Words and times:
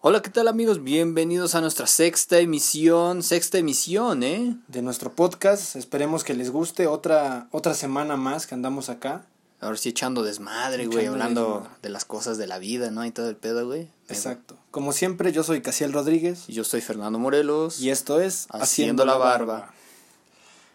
Hola, 0.00 0.22
¿qué 0.22 0.30
tal 0.30 0.46
amigos? 0.46 0.84
Bienvenidos 0.84 1.56
a 1.56 1.60
nuestra 1.60 1.88
sexta 1.88 2.38
emisión, 2.38 3.24
sexta 3.24 3.58
emisión, 3.58 4.22
¿eh? 4.22 4.56
De 4.68 4.80
nuestro 4.80 5.12
podcast, 5.12 5.74
esperemos 5.74 6.22
que 6.22 6.34
les 6.34 6.50
guste 6.50 6.86
otra, 6.86 7.48
otra 7.50 7.74
semana 7.74 8.16
más 8.16 8.46
que 8.46 8.54
andamos 8.54 8.90
acá. 8.90 9.26
Ahora 9.60 9.76
sí 9.76 9.88
echando 9.88 10.22
desmadre, 10.22 10.86
güey, 10.86 11.06
hablando 11.06 11.46
desmadre. 11.46 11.70
de 11.82 11.88
las 11.88 12.04
cosas 12.04 12.38
de 12.38 12.46
la 12.46 12.60
vida, 12.60 12.92
¿no? 12.92 13.04
Y 13.04 13.10
todo 13.10 13.28
el 13.28 13.34
pedo, 13.34 13.66
güey. 13.66 13.90
Exacto. 14.08 14.56
Como 14.70 14.92
siempre, 14.92 15.32
yo 15.32 15.42
soy 15.42 15.62
Casiel 15.62 15.92
Rodríguez 15.92 16.44
Y 16.46 16.52
yo 16.52 16.62
soy 16.62 16.80
Fernando 16.80 17.18
Morelos. 17.18 17.80
y 17.80 17.90
esto 17.90 18.20
es 18.20 18.46
Haciendo 18.50 19.04
la 19.04 19.16
barba. 19.16 19.74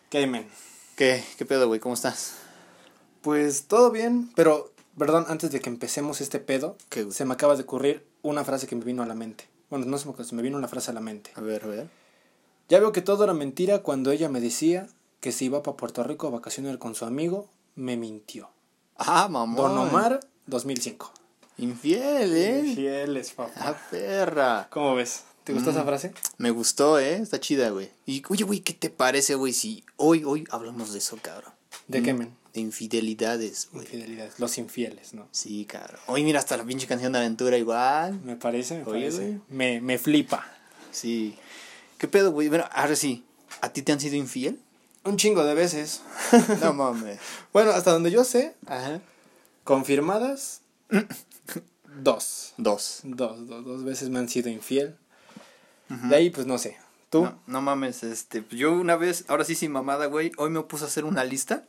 ¿Qué, 0.09 0.27
men? 0.27 0.45
¿Qué? 0.97 1.23
¿Qué 1.37 1.45
pedo, 1.45 1.67
güey? 1.67 1.79
¿Cómo 1.79 1.95
estás? 1.95 2.33
Pues 3.21 3.67
todo 3.67 3.89
bien, 3.89 4.29
pero, 4.35 4.72
perdón, 4.97 5.25
antes 5.27 5.51
de 5.51 5.59
que 5.59 5.69
empecemos 5.69 6.21
este 6.21 6.39
pedo, 6.39 6.77
se 7.11 7.25
me 7.25 7.33
acaba 7.33 7.55
de 7.55 7.63
ocurrir 7.63 8.05
una 8.21 8.43
frase 8.43 8.67
que 8.67 8.75
me 8.75 8.83
vino 8.85 9.03
a 9.03 9.05
la 9.05 9.15
mente. 9.15 9.47
Bueno, 9.69 9.85
no 9.85 9.97
se 9.97 10.07
me, 10.09 10.23
se 10.23 10.35
me 10.35 10.41
vino 10.41 10.57
una 10.57 10.67
frase 10.67 10.91
a 10.91 10.93
la 10.93 10.99
mente. 11.01 11.31
A 11.35 11.41
ver, 11.41 11.63
a 11.63 11.67
ver. 11.67 11.89
Ya 12.69 12.79
veo 12.79 12.91
que 12.91 13.01
todo 13.01 13.23
era 13.23 13.33
mentira 13.33 13.79
cuando 13.79 14.11
ella 14.11 14.29
me 14.29 14.39
decía 14.39 14.87
que 15.19 15.31
se 15.31 15.45
iba 15.45 15.63
para 15.63 15.77
Puerto 15.77 16.03
Rico 16.03 16.27
a 16.27 16.31
vacacionar 16.31 16.77
con 16.79 16.95
su 16.95 17.05
amigo, 17.05 17.49
me 17.75 17.97
mintió. 17.97 18.49
Ah, 18.97 19.27
mamón. 19.29 19.55
Don 19.75 19.77
Omar, 19.87 20.19
2005. 20.47 21.11
Infiel, 21.57 22.35
¿eh? 22.35 22.73
Fieles, 22.75 23.31
papá. 23.31 23.51
Ah, 23.57 23.75
perra. 23.91 24.67
¿Cómo 24.71 24.95
ves? 24.95 25.23
¿Te 25.43 25.53
gustó 25.53 25.69
Mm. 25.71 25.73
esa 25.73 25.83
frase? 25.83 26.13
Me 26.37 26.51
gustó, 26.51 26.99
¿eh? 26.99 27.15
Está 27.17 27.39
chida, 27.39 27.69
güey. 27.69 27.91
Y, 28.05 28.23
oye, 28.29 28.43
güey, 28.43 28.61
¿qué 28.61 28.73
te 28.73 28.89
parece, 28.89 29.35
güey? 29.35 29.53
Si 29.53 29.83
hoy, 29.97 30.23
hoy 30.23 30.45
hablamos 30.51 30.93
de 30.93 30.99
eso, 30.99 31.17
cabrón. 31.21 31.51
¿De 31.87 32.01
Mm, 32.01 32.03
qué, 32.03 32.13
men? 32.13 32.35
De 32.53 32.61
infidelidades, 32.61 33.69
güey. 33.71 33.85
Infidelidades, 33.85 34.39
los 34.39 34.57
infieles, 34.57 35.13
¿no? 35.13 35.27
Sí, 35.31 35.65
cabrón. 35.65 35.99
Hoy 36.07 36.23
mira 36.23 36.39
hasta 36.39 36.55
la 36.55 36.63
pinche 36.63 36.85
canción 36.87 37.11
de 37.13 37.19
aventura 37.19 37.57
igual. 37.57 38.19
Me 38.23 38.35
parece, 38.35 38.75
me 38.77 38.83
Oye, 38.83 38.91
parece. 39.01 39.17
güey. 39.17 39.41
Me, 39.49 39.81
me 39.81 39.97
flipa. 39.97 40.45
Sí. 40.91 41.35
¿Qué 41.97 42.07
pedo, 42.07 42.31
güey? 42.31 42.49
Bueno, 42.49 42.65
ahora 42.71 42.95
sí. 42.95 43.23
¿A 43.61 43.69
ti 43.69 43.81
te 43.81 43.91
han 43.91 43.99
sido 43.99 44.15
infiel? 44.15 44.59
Un 45.03 45.17
chingo 45.17 45.43
de 45.43 45.53
veces. 45.55 46.01
No 46.61 46.73
mames. 46.73 47.19
bueno, 47.51 47.71
hasta 47.71 47.91
donde 47.91 48.11
yo 48.11 48.23
sé, 48.23 48.55
Ajá. 48.67 49.01
confirmadas, 49.63 50.61
dos. 52.03 52.53
Dos. 52.57 52.99
Dos, 53.03 53.47
dos, 53.47 53.65
dos 53.65 53.83
veces 53.83 54.09
me 54.09 54.19
han 54.19 54.29
sido 54.29 54.49
infiel. 54.49 54.95
De 55.89 56.15
ahí, 56.15 56.29
pues 56.29 56.47
no 56.47 56.57
sé. 56.57 56.77
¿Tú? 57.09 57.23
No, 57.23 57.39
no 57.45 57.61
mames, 57.61 58.03
este. 58.03 58.43
Yo 58.51 58.71
una 58.73 58.95
vez, 58.95 59.25
ahora 59.27 59.43
sí 59.45 59.53
sin 59.55 59.71
mamada, 59.71 60.07
güey. 60.07 60.31
Hoy 60.37 60.49
me 60.49 60.61
puse 60.61 60.85
a 60.85 60.87
hacer 60.87 61.05
una 61.05 61.23
lista. 61.23 61.65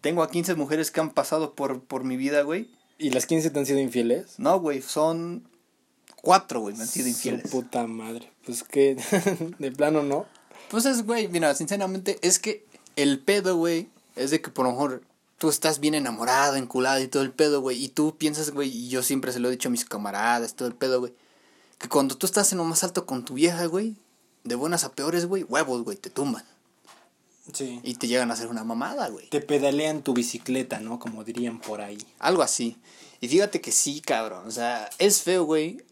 Tengo 0.00 0.22
a 0.22 0.30
15 0.30 0.54
mujeres 0.54 0.90
que 0.90 1.00
han 1.00 1.10
pasado 1.10 1.54
por, 1.54 1.80
por 1.82 2.04
mi 2.04 2.16
vida, 2.16 2.42
güey. 2.42 2.70
¿Y 2.98 3.10
las 3.10 3.26
15 3.26 3.50
te 3.50 3.58
han 3.58 3.66
sido 3.66 3.78
infieles? 3.80 4.38
No, 4.38 4.58
güey, 4.60 4.82
son 4.82 5.48
cuatro, 6.20 6.60
güey, 6.60 6.74
me 6.76 6.82
han 6.82 6.88
sido 6.88 7.04
Su 7.04 7.10
infieles. 7.10 7.50
puta 7.50 7.86
madre. 7.86 8.30
Pues 8.44 8.62
que, 8.64 8.96
de 9.58 9.72
plano 9.72 10.02
no. 10.02 10.26
Pues 10.70 10.84
es, 10.84 11.04
güey, 11.04 11.28
mira, 11.28 11.54
sinceramente, 11.54 12.18
es 12.22 12.38
que 12.38 12.66
el 12.96 13.20
pedo, 13.20 13.56
güey, 13.56 13.88
es 14.16 14.30
de 14.30 14.40
que 14.40 14.50
por 14.50 14.66
lo 14.66 14.72
mejor 14.72 15.02
tú 15.38 15.48
estás 15.48 15.78
bien 15.78 15.94
enamorado, 15.94 16.56
enculado 16.56 17.00
y 17.00 17.08
todo 17.08 17.22
el 17.22 17.30
pedo, 17.32 17.60
güey, 17.60 17.82
y 17.82 17.88
tú 17.88 18.16
piensas, 18.18 18.50
güey, 18.50 18.68
y 18.68 18.88
yo 18.88 19.02
siempre 19.02 19.32
se 19.32 19.38
lo 19.38 19.48
he 19.48 19.52
dicho 19.52 19.68
a 19.68 19.72
mis 19.72 19.84
camaradas, 19.84 20.54
todo 20.54 20.66
el 20.68 20.74
pedo, 20.74 21.00
güey, 21.00 21.14
que 21.78 21.88
cuando 21.88 22.16
tú 22.16 22.26
estás 22.26 22.50
en 22.52 22.58
lo 22.58 22.64
más 22.64 22.82
alto 22.82 23.06
con 23.06 23.24
tu 23.24 23.34
vieja, 23.34 23.66
güey, 23.66 23.96
de 24.42 24.56
buenas 24.56 24.82
a 24.84 24.92
peores, 24.92 25.26
güey, 25.26 25.44
huevos, 25.44 25.84
güey, 25.84 25.96
te 25.96 26.10
tumban 26.10 26.44
Sí. 27.52 27.80
y 27.82 27.94
te 27.94 28.06
llegan 28.08 28.30
a 28.30 28.34
hacer 28.34 28.48
una 28.48 28.64
mamada, 28.64 29.08
güey. 29.08 29.28
Te 29.28 29.40
pedalean 29.40 30.02
tu 30.02 30.14
bicicleta, 30.14 30.80
¿no? 30.80 30.98
Como 30.98 31.24
dirían 31.24 31.60
por 31.60 31.80
ahí. 31.80 31.98
Algo 32.18 32.42
así. 32.42 32.76
Y 33.20 33.28
fíjate 33.28 33.60
que 33.60 33.72
sí, 33.72 34.00
cabrón, 34.00 34.46
o 34.46 34.50
sea, 34.50 34.88
es 34.98 35.22
feo, 35.22 35.44
güey, 35.44 35.82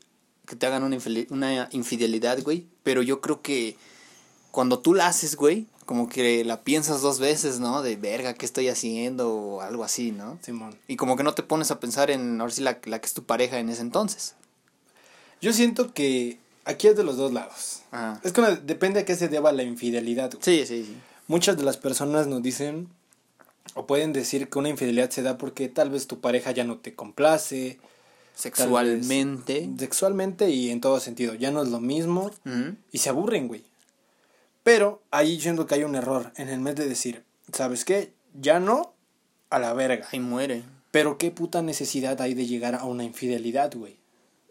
que 0.46 0.54
te 0.56 0.66
hagan 0.66 0.84
una, 0.84 1.68
infidelidad, 1.72 2.42
güey, 2.42 2.66
pero 2.82 3.02
yo 3.02 3.20
creo 3.20 3.42
que 3.42 3.76
cuando 4.52 4.78
tú 4.78 4.94
la 4.94 5.08
haces, 5.08 5.36
güey, 5.36 5.66
como 5.84 6.08
que 6.08 6.44
la 6.44 6.62
piensas 6.62 7.00
dos 7.00 7.18
veces, 7.18 7.58
¿no? 7.58 7.82
De 7.82 7.96
verga, 7.96 8.34
¿qué 8.34 8.46
estoy 8.46 8.68
haciendo? 8.68 9.32
O 9.32 9.60
algo 9.60 9.84
así, 9.84 10.12
¿no? 10.12 10.38
Simón. 10.42 10.76
Y 10.88 10.96
como 10.96 11.16
que 11.16 11.22
no 11.22 11.34
te 11.34 11.42
pones 11.42 11.70
a 11.70 11.80
pensar 11.80 12.10
en, 12.10 12.40
ahora 12.40 12.52
sí, 12.52 12.62
la, 12.62 12.80
la 12.84 13.00
que 13.00 13.06
es 13.06 13.12
tu 13.12 13.24
pareja 13.24 13.58
en 13.58 13.68
ese 13.68 13.82
entonces. 13.82 14.34
Yo 15.40 15.52
siento 15.52 15.92
que 15.92 16.38
aquí 16.64 16.88
es 16.88 16.96
de 16.96 17.04
los 17.04 17.16
dos 17.16 17.32
lados. 17.32 17.82
Ajá. 17.90 18.20
Es 18.24 18.32
que 18.32 18.42
depende 18.64 19.00
a 19.00 19.04
qué 19.04 19.16
se 19.16 19.28
deba 19.28 19.52
la 19.52 19.62
infidelidad. 19.62 20.30
güey. 20.30 20.42
Sí, 20.42 20.66
sí, 20.66 20.84
sí. 20.84 20.96
Muchas 21.28 21.56
de 21.56 21.64
las 21.64 21.76
personas 21.76 22.26
nos 22.26 22.42
dicen 22.42 22.88
o 23.74 23.86
pueden 23.86 24.12
decir 24.12 24.48
que 24.48 24.58
una 24.58 24.68
infidelidad 24.68 25.10
se 25.10 25.22
da 25.22 25.38
porque 25.38 25.68
tal 25.68 25.90
vez 25.90 26.06
tu 26.06 26.20
pareja 26.20 26.52
ya 26.52 26.64
no 26.64 26.78
te 26.78 26.94
complace 26.94 27.78
Sexualmente. 28.34 29.68
sexualmente 29.78 30.50
y 30.50 30.70
en 30.70 30.80
todo 30.80 31.00
sentido. 31.00 31.34
Ya 31.34 31.50
no 31.50 31.62
es 31.62 31.70
lo 31.70 31.80
mismo 31.80 32.30
y 32.92 32.98
se 32.98 33.08
aburren, 33.08 33.48
güey. 33.48 33.64
Pero 34.62 35.00
ahí 35.10 35.40
siento 35.40 35.66
que 35.66 35.76
hay 35.76 35.84
un 35.84 35.94
error 35.94 36.32
en 36.36 36.48
el 36.48 36.60
mes 36.60 36.76
de 36.76 36.88
decir, 36.88 37.24
¿sabes 37.52 37.84
qué? 37.84 38.12
Ya 38.34 38.60
no, 38.60 38.92
a 39.48 39.58
la 39.58 39.72
verga. 39.72 40.06
Ahí 40.12 40.20
muere. 40.20 40.64
Pero 40.90 41.18
qué 41.18 41.30
puta 41.30 41.62
necesidad 41.62 42.20
hay 42.20 42.34
de 42.34 42.46
llegar 42.46 42.74
a 42.74 42.84
una 42.84 43.04
infidelidad, 43.04 43.72
güey. 43.74 43.96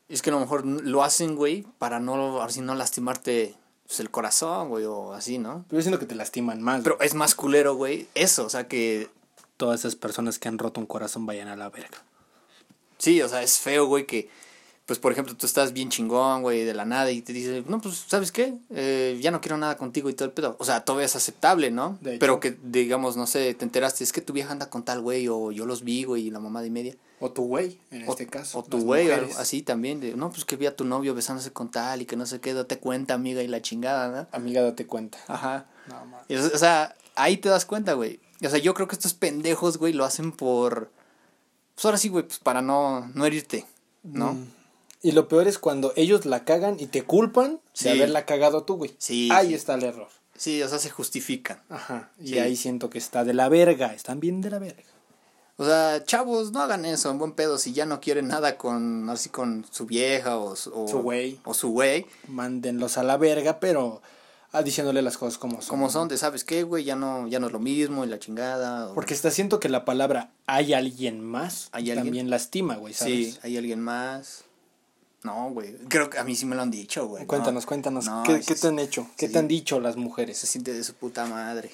Es 0.09 0.21
que 0.21 0.29
a 0.29 0.33
lo 0.33 0.39
mejor 0.39 0.65
lo 0.65 1.03
hacen, 1.03 1.35
güey, 1.35 1.65
para 1.79 1.99
no, 1.99 2.13
ahora 2.13 2.51
sí, 2.51 2.61
no 2.61 2.75
lastimarte 2.75 3.55
pues, 3.87 3.99
el 3.99 4.09
corazón, 4.09 4.69
güey, 4.69 4.85
o 4.85 5.13
así, 5.13 5.37
¿no? 5.37 5.65
Pero 5.69 5.79
yo 5.79 5.83
siento 5.83 5.99
que 5.99 6.05
te 6.05 6.15
lastiman 6.15 6.61
más. 6.61 6.81
Pero 6.83 6.97
güey. 6.97 7.07
es 7.07 7.13
más 7.13 7.35
culero, 7.35 7.75
güey, 7.75 8.07
eso, 8.15 8.45
o 8.45 8.49
sea 8.49 8.67
que 8.67 9.09
todas 9.57 9.81
esas 9.81 9.95
personas 9.95 10.39
que 10.39 10.47
han 10.47 10.57
roto 10.57 10.79
un 10.79 10.87
corazón 10.87 11.25
vayan 11.25 11.47
a 11.47 11.55
la 11.55 11.69
verga. 11.69 12.03
Sí, 12.97 13.21
o 13.21 13.29
sea, 13.29 13.43
es 13.43 13.59
feo, 13.59 13.85
güey, 13.85 14.05
que, 14.05 14.29
pues, 14.85 14.99
por 14.99 15.11
ejemplo, 15.11 15.35
tú 15.35 15.45
estás 15.45 15.73
bien 15.73 15.89
chingón, 15.89 16.41
güey, 16.41 16.63
de 16.63 16.73
la 16.73 16.85
nada 16.85 17.11
y 17.11 17.21
te 17.21 17.33
dice, 17.33 17.63
no, 17.67 17.79
pues, 17.79 18.05
¿sabes 18.07 18.31
qué? 18.31 18.55
Eh, 18.71 19.19
ya 19.21 19.31
no 19.31 19.41
quiero 19.41 19.57
nada 19.57 19.77
contigo 19.77 20.09
y 20.09 20.13
todo 20.13 20.27
el 20.27 20.33
pedo. 20.33 20.55
O 20.59 20.65
sea, 20.65 20.83
todavía 20.83 21.05
es 21.05 21.15
aceptable, 21.15 21.71
¿no? 21.71 21.99
Pero 22.19 22.39
que, 22.39 22.57
digamos, 22.63 23.17
no 23.17 23.27
sé, 23.27 23.53
te 23.53 23.65
enteraste, 23.65 24.03
es 24.03 24.11
que 24.11 24.21
tu 24.21 24.33
vieja 24.33 24.51
anda 24.51 24.69
con 24.69 24.83
tal 24.83 25.01
güey 25.01 25.27
o 25.27 25.51
yo 25.51 25.65
los 25.65 25.83
vi, 25.83 26.03
güey, 26.03 26.27
y 26.27 26.31
la 26.31 26.39
mamá 26.39 26.61
de 26.61 26.69
media. 26.69 26.95
O 27.25 27.31
tu 27.31 27.43
güey, 27.43 27.79
en 27.91 28.07
O, 28.07 28.11
este 28.11 28.27
caso. 28.27 28.59
o 28.59 28.63
tu 28.63 28.79
güey, 28.81 29.09
algo 29.11 29.31
así 29.37 29.61
también. 29.61 29.99
De, 29.99 30.15
no, 30.15 30.29
pues 30.29 30.45
que 30.45 30.55
vi 30.57 30.65
a 30.67 30.75
tu 30.75 30.83
novio 30.85 31.13
besándose 31.15 31.51
con 31.51 31.71
tal 31.71 32.01
y 32.01 32.05
que 32.05 32.15
no 32.15 32.25
sé 32.25 32.39
qué, 32.39 32.53
date 32.53 32.77
cuenta, 32.79 33.13
amiga, 33.15 33.41
y 33.41 33.47
la 33.47 33.61
chingada, 33.61 34.09
¿no? 34.09 34.27
Amiga, 34.31 34.61
date 34.61 34.85
cuenta. 34.85 35.17
Ajá. 35.27 35.65
No. 35.87 35.95
Y, 36.27 36.35
o 36.35 36.57
sea, 36.57 36.95
ahí 37.15 37.37
te 37.37 37.49
das 37.49 37.65
cuenta, 37.65 37.93
güey. 37.93 38.19
O 38.45 38.49
sea, 38.49 38.59
yo 38.59 38.73
creo 38.73 38.87
que 38.87 38.95
estos 38.95 39.13
pendejos, 39.13 39.77
güey, 39.77 39.93
lo 39.93 40.05
hacen 40.05 40.31
por... 40.31 40.91
Pues 41.73 41.85
ahora 41.85 41.97
sí, 41.97 42.09
güey, 42.09 42.25
pues 42.25 42.39
para 42.39 42.61
no, 42.61 43.07
no 43.15 43.25
herirte, 43.25 43.65
¿no? 44.03 44.33
Mm. 44.33 44.47
Y 45.01 45.11
lo 45.11 45.27
peor 45.27 45.47
es 45.47 45.59
cuando 45.59 45.93
ellos 45.95 46.25
la 46.25 46.45
cagan 46.45 46.77
y 46.79 46.87
te 46.87 47.03
culpan 47.03 47.59
Sí. 47.73 47.85
de 47.85 47.91
haberla 47.91 48.25
cagado 48.25 48.63
tú, 48.63 48.75
güey. 48.77 48.95
Sí, 48.97 49.29
Ahí 49.31 49.49
sí. 49.49 49.53
está 49.55 49.75
el 49.75 49.83
error. 49.83 50.07
Sí, 50.35 50.61
o 50.63 50.67
sea, 50.69 50.79
se 50.79 50.89
justifican. 50.89 51.61
Ajá. 51.69 52.11
Y 52.19 52.29
Sí. 52.29 52.39
ahí 52.39 52.55
siento 52.55 52.89
que 52.89 52.97
está 52.97 53.23
de 53.23 53.33
la 53.33 53.49
verga. 53.49 53.93
Están 53.93 54.19
bien 54.19 54.41
de 54.41 54.49
la 54.49 54.59
verga. 54.59 54.83
O 55.57 55.65
sea, 55.65 56.03
chavos, 56.03 56.51
no 56.51 56.61
hagan 56.61 56.83
eso 56.85 57.09
en 57.09 57.17
buen 57.17 57.31
pedo 57.31 57.57
si 57.57 57.71
ya 57.71 57.85
no 57.85 58.01
quieren 58.01 58.27
nada 58.27 58.57
con, 58.57 59.09
así 59.09 59.29
con 59.29 59.65
su 59.71 59.85
vieja 59.85 60.37
o 60.37 60.55
su, 60.55 60.69
o, 60.73 60.87
Su 60.87 60.99
güey. 61.01 61.39
O 61.45 61.53
su 61.53 61.69
güey. 61.69 62.05
Mándenlos 62.27 62.97
a 62.97 63.03
la 63.03 63.15
verga, 63.15 63.61
pero 63.61 64.01
ah, 64.51 64.63
diciéndole 64.63 65.01
las 65.01 65.17
cosas 65.17 65.37
como 65.37 65.61
son. 65.61 65.69
Como 65.69 65.89
son 65.89 66.09
de, 66.09 66.17
¿sabes 66.17 66.43
qué, 66.43 66.63
güey? 66.63 66.83
Ya 66.83 66.97
no, 66.97 67.27
ya 67.29 67.39
no 67.39 67.47
es 67.47 67.53
lo 67.53 67.59
mismo 67.59 68.03
y 68.03 68.07
la 68.07 68.19
chingada. 68.19 68.89
o- 68.89 68.93
Porque 68.95 69.13
está 69.13 69.31
siento 69.31 69.61
que 69.61 69.69
la 69.69 69.85
palabra 69.85 70.29
hay 70.45 70.73
alguien 70.73 71.23
más 71.23 71.69
¿Hay 71.71 71.89
alguien? 71.89 72.05
también 72.07 72.29
lastima, 72.29 72.75
güey, 72.75 72.93
¿sabes? 72.93 73.35
Sí, 73.35 73.39
hay 73.41 73.55
alguien 73.57 73.79
más. 73.79 74.43
No, 75.23 75.49
güey. 75.51 75.73
Creo 75.87 76.09
que 76.09 76.19
a 76.19 76.23
mí 76.25 76.35
sí 76.35 76.45
me 76.45 76.55
lo 76.55 76.61
han 76.63 76.69
dicho, 76.69 77.07
güey. 77.07 77.25
Cuéntanos, 77.25 77.63
No. 77.63 77.67
cuéntanos. 77.67 78.05
No, 78.05 78.23
¿Qué, 78.23 78.39
sí, 78.43 78.45
qué 78.53 78.55
te 78.55 78.67
han 78.67 78.77
hecho? 78.79 79.07
¿Qué 79.17 79.27
sí. 79.27 79.33
te 79.33 79.39
han 79.39 79.47
dicho 79.47 79.79
las 79.79 79.93
Se 79.93 79.99
mujeres? 80.01 80.37
siente 80.37 80.73
de 80.73 80.83
su 80.83 80.93
puta 80.95 81.25
madre. 81.25 81.71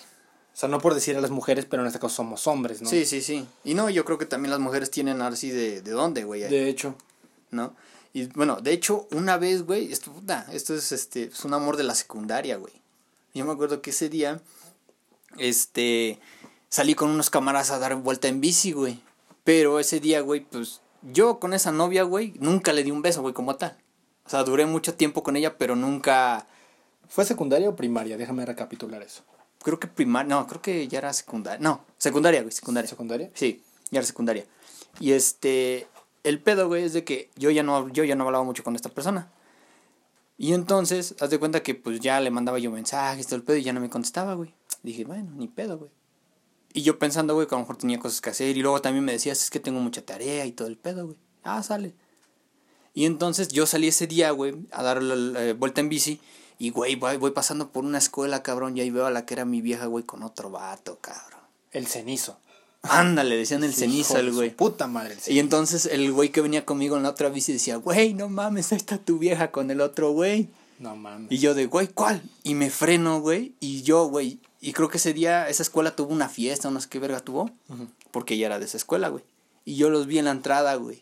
O 0.54 0.58
sea, 0.62 0.68
no 0.68 0.80
por 0.80 0.94
decir 0.94 1.16
a 1.16 1.22
las 1.22 1.32
mujeres, 1.32 1.66
pero 1.66 1.82
en 1.82 1.88
este 1.88 2.00
caso 2.00 2.16
somos 2.16 2.46
hombres, 2.48 2.82
¿no? 2.82 2.90
Sí, 2.90 3.06
sí, 3.06 3.22
sí. 3.22 3.48
Y 3.64 3.74
no, 3.74 3.90
yo 3.90 4.04
creo 4.06 4.18
que 4.18 4.26
también 4.26 4.52
las 4.52 4.60
mujeres 4.60 4.92
tienen 4.92 5.22
así 5.22 5.50
de, 5.50 5.82
de 5.82 5.92
dónde, 5.92 6.24
güey. 6.24 6.42
De 6.42 6.70
hecho. 6.70 6.96
¿no? 7.52 7.76
Y 8.14 8.26
bueno, 8.28 8.58
de 8.62 8.74
hecho, 8.74 9.08
una 9.12 9.38
vez, 9.38 9.64
güey, 9.64 9.92
esto, 9.92 10.12
puta, 10.12 10.46
esto 10.52 10.76
es 10.76 10.92
este, 10.92 11.26
es 11.26 11.46
un 11.46 11.54
amor 11.54 11.78
de 11.78 11.84
la 11.84 11.96
secundaria, 11.96 12.58
güey. 12.58 12.74
Yo 13.34 13.46
me 13.46 13.54
acuerdo 13.54 13.82
que 13.82 13.92
ese 13.92 14.10
día, 14.10 14.42
este, 15.38 16.20
salí 16.70 16.94
con 16.94 17.10
unos 17.10 17.30
camaradas 17.30 17.72
a 17.72 17.80
dar 17.80 17.96
vuelta 17.96 18.28
en 18.28 18.42
bici, 18.42 18.74
güey. 18.74 19.00
Pero 19.46 19.80
ese 19.80 20.02
día, 20.02 20.22
güey, 20.22 20.42
pues, 20.42 20.82
yo 21.02 21.40
con 21.40 21.54
esa 21.54 21.72
novia, 21.72 22.04
güey, 22.04 22.34
nunca 22.40 22.74
le 22.74 22.84
di 22.84 22.92
un 22.92 23.02
beso, 23.02 23.22
güey, 23.22 23.34
como 23.34 23.56
tal. 23.56 23.78
O 24.26 24.30
sea, 24.30 24.44
duré 24.44 24.66
mucho 24.66 24.94
tiempo 24.94 25.24
con 25.24 25.38
ella, 25.38 25.58
pero 25.58 25.76
nunca, 25.76 26.48
¿Fue 27.12 27.26
secundaria 27.26 27.68
o 27.68 27.76
primaria? 27.76 28.16
Déjame 28.16 28.46
recapitular 28.46 29.02
eso. 29.02 29.24
Creo 29.62 29.80
que 29.80 29.88
primaria, 29.88 30.36
no, 30.36 30.48
creo 30.48 30.62
que 30.62 30.88
ya 30.88 31.00
era 31.00 31.14
secundaria. 31.14 31.60
No, 31.60 31.86
secundaria, 31.98 32.42
güey, 32.42 32.52
secundaria. 32.52 32.90
¿Secundaria? 32.90 33.32
Sí, 33.34 33.64
ya 33.90 34.00
era 34.00 34.08
secundaria. 34.08 34.46
Y 35.00 35.12
este, 35.14 35.88
el 36.24 36.40
pedo, 36.40 36.68
güey, 36.68 36.84
es 36.84 36.94
de 36.94 37.04
que 37.04 37.30
yo 37.36 37.50
ya 37.50 37.64
no, 37.64 37.90
yo 37.90 38.04
ya 38.04 38.16
no 38.16 38.26
hablaba 38.26 38.44
mucho 38.44 38.64
con 38.64 38.76
esta 38.76 38.90
persona. 38.90 39.32
Y 40.38 40.54
entonces, 40.54 41.16
haz 41.20 41.30
de 41.30 41.40
cuenta 41.40 41.62
que 41.62 41.76
pues 41.76 42.00
ya 42.00 42.20
le 42.20 42.32
mandaba 42.32 42.58
yo 42.58 42.72
mensajes, 42.72 43.28
todo 43.28 43.36
el 43.36 43.44
pedo, 43.44 43.58
y 43.58 43.64
ya 43.64 43.74
no 43.74 43.80
me 43.80 43.90
contestaba, 43.90 44.34
güey. 44.34 44.54
Dije, 44.82 45.06
bueno, 45.06 45.32
ni 45.36 45.48
pedo, 45.48 45.78
güey. 45.78 45.92
Y 46.74 46.82
yo 46.82 46.98
pensando, 46.98 47.36
güey, 47.36 47.48
que 47.48 47.54
a 47.54 47.58
lo 47.58 47.64
mejor 47.64 47.78
tenía 47.78 48.00
cosas 48.00 48.22
que 48.22 48.32
hacer. 48.32 48.58
Y 48.58 48.62
luego 48.62 48.82
también 48.82 49.06
me 49.06 49.12
decías, 49.12 49.44
es 49.44 49.50
que 49.50 49.60
tengo 49.60 49.80
mucha 49.80 50.04
tarea 50.04 50.46
y 50.46 50.52
todo 50.52 50.68
el 50.68 50.78
pedo, 50.78 51.06
güey. 51.06 51.18
Ah, 51.44 51.62
sale. 51.62 51.94
Y 52.94 53.06
entonces 53.06 53.50
yo 53.50 53.66
salí 53.66 53.88
ese 53.88 54.08
día, 54.08 54.32
güey, 54.32 54.56
a 54.72 54.82
dar 54.84 55.04
la, 55.04 55.16
la 55.16 55.54
vuelta 55.54 55.82
en 55.82 55.90
bici. 55.90 56.20
Y, 56.62 56.70
güey, 56.70 56.96
voy, 56.96 57.18
voy 57.18 57.32
pasando 57.32 57.70
por 57.72 57.86
una 57.86 57.98
escuela, 57.98 58.44
cabrón, 58.44 58.78
y 58.78 58.82
ahí 58.82 58.92
veo 58.92 59.08
a 59.08 59.10
la 59.10 59.26
que 59.26 59.34
era 59.34 59.46
mi 59.46 59.62
vieja, 59.62 59.88
güey, 59.88 60.04
con 60.04 60.22
otro 60.22 60.52
vato, 60.52 61.00
cabrón. 61.02 61.40
El 61.72 61.88
cenizo. 61.88 62.38
Ándale, 62.84 63.36
decían 63.36 63.64
el 63.64 63.74
cenizo 63.74 64.16
su 64.20 64.32
güey. 64.32 64.52
Puta 64.52 64.86
madre, 64.86 65.18
el 65.26 65.34
Y 65.34 65.40
entonces 65.40 65.88
el 65.88 66.12
güey 66.12 66.30
que 66.30 66.42
venía 66.42 66.64
conmigo 66.64 66.98
en 66.98 67.02
la 67.02 67.10
otra 67.10 67.30
bici 67.30 67.52
decía, 67.52 67.78
güey, 67.78 68.14
no 68.14 68.30
mames, 68.30 68.72
ahí 68.72 68.78
está 68.78 69.00
tu 69.00 69.18
vieja 69.18 69.50
con 69.50 69.72
el 69.72 69.82
otro 69.82 70.12
güey. 70.12 70.50
No 70.78 70.96
mames. 70.96 71.32
Y 71.32 71.40
yo 71.40 71.56
de, 71.56 71.66
güey, 71.66 71.88
¿cuál? 71.88 72.22
Y 72.44 72.54
me 72.54 72.70
freno, 72.70 73.22
güey. 73.22 73.56
Y 73.60 73.82
yo, 73.82 74.06
güey, 74.06 74.38
y 74.60 74.74
creo 74.74 74.88
que 74.88 74.98
ese 74.98 75.14
día 75.14 75.50
esa 75.50 75.64
escuela 75.64 75.96
tuvo 75.96 76.14
una 76.14 76.30
fiesta, 76.30 76.70
no 76.70 76.80
sé 76.80 76.90
qué 76.90 77.00
verga 77.00 77.22
tuvo. 77.22 77.50
Porque 78.12 78.38
ya 78.38 78.46
era 78.46 78.60
de 78.60 78.66
esa 78.66 78.78
escuela, 78.78 79.08
güey. 79.08 79.24
Y 79.66 79.78
yo 79.78 79.90
los 79.90 80.06
vi 80.06 80.20
en 80.20 80.26
la 80.26 80.32
entrada, 80.32 80.76
güey. 80.76 81.02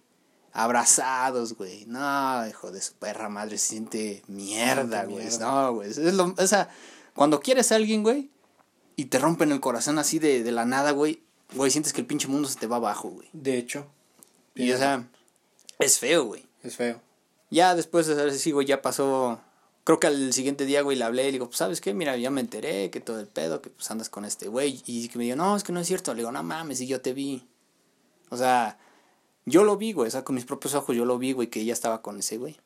Abrazados, 0.54 1.54
güey. 1.56 1.86
No, 1.86 2.48
hijo 2.48 2.72
de 2.72 2.82
su 2.82 2.94
perra 2.94 3.30
madre, 3.30 3.58
se 3.58 3.70
siente 3.70 4.24
mierda, 4.28 5.06
güey. 5.06 5.28
No, 5.40 5.74
güey. 5.76 5.90
Es 5.90 5.98
lo, 5.98 6.34
o 6.38 6.48
sea, 6.48 6.70
cuando 7.16 7.40
quieres 7.40 7.72
a 7.72 7.76
alguien, 7.76 8.04
güey, 8.04 8.30
y 8.96 9.06
te 9.06 9.20
rompen 9.20 9.52
el 9.52 9.60
corazón 9.60 10.00
así 10.00 10.20
de, 10.20 10.44
de 10.44 10.52
la 10.52 10.66
nada, 10.66 10.92
güey, 10.92 11.24
güey, 11.54 11.72
sientes 11.72 11.94
que 11.94 12.02
el 12.02 12.08
pinche 12.08 12.28
mundo 12.28 12.48
se 12.48 12.60
te 12.60 12.68
va 12.68 12.78
abajo, 12.78 13.10
güey. 13.10 13.30
De 13.34 13.58
hecho, 13.58 13.88
Y, 14.56 14.72
o 14.72 14.78
sea, 14.78 15.08
es 15.80 16.00
feo, 16.00 16.26
güey. 16.26 16.46
es 16.64 16.76
feo. 16.76 17.02
Ya 17.50 17.76
después 17.76 18.06
de 18.08 18.14
hacer 18.14 18.34
sí, 18.34 18.52
güey, 18.52 18.68
ya 18.68 18.82
pasó. 18.82 19.40
Creo 19.86 20.00
que 20.00 20.08
al 20.08 20.34
siguiente 20.34 20.66
día, 20.66 20.82
güey, 20.82 20.98
le 20.98 21.04
hablé 21.06 21.24
y 21.24 21.26
le 21.28 21.32
digo, 21.32 21.48
pues, 21.48 21.58
¿sabes 21.58 21.82
qué? 21.82 21.94
Mira, 21.96 22.16
ya 22.18 22.30
me 22.30 22.42
enteré 22.42 22.92
que 22.92 23.00
todo 23.00 23.20
el 23.20 23.28
pedo, 23.28 23.62
que 23.62 23.70
pues 23.72 23.90
andas 23.90 24.10
con 24.10 24.24
este 24.26 24.48
güey. 24.48 24.84
Y 24.86 25.08
que 25.08 25.18
me 25.18 25.24
dijo, 25.24 25.36
no, 25.36 25.56
es 25.56 25.64
que 25.64 25.72
no 25.72 25.80
es 25.80 25.88
cierto. 25.88 26.14
Le 26.14 26.20
digo, 26.20 26.32
no 26.32 26.44
mames, 26.44 26.80
y 26.82 26.86
yo 26.88 27.02
te 27.02 27.14
vi. 27.14 27.48
O 28.30 28.38
sea, 28.38 28.78
yo 29.46 29.64
lo 29.64 29.78
vi, 29.78 29.94
güey, 29.94 30.08
o 30.08 30.12
sea, 30.12 30.24
con 30.24 30.36
mis 30.36 30.46
propios 30.46 30.76
ojos 30.76 30.96
yo 30.96 31.06
lo 31.06 31.18
vi, 31.18 31.34
güey, 31.34 31.48
que 31.48 31.62
ella 31.62 31.74
estaba 31.74 32.02
con 32.02 32.20
ese 32.20 32.38
güey. 32.38 32.58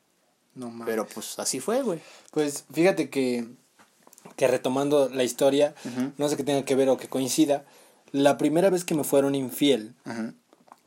No 0.54 0.70
mames. 0.70 0.86
Pero 0.86 1.06
pues 1.06 1.38
así 1.38 1.60
fue, 1.60 1.82
güey. 1.82 2.00
Pues 2.30 2.64
fíjate 2.72 3.10
que, 3.10 3.48
que 4.36 4.48
retomando 4.48 5.08
la 5.08 5.24
historia, 5.24 5.74
no 6.16 6.28
sé 6.28 6.36
que 6.36 6.44
tenga 6.44 6.64
que 6.64 6.74
ver 6.74 6.88
o 6.88 6.96
que 6.96 7.08
coincida, 7.08 7.64
la 8.12 8.38
primera 8.38 8.70
vez 8.70 8.84
que 8.84 8.94
me 8.94 9.04
fueron 9.04 9.34
infiel 9.34 9.94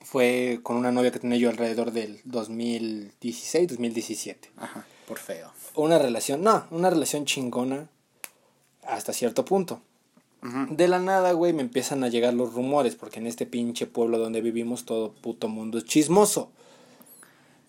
fue 0.01 0.62
con 0.63 0.78
una 0.78 0.92
novia 0.92 1.12
que 1.12 1.19
tenía 1.19 1.38
yo 1.38 1.50
alrededor 1.50 1.92
del 1.92 2.22
2016, 2.24 3.68
2017. 3.68 4.51
Ajá, 4.56 4.86
por 5.07 5.19
feo. 5.19 5.51
Una 5.75 6.00
relación, 6.00 6.42
no, 6.42 6.66
una 6.72 6.89
relación 6.89 7.25
chingona 7.25 7.89
hasta 8.84 9.12
cierto 9.12 9.44
punto. 9.44 9.81
De 10.70 10.88
la 10.88 11.00
nada, 11.00 11.32
güey, 11.34 11.54
me 11.54 11.62
empiezan 11.62 12.04
a 12.04 12.10
llegar 12.10 12.34
los 12.34 12.54
rumores, 12.54 12.96
porque 12.96 13.20
en 13.20 13.28
este 13.28 13.46
pinche 13.46 13.86
pueblo 13.86 14.18
donde 14.18 14.42
vivimos 14.42 14.86
todo 14.86 15.12
puto 15.12 15.48
mundo 15.48 15.78
es 15.78 15.86
chismoso. 15.86 16.52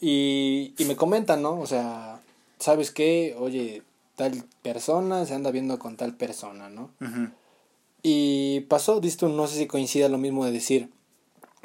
Y, 0.00 0.74
y 0.78 0.84
me 0.84 0.94
comentan, 0.94 1.42
¿no? 1.42 1.58
O 1.58 1.66
sea, 1.66 2.20
¿sabes 2.58 2.90
qué? 2.90 3.34
Oye, 3.38 3.82
tal 4.16 4.44
persona 4.62 5.24
se 5.26 5.34
anda 5.34 5.50
viendo 5.50 5.78
con 5.78 5.96
tal 5.96 6.14
persona, 6.14 6.68
¿no? 6.68 6.90
Y 8.02 8.60
pasó, 8.68 9.00
dices 9.00 9.18
tú, 9.18 9.28
no 9.28 9.46
sé 9.46 9.56
si 9.56 9.66
coincida 9.66 10.08
lo 10.08 10.18
mismo 10.18 10.44
de 10.44 10.52
decir, 10.52 10.90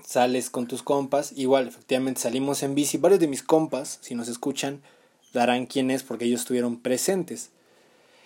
sales 0.06 0.50
con 0.50 0.68
tus 0.68 0.84
compas, 0.84 1.34
igual, 1.36 1.68
efectivamente 1.68 2.22
salimos 2.22 2.64
en 2.64 2.76
bici, 2.76 2.98
varios 2.98 3.20
de 3.20 3.28
mis 3.28 3.44
compas, 3.44 4.00
si 4.02 4.16
nos 4.16 4.28
escuchan, 4.28 4.82
darán 5.34 5.66
quién 5.66 5.92
es 5.92 6.04
porque 6.04 6.26
ellos 6.26 6.42
estuvieron 6.42 6.78
presentes. 6.78 7.50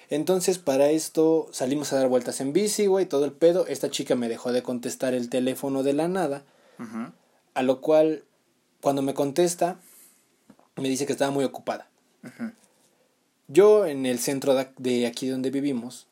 Entonces, 0.10 0.58
para 0.58 0.90
esto 0.90 1.50
salimos 1.52 1.92
a 1.92 1.98
dar 1.98 2.08
vueltas 2.08 2.40
en 2.40 2.54
bici, 2.54 2.88
güey, 2.88 3.06
todo 3.06 3.26
el 3.26 3.34
pedo. 3.34 3.68
Esta 3.68 3.90
chica 3.90 4.16
me 4.16 4.30
dejó 4.30 4.54
de 4.54 4.64
contestar 4.64 5.14
el 5.14 5.30
teléfono 5.30 5.84
de 5.84 5.94
la 5.94 6.08
nada, 6.08 6.44
a 7.54 7.64
lo 7.64 7.82
cual, 7.82 8.24
cuando 8.82 9.02
me 9.02 9.14
contesta, 9.14 9.80
me 10.78 10.88
dice 10.88 11.06
que 11.06 11.14
estaba 11.14 11.32
muy 11.32 11.44
ocupada. 11.44 11.90
Yo 13.48 13.86
en 13.86 14.06
el 14.06 14.20
centro 14.20 14.56
de, 14.78 15.08
aquí 15.08 15.28
donde 15.28 15.52
vivimos, 15.52 16.08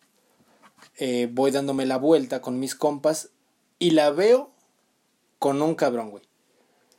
eh, 0.97 1.29
voy 1.31 1.51
dándome 1.51 1.85
la 1.85 1.97
vuelta 1.97 2.41
con 2.41 2.59
mis 2.59 2.75
compas 2.75 3.29
y 3.79 3.91
la 3.91 4.09
veo 4.11 4.51
con 5.39 5.61
un 5.61 5.75
cabrón, 5.75 6.11
güey. 6.11 6.23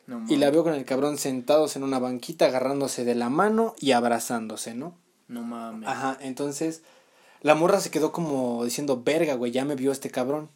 No 0.06 0.24
Y 0.28 0.36
la 0.36 0.50
veo 0.50 0.62
con 0.62 0.74
el 0.74 0.84
cabrón 0.84 1.18
sentados 1.18 1.74
en 1.76 1.82
una 1.82 1.98
banquita, 1.98 2.46
agarrándose 2.46 3.04
de 3.04 3.14
la 3.14 3.28
mano 3.28 3.74
y 3.80 3.92
abrazándose, 3.92 4.74
¿no? 4.74 4.94
No 5.28 5.42
mames. 5.42 5.88
Ajá, 5.88 6.16
entonces 6.20 6.82
la 7.42 7.54
morra 7.54 7.80
se 7.80 7.90
quedó 7.90 8.12
como 8.12 8.64
diciendo, 8.64 9.02
verga, 9.04 9.34
güey, 9.34 9.52
ya 9.52 9.64
me 9.64 9.74
vio 9.74 9.92
este 9.92 10.10
cabrón. 10.10 10.48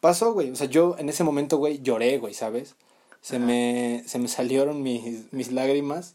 Pasó, 0.00 0.32
güey, 0.32 0.50
o 0.50 0.56
sea, 0.56 0.66
yo 0.66 0.96
en 0.98 1.08
ese 1.08 1.24
momento, 1.24 1.58
güey, 1.58 1.80
lloré, 1.82 2.18
güey, 2.18 2.34
¿sabes? 2.34 2.74
Se 3.20 3.36
Ajá. 3.36 3.44
me, 3.44 4.02
se 4.06 4.18
me 4.18 4.28
salieron 4.28 4.82
mis, 4.82 5.32
mis 5.32 5.52
lágrimas, 5.52 6.14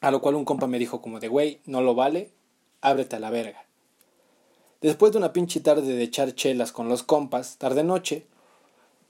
a 0.00 0.10
lo 0.10 0.20
cual 0.20 0.34
un 0.34 0.44
compa 0.44 0.66
me 0.66 0.78
dijo 0.78 1.02
como 1.02 1.20
de, 1.20 1.28
güey, 1.28 1.60
no 1.66 1.82
lo 1.82 1.94
vale, 1.94 2.30
ábrete 2.80 3.16
a 3.16 3.20
la 3.20 3.30
verga. 3.30 3.64
Después 4.80 5.12
de 5.12 5.18
una 5.18 5.34
pinche 5.34 5.60
tarde 5.60 5.82
de 5.82 6.02
echar 6.02 6.34
chelas 6.34 6.72
con 6.72 6.88
los 6.88 7.02
compas, 7.02 7.58
tarde 7.58 7.84
noche, 7.84 8.24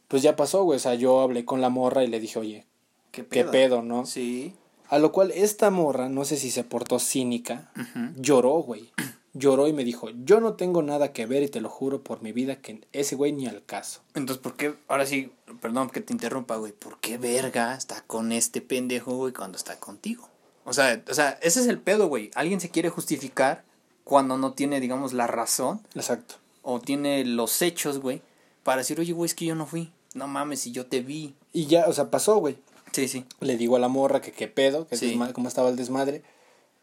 pues 0.08 0.22
ya 0.22 0.34
pasó, 0.34 0.64
güey, 0.64 0.78
o 0.78 0.80
sea, 0.80 0.94
yo 0.94 1.20
hablé 1.20 1.44
con 1.44 1.60
la 1.60 1.68
morra 1.68 2.02
y 2.02 2.08
le 2.08 2.18
dije, 2.18 2.40
oye, 2.40 2.66
¿Qué 3.10 3.24
pedo, 3.24 3.82
¿no? 3.82 4.06
Sí. 4.06 4.54
A 4.90 4.98
lo 4.98 5.12
cual 5.12 5.30
esta 5.30 5.70
morra, 5.70 6.08
no 6.08 6.24
sé 6.24 6.36
si 6.36 6.50
se 6.50 6.64
portó 6.64 6.98
cínica, 6.98 7.70
lloró, 8.16 8.54
güey. 8.54 8.90
Lloró 9.32 9.68
y 9.68 9.72
me 9.72 9.84
dijo, 9.84 10.08
yo 10.24 10.40
no 10.40 10.54
tengo 10.54 10.82
nada 10.82 11.12
que 11.12 11.26
ver 11.26 11.44
y 11.44 11.48
te 11.48 11.60
lo 11.60 11.68
juro 11.68 12.02
por 12.02 12.20
mi 12.20 12.32
vida 12.32 12.56
que 12.56 12.80
ese 12.92 13.14
güey 13.14 13.32
ni 13.32 13.46
al 13.46 13.64
caso. 13.64 14.00
Entonces, 14.14 14.42
¿por 14.42 14.56
qué? 14.56 14.74
Ahora 14.88 15.06
sí, 15.06 15.30
perdón 15.60 15.90
que 15.90 16.00
te 16.00 16.12
interrumpa, 16.12 16.56
güey. 16.56 16.72
¿Por 16.72 16.98
qué 16.98 17.16
verga 17.18 17.76
está 17.76 18.02
con 18.02 18.32
este 18.32 18.60
pendejo, 18.60 19.14
güey, 19.14 19.32
cuando 19.32 19.56
está 19.56 19.78
contigo? 19.78 20.28
O 20.64 20.72
sea, 20.72 21.00
o 21.08 21.14
sea, 21.14 21.38
ese 21.42 21.60
es 21.60 21.68
el 21.68 21.78
pedo, 21.78 22.08
güey. 22.08 22.32
Alguien 22.34 22.60
se 22.60 22.70
quiere 22.70 22.90
justificar 22.90 23.62
cuando 24.02 24.36
no 24.36 24.54
tiene, 24.54 24.80
digamos, 24.80 25.12
la 25.12 25.28
razón 25.28 25.80
Exacto. 25.94 26.34
o 26.62 26.80
tiene 26.80 27.24
los 27.24 27.62
hechos, 27.62 28.00
güey, 28.00 28.22
para 28.64 28.78
decir, 28.78 28.98
oye, 28.98 29.12
güey, 29.12 29.26
es 29.26 29.36
que 29.36 29.44
yo 29.44 29.54
no 29.54 29.66
fui. 29.66 29.92
No 30.14 30.26
mames, 30.26 30.62
si 30.62 30.72
yo 30.72 30.86
te 30.86 31.00
vi. 31.02 31.36
Y 31.52 31.66
ya, 31.66 31.86
o 31.86 31.92
sea, 31.92 32.10
pasó, 32.10 32.38
güey. 32.38 32.58
Sí, 32.92 33.08
sí. 33.08 33.24
Le 33.40 33.56
digo 33.56 33.76
a 33.76 33.78
la 33.78 33.88
morra 33.88 34.20
que 34.20 34.32
qué 34.32 34.48
pedo, 34.48 34.86
que 34.86 34.96
Sí. 34.96 35.18
cómo 35.32 35.48
estaba 35.48 35.68
el 35.70 35.76
desmadre. 35.76 36.22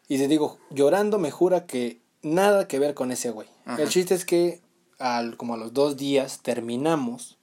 Y 0.08 0.18
le 0.18 0.28
digo, 0.28 0.58
llorando 0.70 1.18
me 1.18 1.30
jura 1.30 1.66
que 1.66 2.00
nada 2.22 2.66
que 2.66 2.78
ver 2.78 2.94
con 2.94 3.12
ese 3.12 3.30
güey. 3.30 3.48
Ajá. 3.66 3.82
El 3.82 3.88
chiste 3.88 4.14
es 4.14 4.24
que 4.24 4.60
al, 4.98 5.36
como 5.36 5.54
a 5.54 5.56
los 5.56 5.72
dos 5.74 5.96
días 5.96 6.40
terminamos. 6.42 7.36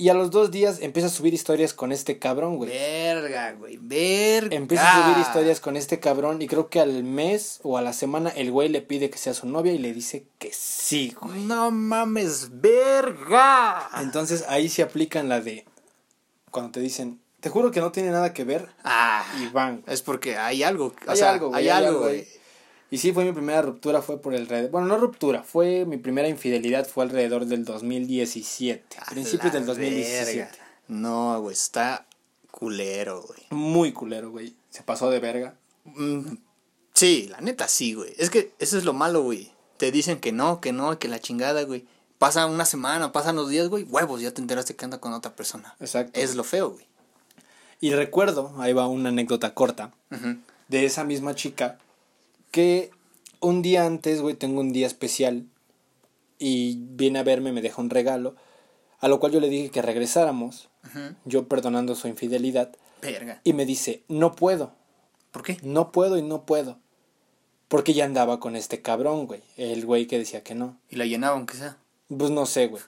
Y 0.00 0.10
a 0.10 0.14
los 0.14 0.30
dos 0.30 0.52
días 0.52 0.78
empieza 0.80 1.08
a 1.08 1.10
subir 1.10 1.34
historias 1.34 1.74
con 1.74 1.90
este 1.90 2.20
cabrón, 2.20 2.56
güey. 2.56 2.70
Verga, 2.70 3.52
güey. 3.54 3.78
Verga. 3.80 4.54
Empieza 4.54 4.92
a 4.92 5.02
subir 5.12 5.18
historias 5.26 5.58
con 5.60 5.76
este 5.76 5.98
cabrón 5.98 6.40
y 6.40 6.46
creo 6.46 6.68
que 6.68 6.78
al 6.78 7.02
mes 7.02 7.58
o 7.64 7.78
a 7.78 7.82
la 7.82 7.92
semana 7.92 8.30
el 8.30 8.52
güey 8.52 8.68
le 8.68 8.80
pide 8.80 9.10
que 9.10 9.18
sea 9.18 9.34
su 9.34 9.48
novia 9.48 9.72
y 9.72 9.78
le 9.78 9.92
dice 9.92 10.26
que 10.38 10.52
sí, 10.52 11.16
güey. 11.20 11.40
No 11.42 11.72
mames, 11.72 12.60
verga. 12.60 13.88
Entonces 14.00 14.44
ahí 14.48 14.68
se 14.68 14.82
aplican 14.82 15.28
la 15.28 15.40
de 15.40 15.64
cuando 16.50 16.72
te 16.72 16.80
dicen, 16.80 17.20
te 17.40 17.50
juro 17.50 17.70
que 17.70 17.80
no 17.80 17.92
tiene 17.92 18.10
nada 18.10 18.32
que 18.32 18.44
ver 18.44 18.68
Ah, 18.84 19.24
y 19.40 19.46
van. 19.48 19.82
es 19.86 20.02
porque 20.02 20.36
hay 20.36 20.62
algo. 20.62 20.94
O 21.06 21.10
Hay 21.10 21.16
sea, 21.16 21.32
algo, 21.32 21.48
güey, 21.48 21.60
hay 21.60 21.68
hay 21.68 21.84
algo, 21.84 22.00
güey. 22.00 22.26
Y 22.90 22.98
sí, 22.98 23.12
fue 23.12 23.24
mi 23.24 23.32
primera 23.32 23.60
ruptura, 23.62 24.00
fue 24.00 24.20
por 24.20 24.34
el. 24.34 24.46
Bueno, 24.70 24.86
no 24.86 24.96
ruptura, 24.96 25.42
fue 25.42 25.84
mi 25.84 25.98
primera 25.98 26.26
infidelidad, 26.28 26.88
fue 26.88 27.04
alrededor 27.04 27.44
del 27.44 27.64
2017. 27.64 28.96
A 28.98 29.04
Principios 29.10 29.52
del 29.52 29.66
2017. 29.66 30.36
verga. 30.38 30.50
No, 30.88 31.40
güey, 31.42 31.52
está 31.52 32.06
culero, 32.50 33.22
güey. 33.22 33.40
Muy 33.50 33.92
culero, 33.92 34.30
güey. 34.30 34.54
Se 34.70 34.82
pasó 34.82 35.10
de 35.10 35.20
verga. 35.20 35.54
Mm, 35.84 36.36
sí, 36.94 37.28
la 37.30 37.40
neta 37.42 37.68
sí, 37.68 37.92
güey. 37.92 38.14
Es 38.16 38.30
que 38.30 38.52
eso 38.58 38.78
es 38.78 38.84
lo 38.84 38.94
malo, 38.94 39.22
güey. 39.22 39.52
Te 39.76 39.92
dicen 39.92 40.18
que 40.18 40.32
no, 40.32 40.60
que 40.60 40.72
no, 40.72 40.98
que 40.98 41.08
la 41.08 41.20
chingada, 41.20 41.62
güey. 41.64 41.86
Pasa 42.18 42.46
una 42.46 42.64
semana, 42.64 43.12
pasan 43.12 43.36
los 43.36 43.48
días, 43.48 43.68
güey. 43.68 43.84
Huevos, 43.84 44.20
ya 44.20 44.32
te 44.32 44.40
enteraste 44.40 44.74
que 44.74 44.84
anda 44.84 44.98
con 44.98 45.12
otra 45.12 45.36
persona. 45.36 45.76
Exacto. 45.80 46.18
Es 46.18 46.34
lo 46.34 46.44
feo, 46.44 46.70
güey. 46.70 46.86
Y 47.80 47.92
recuerdo, 47.92 48.54
ahí 48.58 48.72
va 48.72 48.88
una 48.88 49.10
anécdota 49.10 49.54
corta. 49.54 49.92
De 50.68 50.84
esa 50.84 51.04
misma 51.04 51.34
chica 51.34 51.78
que 52.50 52.90
un 53.40 53.62
día 53.62 53.86
antes, 53.86 54.20
güey, 54.20 54.34
tengo 54.34 54.60
un 54.60 54.72
día 54.72 54.86
especial 54.86 55.46
y 56.38 56.76
viene 56.90 57.20
a 57.20 57.22
verme, 57.22 57.52
me 57.52 57.62
deja 57.62 57.80
un 57.80 57.90
regalo, 57.90 58.34
a 59.00 59.08
lo 59.08 59.20
cual 59.20 59.32
yo 59.32 59.40
le 59.40 59.48
dije 59.48 59.70
que 59.70 59.82
regresáramos, 59.82 60.68
yo 61.24 61.46
perdonando 61.46 61.94
su 61.94 62.08
infidelidad, 62.08 62.74
Verga. 63.00 63.40
y 63.44 63.52
me 63.52 63.64
dice, 63.64 64.02
no 64.08 64.34
puedo, 64.34 64.72
¿Por 65.30 65.42
qué? 65.42 65.58
no 65.62 65.92
puedo 65.92 66.16
y 66.16 66.22
no 66.22 66.46
puedo, 66.46 66.78
porque 67.68 67.92
ya 67.94 68.04
andaba 68.04 68.40
con 68.40 68.56
este 68.56 68.82
cabrón, 68.82 69.26
güey, 69.26 69.42
el 69.56 69.84
güey 69.86 70.06
que 70.06 70.18
decía 70.18 70.42
que 70.42 70.54
no. 70.54 70.76
Y 70.88 70.96
la 70.96 71.06
llenaba, 71.06 71.36
aunque 71.36 71.56
sea. 71.56 71.76
Pues 72.08 72.30
no 72.30 72.46
sé, 72.46 72.68
güey. 72.68 72.82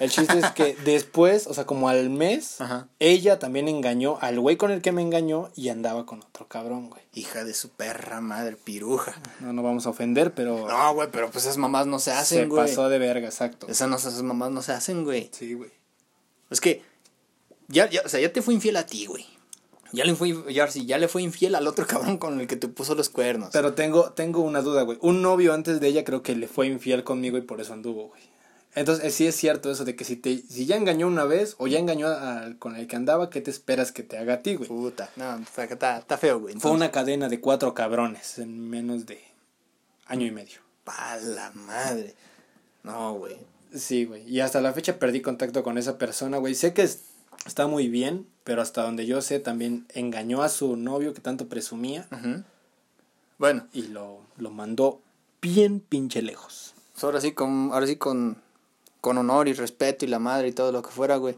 El 0.00 0.10
chiste 0.10 0.36
es 0.36 0.50
que 0.50 0.74
después, 0.84 1.46
o 1.46 1.54
sea, 1.54 1.64
como 1.64 1.88
al 1.88 2.10
mes, 2.10 2.60
Ajá. 2.60 2.88
ella 2.98 3.38
también 3.38 3.68
engañó 3.68 4.18
al 4.20 4.40
güey 4.40 4.56
con 4.56 4.72
el 4.72 4.82
que 4.82 4.90
me 4.90 5.00
engañó 5.00 5.50
y 5.54 5.68
andaba 5.68 6.06
con 6.06 6.20
otro 6.20 6.48
cabrón, 6.48 6.90
güey. 6.90 7.02
Hija 7.12 7.44
de 7.44 7.54
su 7.54 7.68
perra 7.68 8.20
madre, 8.20 8.56
piruja. 8.56 9.14
No, 9.38 9.52
no 9.52 9.62
vamos 9.62 9.86
a 9.86 9.90
ofender, 9.90 10.34
pero... 10.34 10.66
No, 10.66 10.94
güey, 10.94 11.08
pero 11.12 11.30
pues 11.30 11.44
esas 11.44 11.56
mamás 11.56 11.86
no 11.86 12.00
se 12.00 12.10
Se 12.10 12.16
hacen, 12.16 12.48
güey. 12.48 12.66
pasó 12.66 12.88
de 12.88 12.98
verga, 12.98 13.28
exacto. 13.28 13.68
Esas, 13.68 13.88
no, 13.88 13.96
esas 13.96 14.20
mamás 14.22 14.50
no 14.50 14.60
se 14.60 14.72
hacen, 14.72 15.04
güey. 15.04 15.30
Sí, 15.32 15.54
güey. 15.54 15.70
Es 16.50 16.60
que, 16.60 16.82
ya, 17.68 17.88
ya, 17.88 18.02
o 18.04 18.08
sea, 18.08 18.20
ya 18.20 18.32
te 18.32 18.42
fue 18.42 18.54
infiel 18.54 18.76
a 18.76 18.86
ti, 18.86 19.06
güey. 19.06 19.24
Ya 19.92 20.04
le 20.04 20.16
fue, 20.16 20.34
ya, 20.52 20.66
sí, 20.66 20.86
ya 20.86 20.98
le 20.98 21.06
fue 21.06 21.22
infiel 21.22 21.54
al 21.54 21.68
otro 21.68 21.86
cabrón 21.86 22.18
con 22.18 22.40
el 22.40 22.48
que 22.48 22.56
te 22.56 22.66
puso 22.66 22.96
los 22.96 23.08
cuernos. 23.08 23.50
Pero 23.52 23.74
tengo, 23.74 24.10
tengo 24.10 24.40
una 24.40 24.60
duda, 24.60 24.82
güey. 24.82 24.98
Un 25.00 25.22
novio 25.22 25.54
antes 25.54 25.78
de 25.78 25.86
ella 25.86 26.02
creo 26.02 26.24
que 26.24 26.34
le 26.34 26.48
fue 26.48 26.66
infiel 26.66 27.04
conmigo 27.04 27.38
y 27.38 27.42
por 27.42 27.60
eso 27.60 27.72
anduvo, 27.72 28.08
güey. 28.08 28.33
Entonces, 28.74 29.14
sí 29.14 29.26
es 29.26 29.36
cierto 29.36 29.70
eso 29.70 29.84
de 29.84 29.94
que 29.94 30.04
si 30.04 30.16
te 30.16 30.36
si 30.38 30.66
ya 30.66 30.76
engañó 30.76 31.06
una 31.06 31.24
vez 31.24 31.54
o 31.58 31.66
ya 31.68 31.78
engañó 31.78 32.08
con 32.58 32.74
el 32.76 32.86
que 32.88 32.96
andaba, 32.96 33.30
¿qué 33.30 33.40
te 33.40 33.50
esperas 33.50 33.92
que 33.92 34.02
te 34.02 34.18
haga 34.18 34.34
a 34.34 34.42
ti, 34.42 34.56
güey? 34.56 34.68
Puta, 34.68 35.10
no, 35.16 35.38
está, 35.38 36.18
feo, 36.18 36.40
güey. 36.40 36.56
Fue 36.56 36.72
una 36.72 36.90
cadena 36.90 37.28
de 37.28 37.40
cuatro 37.40 37.72
cabrones 37.74 38.38
en 38.38 38.68
menos 38.68 39.06
de 39.06 39.22
año 40.06 40.26
y 40.26 40.30
medio. 40.32 40.58
Pa' 40.82 41.16
la 41.16 41.50
madre. 41.52 42.14
No, 42.82 43.14
güey. 43.14 43.36
Sí, 43.74 44.04
güey. 44.04 44.28
Y 44.28 44.40
hasta 44.40 44.60
la 44.60 44.72
fecha 44.72 44.98
perdí 44.98 45.20
contacto 45.22 45.62
con 45.62 45.78
esa 45.78 45.96
persona, 45.96 46.38
güey. 46.38 46.54
Sé 46.54 46.74
que 46.74 46.82
es- 46.82 47.02
está 47.46 47.66
muy 47.66 47.88
bien, 47.88 48.26
pero 48.44 48.60
hasta 48.60 48.82
donde 48.82 49.06
yo 49.06 49.22
sé 49.22 49.38
también 49.40 49.86
engañó 49.94 50.42
a 50.42 50.48
su 50.48 50.76
novio 50.76 51.14
que 51.14 51.20
tanto 51.20 51.48
presumía 51.48 52.06
Ujú. 52.12 52.42
Bueno, 53.38 53.66
y 53.72 53.82
lo, 53.88 54.20
lo 54.36 54.50
mandó 54.50 55.00
bien 55.42 55.80
pinche 55.80 56.22
lejos. 56.22 56.74
pues 56.92 57.04
ahora 57.04 57.20
sí 57.20 57.32
con, 57.32 57.70
ahora 57.72 57.86
sí 57.86 57.96
con, 57.96 58.36
con 59.04 59.18
honor 59.18 59.48
y 59.48 59.52
respeto 59.52 60.06
y 60.06 60.08
la 60.08 60.18
madre 60.18 60.48
y 60.48 60.52
todo 60.52 60.72
lo 60.72 60.80
que 60.80 60.88
fuera, 60.88 61.16
güey. 61.16 61.36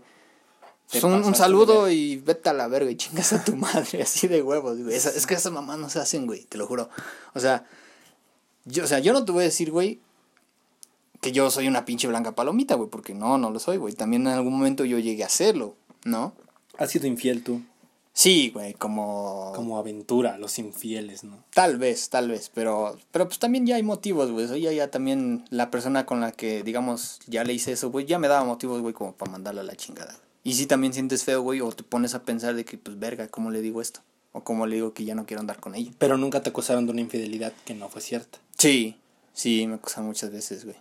Pues 0.89 1.03
un, 1.03 1.35
saludo 1.35 1.91
y 1.91 2.15
vete 2.15 2.49
a 2.49 2.53
la 2.53 2.69
verga 2.69 2.89
y 2.89 2.97
chingas 2.97 3.33
a 3.33 3.43
tu 3.43 3.57
madre, 3.57 4.03
así 4.03 4.29
de 4.29 4.41
huevos, 4.41 4.79
güey. 4.79 4.95
Esa- 4.95 5.11
es 5.11 5.27
que 5.27 5.35
esas 5.35 5.51
mamás 5.53 5.77
no 5.77 5.91
se 5.91 5.99
hacen, 5.99 6.27
güey, 6.27 6.45
te 6.45 6.59
lo 6.59 6.69
juro. 6.69 6.89
O 7.35 7.41
sea, 7.41 7.67
yo, 8.67 8.85
o 8.85 8.87
sea, 8.87 9.01
yo 9.01 9.13
no 9.13 9.25
te 9.25 9.33
voy 9.33 9.43
a 9.43 9.47
decir, 9.47 9.73
güey, 9.73 9.99
que 11.21 11.33
yo 11.33 11.51
soy 11.51 11.67
una 11.67 11.85
pinche 11.85 12.07
blanca 12.07 12.37
palomita, 12.37 12.77
güey, 12.77 12.89
porque 12.89 13.15
no, 13.15 13.37
no 13.37 13.51
lo 13.51 13.59
soy, 13.59 13.79
güey. 13.79 13.95
También 13.95 14.23
en 14.29 14.35
algún 14.35 14.53
momento 14.53 14.85
yo 14.85 15.01
llegué 15.01 15.25
a 15.25 15.27
hacerlo, 15.27 15.75
¿no? 16.05 16.35
Has 16.79 16.93
sido 16.93 17.09
infiel 17.09 17.43
tú, 17.43 17.63
Sí, 18.17 18.49
güey, 18.49 18.73
como... 18.73 19.53
como 19.55 19.77
aventura, 19.77 20.39
los 20.39 20.59
infieles, 20.59 21.23
¿no? 21.23 21.45
Tal 21.53 21.77
vez, 21.77 22.09
tal 22.09 22.31
vez, 22.31 22.51
pero, 22.53 22.97
pero 23.11 23.27
pues 23.27 23.39
también 23.39 23.67
ya 23.67 23.77
hay 23.77 23.83
motivos, 23.83 24.31
güey. 24.31 24.47
Ya, 24.59 24.73
ya 24.73 24.91
también 24.91 25.45
la 25.51 25.71
persona 25.71 26.07
con 26.07 26.23
la 26.23 26.33
que, 26.33 26.63
digamos, 26.63 27.21
ya 27.27 27.45
le 27.45 27.53
hice 27.53 27.73
eso, 27.73 27.91
güey, 27.91 28.07
ya 28.07 28.19
me 28.19 28.29
daba 28.29 28.43
motivos, 28.43 28.81
güey, 28.81 28.95
como 28.95 29.13
para 29.13 29.33
mandarla 29.33 29.61
a 29.61 29.65
la 29.65 29.77
chingada. 29.77 30.17
Y 30.43 30.55
si 30.55 30.65
también 30.65 30.95
sientes 30.95 31.25
feo, 31.25 31.43
güey, 31.43 31.61
o 31.61 31.71
te 31.73 31.83
pones 31.83 32.15
a 32.15 32.23
pensar 32.23 32.55
de 32.55 32.65
que, 32.65 32.79
pues, 32.79 32.99
verga, 32.99 33.29
¿cómo 33.29 33.51
le 33.51 33.61
digo 33.61 33.83
esto? 33.83 34.01
O 34.33 34.43
cómo 34.45 34.67
le 34.67 34.77
digo 34.77 34.95
que 34.95 35.05
ya 35.05 35.15
no 35.15 35.27
quiero 35.27 35.43
andar 35.43 35.61
con 35.61 35.75
ella. 35.75 35.93
Pero 35.99 36.17
nunca 36.17 36.43
te 36.43 36.49
acusaron 36.49 36.87
de 36.87 36.93
una 36.93 37.03
infidelidad 37.03 37.53
que 37.67 37.75
no 37.75 37.91
fue 37.91 38.01
cierta. 38.01 38.39
Sí, 38.57 38.97
sí, 39.35 39.67
me 39.67 39.75
acusan 39.75 40.07
muchas 40.07 40.31
veces, 40.31 40.65
güey. 40.65 40.77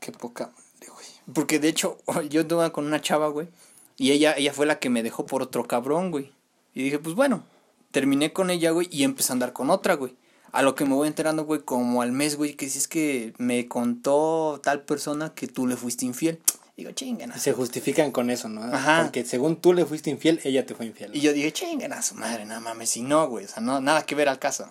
Qué 0.00 0.12
poca 0.12 0.48
madre, 0.48 0.92
güey. 0.92 1.06
Porque 1.32 1.60
de 1.60 1.68
hecho, 1.68 1.96
yo 2.28 2.42
andaba 2.42 2.74
con 2.74 2.84
una 2.84 3.00
chava, 3.00 3.28
güey. 3.28 3.48
Y 3.96 4.12
ella, 4.12 4.34
ella 4.36 4.52
fue 4.52 4.66
la 4.66 4.78
que 4.78 4.90
me 4.90 5.02
dejó 5.02 5.26
por 5.26 5.42
otro 5.42 5.66
cabrón, 5.66 6.10
güey. 6.10 6.32
Y 6.74 6.82
dije, 6.82 6.98
pues 6.98 7.14
bueno, 7.14 7.44
terminé 7.90 8.32
con 8.32 8.50
ella, 8.50 8.70
güey, 8.70 8.88
y 8.90 9.04
empecé 9.04 9.32
a 9.32 9.34
andar 9.34 9.52
con 9.52 9.70
otra, 9.70 9.94
güey. 9.94 10.14
A 10.52 10.62
lo 10.62 10.74
que 10.74 10.84
me 10.84 10.94
voy 10.94 11.08
enterando, 11.08 11.44
güey, 11.44 11.60
como 11.62 12.02
al 12.02 12.12
mes, 12.12 12.36
güey, 12.36 12.54
que 12.54 12.68
si 12.68 12.78
es 12.78 12.88
que 12.88 13.34
me 13.38 13.68
contó 13.68 14.60
tal 14.62 14.82
persona 14.82 15.34
que 15.34 15.46
tú 15.48 15.66
le 15.66 15.76
fuiste 15.76 16.04
infiel. 16.06 16.40
Digo, 16.76 16.90
chingan. 16.92 17.32
a 17.32 17.38
Se 17.38 17.50
su-". 17.52 17.56
justifican 17.56 18.10
con 18.12 18.28
eso, 18.30 18.48
¿no? 18.50 18.62
Ajá. 18.62 19.02
Porque 19.04 19.24
según 19.24 19.56
tú 19.56 19.72
le 19.72 19.86
fuiste 19.86 20.10
infiel, 20.10 20.40
ella 20.44 20.66
te 20.66 20.74
fue 20.74 20.86
infiel. 20.86 21.14
Y 21.16 21.20
yo 21.20 21.32
dije, 21.32 21.52
chingan 21.52 21.92
a 21.94 22.02
su 22.02 22.14
madre, 22.14 22.44
no 22.44 22.60
mames, 22.60 22.90
si 22.90 23.02
no, 23.02 23.26
güey. 23.28 23.46
O 23.46 23.48
sea, 23.48 23.62
no, 23.62 23.80
nada 23.80 24.04
que 24.04 24.14
ver 24.14 24.28
al 24.28 24.38
caso. 24.38 24.70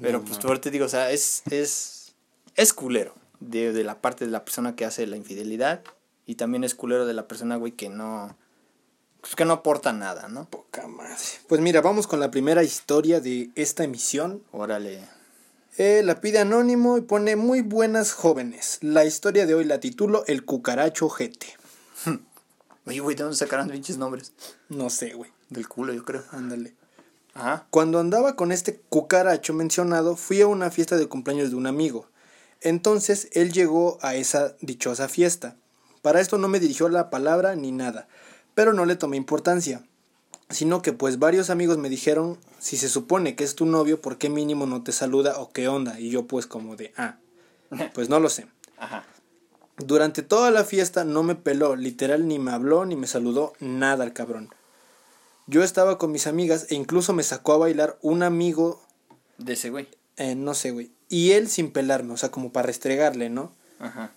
Pero 0.00 0.18
No, 0.20 0.24
pues 0.24 0.42
no. 0.42 0.60
te 0.60 0.70
digo, 0.70 0.86
o 0.86 0.88
sea, 0.88 1.10
es, 1.10 1.42
es, 1.50 2.14
es 2.56 2.72
culero 2.72 3.14
de, 3.40 3.72
de 3.72 3.84
la 3.84 4.00
parte 4.00 4.24
de 4.24 4.30
la 4.30 4.44
persona 4.44 4.74
que 4.74 4.84
hace 4.86 5.06
la 5.06 5.16
infidelidad. 5.16 5.82
Y 6.28 6.34
también 6.34 6.62
es 6.62 6.74
culero 6.74 7.06
de 7.06 7.14
la 7.14 7.26
persona, 7.26 7.56
güey, 7.56 7.72
que 7.72 7.88
no, 7.88 8.36
pues 9.22 9.34
que 9.34 9.46
no 9.46 9.54
aporta 9.54 9.94
nada, 9.94 10.28
¿no? 10.28 10.44
Poca 10.44 10.86
madre. 10.86 11.14
Pues 11.48 11.62
mira, 11.62 11.80
vamos 11.80 12.06
con 12.06 12.20
la 12.20 12.30
primera 12.30 12.62
historia 12.62 13.22
de 13.22 13.50
esta 13.54 13.82
emisión. 13.82 14.42
Órale. 14.52 15.00
Eh, 15.78 16.02
la 16.04 16.20
pide 16.20 16.38
anónimo 16.38 16.98
y 16.98 17.00
pone 17.00 17.36
muy 17.36 17.62
buenas 17.62 18.12
jóvenes. 18.12 18.76
La 18.82 19.06
historia 19.06 19.46
de 19.46 19.54
hoy 19.54 19.64
la 19.64 19.80
titulo 19.80 20.22
El 20.26 20.44
cucaracho 20.44 21.08
jete. 21.08 21.46
Oye, 22.84 23.00
güey, 23.00 23.16
¿de 23.16 23.22
dónde 23.22 23.38
sacaron 23.38 23.70
pinches 23.70 23.96
nombres? 23.96 24.34
No 24.68 24.90
sé, 24.90 25.14
güey. 25.14 25.30
Del 25.48 25.66
culo, 25.66 25.94
yo 25.94 26.04
creo. 26.04 26.24
Ándale. 26.32 26.74
Ajá. 27.32 27.66
Cuando 27.70 28.00
andaba 28.00 28.36
con 28.36 28.52
este 28.52 28.82
cucaracho 28.90 29.54
mencionado, 29.54 30.14
fui 30.14 30.42
a 30.42 30.46
una 30.46 30.70
fiesta 30.70 30.98
de 30.98 31.08
cumpleaños 31.08 31.48
de 31.48 31.56
un 31.56 31.66
amigo. 31.66 32.06
Entonces 32.60 33.30
él 33.32 33.50
llegó 33.50 33.98
a 34.02 34.14
esa 34.14 34.56
dichosa 34.60 35.08
fiesta. 35.08 35.56
Para 36.02 36.20
esto 36.20 36.38
no 36.38 36.48
me 36.48 36.60
dirigió 36.60 36.88
la 36.88 37.10
palabra 37.10 37.54
ni 37.56 37.72
nada, 37.72 38.08
pero 38.54 38.72
no 38.72 38.84
le 38.84 38.96
tomé 38.96 39.16
importancia. 39.16 39.82
Sino 40.50 40.80
que 40.80 40.92
pues 40.92 41.18
varios 41.18 41.50
amigos 41.50 41.76
me 41.76 41.90
dijeron, 41.90 42.38
si 42.58 42.76
se 42.76 42.88
supone 42.88 43.36
que 43.36 43.44
es 43.44 43.54
tu 43.54 43.66
novio, 43.66 44.00
¿por 44.00 44.16
qué 44.16 44.30
mínimo 44.30 44.66
no 44.66 44.82
te 44.82 44.92
saluda 44.92 45.38
o 45.38 45.50
qué 45.52 45.68
onda? 45.68 46.00
Y 46.00 46.08
yo 46.08 46.26
pues 46.26 46.46
como 46.46 46.74
de, 46.76 46.92
ah, 46.96 47.18
pues 47.94 48.08
no 48.08 48.18
lo 48.18 48.30
sé. 48.30 48.46
Ajá. 48.78 49.04
Durante 49.76 50.22
toda 50.22 50.50
la 50.50 50.64
fiesta 50.64 51.04
no 51.04 51.22
me 51.22 51.34
peló, 51.34 51.76
literal 51.76 52.26
ni 52.26 52.38
me 52.38 52.50
habló 52.50 52.84
ni 52.84 52.96
me 52.96 53.06
saludó, 53.06 53.52
nada 53.60 54.04
el 54.04 54.12
cabrón. 54.12 54.50
Yo 55.46 55.62
estaba 55.62 55.98
con 55.98 56.12
mis 56.12 56.26
amigas 56.26 56.66
e 56.70 56.74
incluso 56.74 57.12
me 57.12 57.22
sacó 57.22 57.52
a 57.52 57.58
bailar 57.58 57.98
un 58.02 58.22
amigo 58.22 58.82
De 59.38 59.52
ese 59.52 59.70
güey. 59.70 59.88
eh, 60.16 60.34
no 60.34 60.54
sé, 60.54 60.72
güey. 60.72 60.90
Y 61.08 61.32
él 61.32 61.48
sin 61.48 61.70
pelarme, 61.70 62.12
o 62.12 62.16
sea, 62.16 62.30
como 62.30 62.52
para 62.52 62.66
restregarle, 62.66 63.30
¿no? 63.30 63.52
Ajá. 63.78 64.12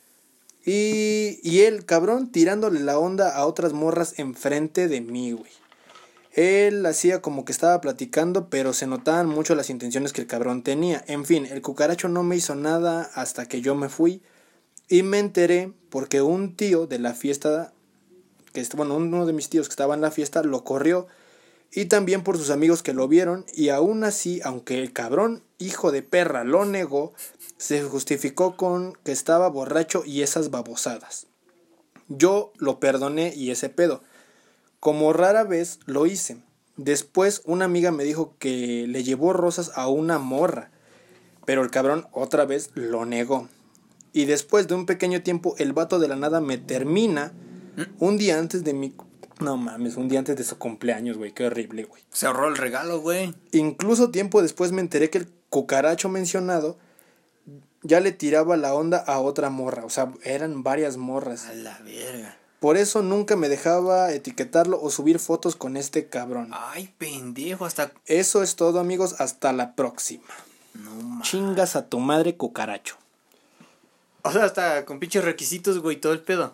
Y, 0.66 1.40
y 1.44 1.62
él, 1.62 1.86
cabrón, 1.86 2.32
tirándole 2.32 2.80
la 2.80 3.00
onda 3.00 3.36
a 3.36 3.46
otras 3.46 3.74
morras 3.74 4.20
enfrente 4.20 4.88
de 4.88 5.02
mí, 5.02 5.32
güey. 5.32 5.52
Él 6.34 6.86
hacía 6.86 7.22
como 7.22 7.44
que 7.44 7.52
estaba 7.52 7.82
platicando, 7.82 8.50
pero 8.50 8.72
se 8.72 8.88
notaban 8.88 9.28
mucho 9.28 9.54
las 9.54 9.70
intenciones 9.70 10.14
que 10.14 10.22
el 10.22 10.28
cabrón 10.28 10.64
tenía. 10.64 11.04
En 11.08 11.26
fin, 11.26 11.46
el 11.46 11.62
cucaracho 11.62 12.08
no 12.08 12.24
me 12.24 12.38
hizo 12.38 12.56
nada 12.56 13.10
hasta 13.16 13.48
que 13.48 13.62
yo 13.62 13.76
me 13.76 13.90
fui. 13.90 14.22
Y 14.88 15.04
me 15.04 15.20
enteré 15.20 15.74
porque 15.90 16.22
un 16.22 16.56
tío 16.56 16.88
de 16.88 17.00
la 17.00 17.14
fiesta, 17.14 17.74
que 18.54 18.66
bueno, 18.76 18.96
uno 18.96 19.26
de 19.26 19.34
mis 19.34 19.50
tíos 19.50 19.68
que 19.68 19.74
estaba 19.74 19.94
en 19.94 20.02
la 20.02 20.12
fiesta, 20.12 20.42
lo 20.42 20.64
corrió. 20.64 21.08
Y 21.74 21.86
también 21.86 22.24
por 22.24 22.38
sus 22.38 22.50
amigos 22.50 22.82
que 22.82 22.94
lo 22.94 23.10
vieron. 23.10 23.46
Y 23.54 23.70
aún 23.70 24.06
así, 24.06 24.40
aunque 24.46 24.82
el 24.82 24.94
cabrón, 24.94 25.44
hijo 25.58 25.92
de 25.92 26.02
perra, 26.02 26.46
lo 26.46 26.64
negó, 26.64 27.14
se 27.62 27.84
justificó 27.84 28.58
con 28.58 28.94
que 29.04 29.12
estaba 29.12 29.48
borracho 29.48 30.02
y 30.04 30.24
esas 30.24 30.50
babosadas. 30.50 31.28
Yo 32.08 32.52
lo 32.58 32.80
perdoné 32.80 33.36
y 33.36 33.52
ese 33.52 33.70
pedo. 33.70 34.02
Como 34.80 35.14
rara 35.14 35.44
vez 35.44 35.78
lo 35.86 36.08
hice. 36.08 36.42
Después 36.76 37.44
una 37.46 37.66
amiga 37.66 37.92
me 37.92 38.04
dijo 38.04 38.34
que 38.40 38.88
le 38.88 39.04
llevó 39.04 39.32
rosas 39.32 39.74
a 39.76 39.90
una 39.90 40.18
morra. 40.18 40.72
Pero 41.46 41.62
el 41.62 41.70
cabrón 41.70 42.08
otra 42.14 42.46
vez 42.46 42.72
lo 42.74 43.06
negó. 43.06 43.48
Y 44.12 44.26
después 44.26 44.68
de 44.68 44.74
un 44.74 44.88
pequeño 44.88 45.22
tiempo 45.22 45.54
el 45.60 45.72
vato 45.74 46.00
de 46.00 46.08
la 46.08 46.16
nada 46.16 46.42
me 46.42 46.58
termina 46.58 47.32
un 48.00 48.18
día 48.18 48.40
antes 48.40 48.64
de 48.64 48.74
mi... 48.74 48.96
No 49.40 49.58
mames, 49.58 49.98
un 49.98 50.10
día 50.10 50.18
antes 50.18 50.36
de 50.36 50.44
su 50.44 50.58
cumpleaños, 50.58 51.20
güey. 51.20 51.32
Qué 51.32 51.46
horrible, 51.46 51.84
güey. 51.84 52.02
Se 52.12 52.26
ahorró 52.26 52.48
el 52.48 52.58
regalo, 52.58 53.02
güey. 53.02 53.36
Incluso 53.52 54.10
tiempo 54.10 54.42
después 54.42 54.72
me 54.72 54.82
enteré 54.82 55.12
que 55.12 55.20
el 55.20 55.32
cucaracho 55.52 56.10
mencionado 56.10 56.80
ya 57.84 58.00
le 58.00 58.12
tiraba 58.12 58.58
la 58.58 58.74
onda 58.74 58.98
a 58.98 59.20
otra 59.20 59.50
morra. 59.50 59.86
O 59.86 59.90
sea, 59.90 60.12
eran 60.24 60.64
varias 60.64 60.98
morras. 60.98 61.46
A 61.46 61.54
la 61.54 61.78
verga. 61.80 62.38
Por 62.60 62.78
eso 62.78 63.02
nunca 63.02 63.36
me 63.36 63.50
dejaba 63.50 64.12
etiquetarlo 64.12 64.80
o 64.80 64.92
subir 64.92 65.18
fotos 65.18 65.56
con 65.56 65.78
este 65.78 66.08
cabrón. 66.08 66.52
Ay, 66.54 66.94
pendejo, 66.98 67.66
hasta. 67.66 67.92
Eso 68.06 68.44
es 68.44 68.56
todo, 68.56 68.80
amigos. 68.80 69.16
Hasta 69.20 69.52
la 69.52 69.74
próxima. 69.74 70.28
No 70.76 70.92
mames. 70.92 71.28
Chingas 71.28 71.76
a 71.76 71.88
tu 71.88 72.00
madre, 72.00 72.38
cucaracho. 72.38 72.98
O 74.22 74.32
sea, 74.32 74.44
hasta 74.44 74.86
con 74.86 75.00
pinches 75.00 75.24
requisitos, 75.24 75.80
güey, 75.80 76.00
todo 76.00 76.14
el 76.14 76.22
pedo. 76.22 76.54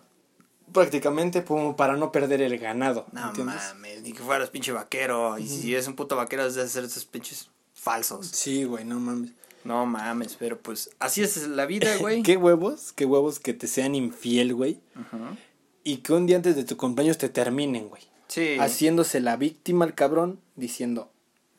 Prácticamente 0.71 1.43
como 1.43 1.75
para 1.75 1.97
no 1.97 2.11
perder 2.13 2.41
el 2.41 2.57
ganado. 2.57 3.05
No 3.11 3.27
¿entiendes? 3.27 3.55
mames, 3.73 4.01
ni 4.01 4.13
que 4.13 4.23
fueras 4.23 4.49
pinche 4.49 4.71
vaquero. 4.71 5.37
Y 5.37 5.47
si 5.47 5.75
es 5.75 5.87
un 5.87 5.95
puto 5.95 6.15
vaquero, 6.15 6.43
has 6.43 6.55
de 6.55 6.61
hacer 6.61 6.85
esos 6.85 7.03
pinches 7.03 7.49
falsos. 7.73 8.27
Sí, 8.27 8.63
güey, 8.63 8.85
no 8.85 8.97
mames. 8.99 9.31
No 9.67 9.85
mames, 9.85 10.37
pero 10.39 10.57
pues 10.57 10.91
así 10.97 11.21
es 11.21 11.45
la 11.45 11.65
vida, 11.65 11.97
güey. 11.99 12.23
¿Qué 12.23 12.37
huevos? 12.37 12.93
¿Qué 12.93 13.05
huevos 13.05 13.41
que 13.41 13.53
te 13.53 13.67
sean 13.67 13.95
infiel, 13.95 14.55
güey? 14.55 14.79
Ajá. 14.95 15.35
Y 15.83 15.97
que 15.97 16.13
un 16.13 16.25
día 16.25 16.37
antes 16.37 16.55
de 16.55 16.63
tu 16.63 16.77
cumpleaños 16.77 17.17
te 17.17 17.27
terminen, 17.27 17.89
güey. 17.89 18.01
Sí. 18.29 18.57
haciéndose 18.59 19.21
la 19.21 19.37
víctima 19.37 19.85
al 19.85 19.93
cabrón, 19.93 20.41
diciendo, 20.57 21.09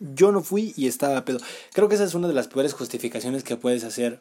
yo 0.00 0.32
no 0.32 0.42
fui 0.42 0.74
y 0.76 0.86
estaba 0.86 1.24
pedo. 1.24 1.38
Creo 1.72 1.88
que 1.88 1.94
esa 1.94 2.04
es 2.04 2.14
una 2.14 2.28
de 2.28 2.34
las 2.34 2.48
peores 2.48 2.72
justificaciones 2.72 3.42
que 3.42 3.56
puedes 3.56 3.84
hacer 3.84 4.20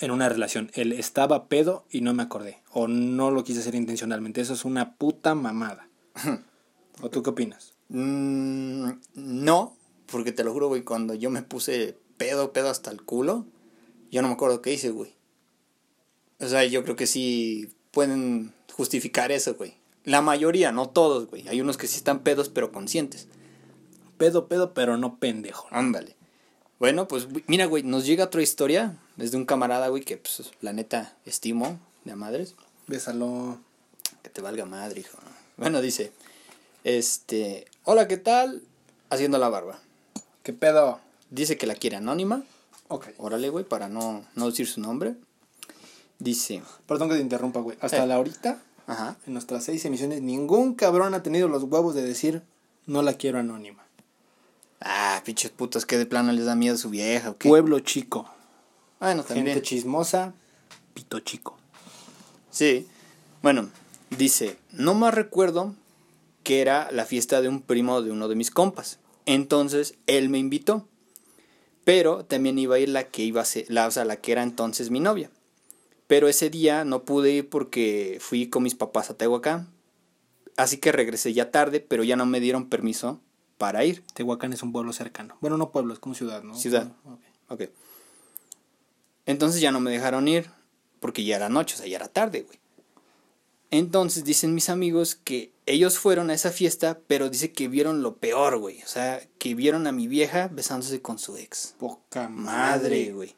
en 0.00 0.10
una 0.10 0.28
relación. 0.28 0.70
El 0.74 0.92
estaba 0.92 1.46
pedo 1.46 1.84
y 1.90 2.02
no 2.02 2.14
me 2.14 2.22
acordé. 2.22 2.62
O 2.72 2.88
no 2.88 3.30
lo 3.30 3.42
quise 3.44 3.60
hacer 3.60 3.74
intencionalmente. 3.74 4.40
Eso 4.40 4.54
es 4.54 4.64
una 4.64 4.94
puta 4.94 5.34
mamada. 5.34 5.88
¿O 7.00 7.10
tú 7.10 7.22
qué 7.22 7.30
opinas? 7.30 7.74
Mm, 7.88 8.90
no, 9.14 9.76
porque 10.06 10.32
te 10.32 10.44
lo 10.44 10.52
juro, 10.52 10.68
güey, 10.68 10.82
cuando 10.82 11.14
yo 11.14 11.30
me 11.30 11.42
puse 11.42 11.96
pedo, 12.16 12.52
pedo 12.52 12.70
hasta 12.70 12.90
el 12.90 13.02
culo, 13.02 13.46
yo 14.10 14.22
no 14.22 14.28
me 14.28 14.34
acuerdo 14.34 14.62
qué 14.62 14.72
hice, 14.72 14.90
güey. 14.90 15.14
O 16.40 16.46
sea, 16.48 16.64
yo 16.64 16.84
creo 16.84 16.96
que 16.96 17.06
sí 17.06 17.72
pueden 17.90 18.52
justificar 18.72 19.32
eso, 19.32 19.54
güey. 19.54 19.74
La 20.04 20.20
mayoría, 20.20 20.72
no 20.72 20.88
todos, 20.88 21.28
güey. 21.28 21.48
Hay 21.48 21.60
unos 21.60 21.76
que 21.76 21.86
sí 21.86 21.96
están 21.96 22.20
pedos, 22.20 22.48
pero 22.48 22.72
conscientes. 22.72 23.28
Pedo, 24.18 24.48
pedo, 24.48 24.74
pero 24.74 24.96
no 24.96 25.18
pendejo. 25.18 25.66
Ándale. 25.70 26.16
Bueno, 26.78 27.08
pues 27.08 27.28
mira, 27.46 27.66
güey, 27.66 27.82
nos 27.82 28.04
llega 28.04 28.24
otra 28.24 28.42
historia 28.42 28.98
desde 29.16 29.36
un 29.36 29.46
camarada, 29.46 29.88
güey, 29.88 30.02
que 30.02 30.16
pues 30.18 30.52
la 30.60 30.72
neta 30.72 31.16
estimo 31.24 31.78
de 32.04 32.12
a 32.12 32.16
madres. 32.16 32.54
Bésalo. 32.86 33.58
Que 34.22 34.30
te 34.30 34.42
valga 34.42 34.66
madre, 34.66 35.00
hijo. 35.00 35.18
Bueno, 35.56 35.80
dice, 35.80 36.12
este, 36.82 37.66
hola, 37.84 38.08
¿qué 38.08 38.16
tal? 38.16 38.62
Haciendo 39.08 39.38
la 39.38 39.48
barba. 39.48 39.80
¿Qué 40.42 40.52
pedo? 40.52 41.00
Dice 41.34 41.56
que 41.56 41.66
la 41.66 41.74
quiere 41.74 41.96
anónima. 41.96 42.42
Ok. 42.88 43.08
Órale, 43.18 43.48
güey, 43.48 43.64
para 43.64 43.88
no, 43.88 44.24
no 44.36 44.46
decir 44.48 44.66
su 44.68 44.80
nombre. 44.80 45.16
Dice, 46.18 46.62
Perdón 46.86 47.08
que 47.08 47.16
te 47.16 47.20
interrumpa, 47.20 47.60
güey. 47.60 47.76
Hasta 47.80 48.04
Eh. 48.04 48.06
la 48.06 48.14
ahorita, 48.16 48.62
ajá, 48.86 49.16
en 49.26 49.32
nuestras 49.32 49.64
seis 49.64 49.84
emisiones, 49.84 50.22
ningún 50.22 50.74
cabrón 50.74 51.12
ha 51.14 51.22
tenido 51.22 51.48
los 51.48 51.64
huevos 51.64 51.94
de 51.94 52.02
decir 52.02 52.42
no 52.86 53.02
la 53.02 53.14
quiero 53.14 53.38
anónima. 53.38 53.82
ah, 54.80 55.22
pinches 55.24 55.50
putos, 55.50 55.86
que 55.86 55.96
de 55.96 56.04
plano 56.06 56.30
les 56.32 56.44
da 56.44 56.54
miedo 56.54 56.76
su 56.76 56.90
vieja, 56.90 57.30
¿o 57.30 57.36
qué? 57.38 57.48
Pueblo 57.48 57.80
chico. 57.80 58.28
Bueno, 59.00 59.24
también. 59.24 59.46
Gente 59.46 59.62
chismosa, 59.62 60.34
pito 60.92 61.20
chico. 61.20 61.56
Sí. 62.50 62.86
Bueno, 63.42 63.70
dice, 64.16 64.56
no 64.72 64.92
más 64.94 65.14
recuerdo 65.14 65.74
que 66.42 66.60
era 66.60 66.90
la 66.92 67.06
fiesta 67.06 67.40
de 67.40 67.48
un 67.48 67.60
primo 67.62 68.02
de 68.02 68.10
uno 68.12 68.28
de 68.28 68.34
mis 68.36 68.50
compas. 68.50 68.98
Entonces, 69.26 69.94
él 70.06 70.28
me 70.28 70.38
invitó. 70.38 70.86
Pero 71.84 72.24
también 72.24 72.58
iba 72.58 72.76
a 72.76 72.78
ir 72.78 72.88
la 72.88 73.04
que 73.04 73.22
iba 73.22 73.42
a 73.42 73.44
ser, 73.44 73.66
la, 73.68 73.86
o 73.86 73.90
sea, 73.90 74.04
la 74.04 74.16
que 74.16 74.32
era 74.32 74.42
entonces 74.42 74.90
mi 74.90 75.00
novia. 75.00 75.30
Pero 76.06 76.28
ese 76.28 76.50
día 76.50 76.84
no 76.84 77.04
pude 77.04 77.30
ir 77.30 77.48
porque 77.48 78.18
fui 78.20 78.48
con 78.48 78.62
mis 78.62 78.74
papás 78.74 79.10
a 79.10 79.16
Tehuacán. 79.16 79.68
Así 80.56 80.78
que 80.78 80.92
regresé 80.92 81.32
ya 81.32 81.50
tarde, 81.50 81.80
pero 81.80 82.04
ya 82.04 82.16
no 82.16 82.26
me 82.26 82.40
dieron 82.40 82.68
permiso 82.68 83.20
para 83.58 83.84
ir. 83.84 84.04
Tehuacán 84.14 84.52
es 84.52 84.62
un 84.62 84.72
pueblo 84.72 84.92
cercano. 84.92 85.36
Bueno, 85.40 85.56
no 85.56 85.72
pueblo, 85.72 85.92
es 85.92 85.98
como 85.98 86.14
ciudad, 86.14 86.42
¿no? 86.42 86.54
Ciudad. 86.54 86.92
Ok. 87.04 87.20
Ok. 87.48 87.62
Entonces 89.26 89.60
ya 89.60 89.72
no 89.72 89.80
me 89.80 89.90
dejaron 89.90 90.28
ir 90.28 90.50
porque 91.00 91.24
ya 91.24 91.36
era 91.36 91.48
noche, 91.48 91.74
o 91.74 91.78
sea, 91.78 91.86
ya 91.86 91.96
era 91.96 92.08
tarde, 92.08 92.42
güey. 92.42 92.58
Entonces 93.70 94.24
dicen 94.24 94.54
mis 94.54 94.68
amigos 94.68 95.14
que 95.16 95.52
ellos 95.66 95.98
fueron 95.98 96.30
a 96.30 96.34
esa 96.34 96.50
fiesta, 96.52 96.98
pero 97.06 97.28
dice 97.30 97.52
que 97.52 97.68
vieron 97.68 98.02
lo 98.02 98.16
peor, 98.16 98.58
güey. 98.58 98.82
O 98.82 98.86
sea, 98.86 99.20
que 99.38 99.54
vieron 99.54 99.86
a 99.86 99.92
mi 99.92 100.06
vieja 100.06 100.48
besándose 100.52 101.00
con 101.02 101.18
su 101.18 101.36
ex. 101.36 101.74
Poca 101.78 102.28
Madre, 102.28 103.12
güey. 103.12 103.34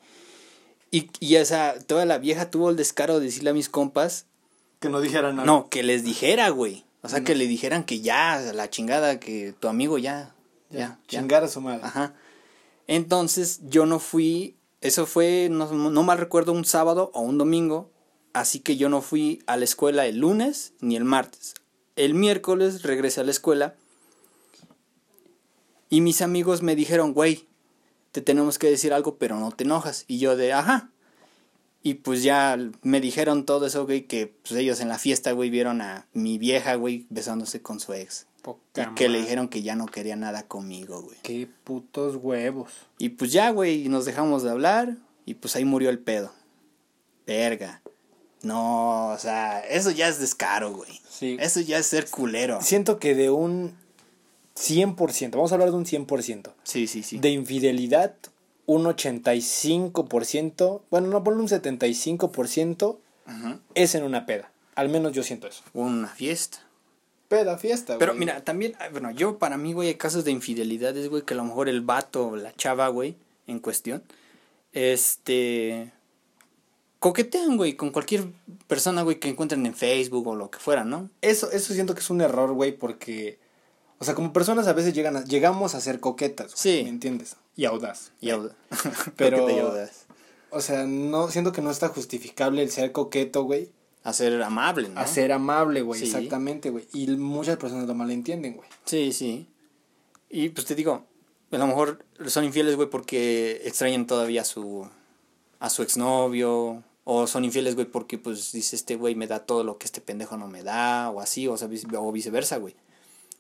Y, 0.91 1.11
y 1.21 1.37
esa, 1.37 1.75
toda 1.87 2.05
la 2.05 2.19
vieja 2.19 2.51
tuvo 2.51 2.71
el 2.71 2.77
descaro 2.77 3.19
de 3.19 3.27
decirle 3.27 3.51
a 3.51 3.55
mis 3.55 3.69
compas, 3.69 4.27
Que 4.81 4.89
no 4.89 5.01
dijeran 5.01 5.37
nada. 5.37 5.47
no, 5.47 5.69
que 5.69 5.83
les 5.83 6.05
dijera, 6.05 6.49
güey. 6.51 6.85
O 7.03 7.09
sea, 7.09 7.23
que 7.23 7.35
le 7.37 7.47
dijeran 7.47 7.85
que 7.85 8.01
ya, 8.01 8.41
la 8.53 8.69
chingada, 8.69 9.21
que 9.21 9.55
tu 9.59 9.69
amigo 9.69 9.97
ya, 9.97 10.35
ya, 10.71 10.79
Ya, 10.79 11.01
ya. 11.09 11.21
chingar 11.21 11.45
a 11.45 11.49
su 11.49 11.61
madre. 11.61 11.81
Ajá. 11.85 12.15
Entonces 12.89 13.61
yo 13.69 13.87
no 13.87 13.99
fui, 14.01 14.57
eso 14.81 15.07
fue, 15.07 15.49
no, 15.51 15.71
no 15.73 16.03
mal 16.03 16.19
recuerdo, 16.19 16.53
un 16.53 16.65
sábado 16.65 17.11
o 17.15 17.21
un 17.21 17.39
domingo, 17.39 17.91
así 18.37 18.61
que 18.61 18.77
yo 18.77 18.89
no 18.89 19.01
fui 19.01 19.43
a 19.47 19.57
la 19.57 19.65
escuela 19.65 20.07
el 20.07 20.19
lunes 20.19 20.75
ni 20.81 20.95
el 20.97 21.05
martes. 21.05 21.55
El 21.97 22.15
miércoles 22.15 22.83
regresé 22.83 23.23
a 23.23 23.25
la 23.25 23.31
escuela 23.31 23.75
y 25.89 26.03
mis 26.03 26.21
amigos 26.21 26.63
me 26.63 26.77
dijeron, 26.77 27.15
güey, 27.15 27.47
te 28.13 28.21
tenemos 28.21 28.59
que 28.59 28.69
decir 28.69 28.93
algo, 28.93 29.17
pero 29.17 29.41
no 29.41 29.53
te 29.53 29.65
enojas. 29.65 30.05
Y 30.07 30.19
yo 30.19 30.37
de, 30.37 30.53
ajá. 30.53 30.91
Y 31.83 31.95
pues 31.95 32.23
ya 32.23 32.59
me 32.83 33.01
dijeron 33.01 33.47
todo 33.47 33.67
eso, 33.67 33.87
güey, 33.87 34.07
que 34.07 34.27
pues 34.27 34.53
ellos 34.53 34.81
en 34.81 34.89
la 34.89 34.99
fiesta, 34.99 35.33
güey, 35.33 35.49
vieron 35.49 35.81
a 35.81 36.07
mi 36.13 36.37
vieja, 36.37 36.75
güey, 36.75 37.07
besándose 37.09 37.63
con 37.63 37.81
su 37.81 37.95
ex. 37.95 38.27
Y 38.39 38.43
Poca 38.43 38.95
que 38.95 39.09
le 39.09 39.21
dijeron 39.21 39.49
que 39.49 39.63
ya 39.63 39.77
no 39.77 39.87
quería 39.87 40.15
nada 40.15 40.47
conmigo, 40.47 41.01
güey. 41.03 41.17
Qué 41.23 41.49
putos 41.65 42.17
huevos. 42.17 42.71
Y 42.99 43.11
pues 43.11 43.33
ya, 43.33 43.51
güey, 43.51 43.89
nos 43.89 44.05
dejamos 44.05 44.43
de 44.43 44.51
hablar 44.51 44.97
y 45.25 45.35
pues 45.35 45.57
ahí 45.57 45.65
murió 45.65 45.89
el 45.89 45.99
pedo. 45.99 46.33
Verga. 47.27 47.83
No, 48.47 49.09
o 49.09 49.19
sea, 49.19 49.61
eso 49.61 49.91
ya 49.91 50.09
es 50.09 50.19
descaro, 50.21 50.73
güey. 50.73 51.01
Sí. 51.09 51.37
Eso 51.41 51.61
ya 51.61 51.79
es 51.79 51.87
ser 51.87 52.09
culero. 52.11 52.61
Siento 52.63 52.99
que 52.99 53.15
de 53.15 53.31
un 53.31 53.75
100%, 54.57 55.31
vamos 55.33 55.53
a 55.53 55.55
hablar 55.57 55.71
de 55.71 55.77
un 55.77 55.85
100%, 55.87 56.53
Sí, 56.63 56.87
sí, 56.87 57.03
sí. 57.03 57.19
de 57.19 57.31
infidelidad, 57.31 58.15
un 58.67 58.85
85%, 58.85 60.83
bueno, 60.91 61.09
no, 61.09 61.23
ponle 61.25 61.41
un 61.41 61.49
75% 61.49 62.99
Ajá. 63.27 63.59
es 63.75 63.95
en 63.95 64.05
una 64.05 64.27
peda. 64.27 64.51
Al 64.75 64.89
menos 64.89 65.13
yo 65.13 65.23
siento 65.23 65.47
eso. 65.47 65.63
Una 65.73 66.09
fiesta. 66.09 66.59
Peda, 67.29 67.59
fiesta, 67.59 67.99
Pero 67.99 68.13
güey. 68.13 68.21
mira, 68.21 68.45
también, 68.45 68.75
ah, 68.79 68.89
bueno, 68.93 69.11
yo 69.11 69.39
para 69.39 69.57
mí, 69.57 69.73
güey, 69.73 69.89
hay 69.89 69.95
casos 69.97 70.25
de 70.25 70.31
infidelidades, 70.31 71.09
güey, 71.09 71.23
que 71.23 71.35
a 71.35 71.37
lo 71.37 71.45
mejor 71.45 71.69
el 71.69 71.81
vato 71.81 72.29
o 72.29 72.37
la 72.37 72.55
chava, 72.55 72.87
güey, 72.89 73.17
en 73.49 73.59
cuestión, 73.59 74.03
este, 74.73 75.91
coquetean, 77.09 77.57
güey, 77.57 77.75
con 77.77 77.91
cualquier 77.91 78.27
persona, 78.67 79.03
güey, 79.03 79.19
que 79.21 79.29
encuentren 79.29 79.65
en 79.67 79.75
Facebook 79.75 80.27
o 80.27 80.35
lo 80.35 80.51
que 80.51 80.59
fuera, 80.59 80.85
¿no? 80.85 81.09
Eso, 81.23 81.51
eso 81.53 81.73
siento 81.75 81.95
que 81.95 82.01
es 82.01 82.11
un 82.11 82.21
error, 82.21 82.53
güey, 82.53 82.73
porque... 82.77 83.39
O 83.99 84.05
sea, 84.05 84.15
como 84.15 84.33
personas 84.33 84.67
a 84.67 84.73
veces 84.75 84.93
llegan 84.93 85.17
a- 85.17 85.25
llegamos 85.25 85.75
a 85.75 85.81
ser 85.81 86.01
coquetas, 86.01 86.49
güey, 86.53 86.59
Sí. 86.79 86.83
¿me 86.85 86.91
entiendes? 86.91 87.37
Y 87.57 87.65
audaz. 87.65 88.13
Y 88.21 88.31
auda- 88.31 88.55
Pero- 89.17 89.49
y 89.49 89.59
audaz. 89.59 90.07
O 90.51 90.61
sea, 90.61 90.85
no 90.87 91.31
siento 91.31 91.53
que 91.53 91.63
no 91.63 91.71
está 91.71 91.89
justificable 91.89 92.63
el 92.63 92.71
ser 92.71 92.93
coqueto, 92.93 93.43
güey. 93.45 93.71
A 94.05 94.13
ser 94.13 94.41
amable, 94.43 94.89
¿no? 94.89 95.01
A 95.01 95.07
ser 95.07 95.33
amable, 95.33 95.83
güey, 95.83 96.01
Sí. 96.01 96.07
exactamente, 96.07 96.71
güey. 96.71 96.87
Y 96.93 97.07
muchas 97.17 97.57
personas 97.57 97.87
lo 97.87 97.95
malentienden, 97.95 98.55
güey. 98.55 98.69
Sí, 98.85 99.13
sí. 99.13 99.47
Y 100.29 100.51
pues 100.51 100.67
te 100.67 100.75
digo, 100.75 101.05
a 101.51 101.59
lo 101.59 101.67
mejor 101.67 102.05
son 102.27 102.45
infieles, 102.45 102.77
güey, 102.77 102.89
porque 102.91 103.63
extrañan 103.65 104.07
todavía 104.07 104.43
a 104.43 104.45
su, 104.45 104.89
a 105.59 105.71
su 105.71 105.83
exnovio. 105.83 106.83
O 107.09 107.29
son 107.29 107.45
infieles, 107.45 107.77
güey, 107.77 107.87
porque 107.87 108.19
pues 108.19 108.51
dice 108.51 108.75
este 108.75 108.97
güey 108.97 109.15
me 109.15 109.29
da 109.29 109.39
todo 109.39 109.63
lo 109.63 109.79
que 109.79 109.87
este 109.87 110.01
pendejo 110.01 110.37
no 110.37 110.49
me 110.49 110.65
da. 110.65 111.09
O 111.11 111.21
así, 111.21 111.47
o, 111.47 111.57
sea, 111.57 111.69
vice- 111.69 111.87
o 111.97 112.11
viceversa, 112.11 112.57
güey. 112.57 112.75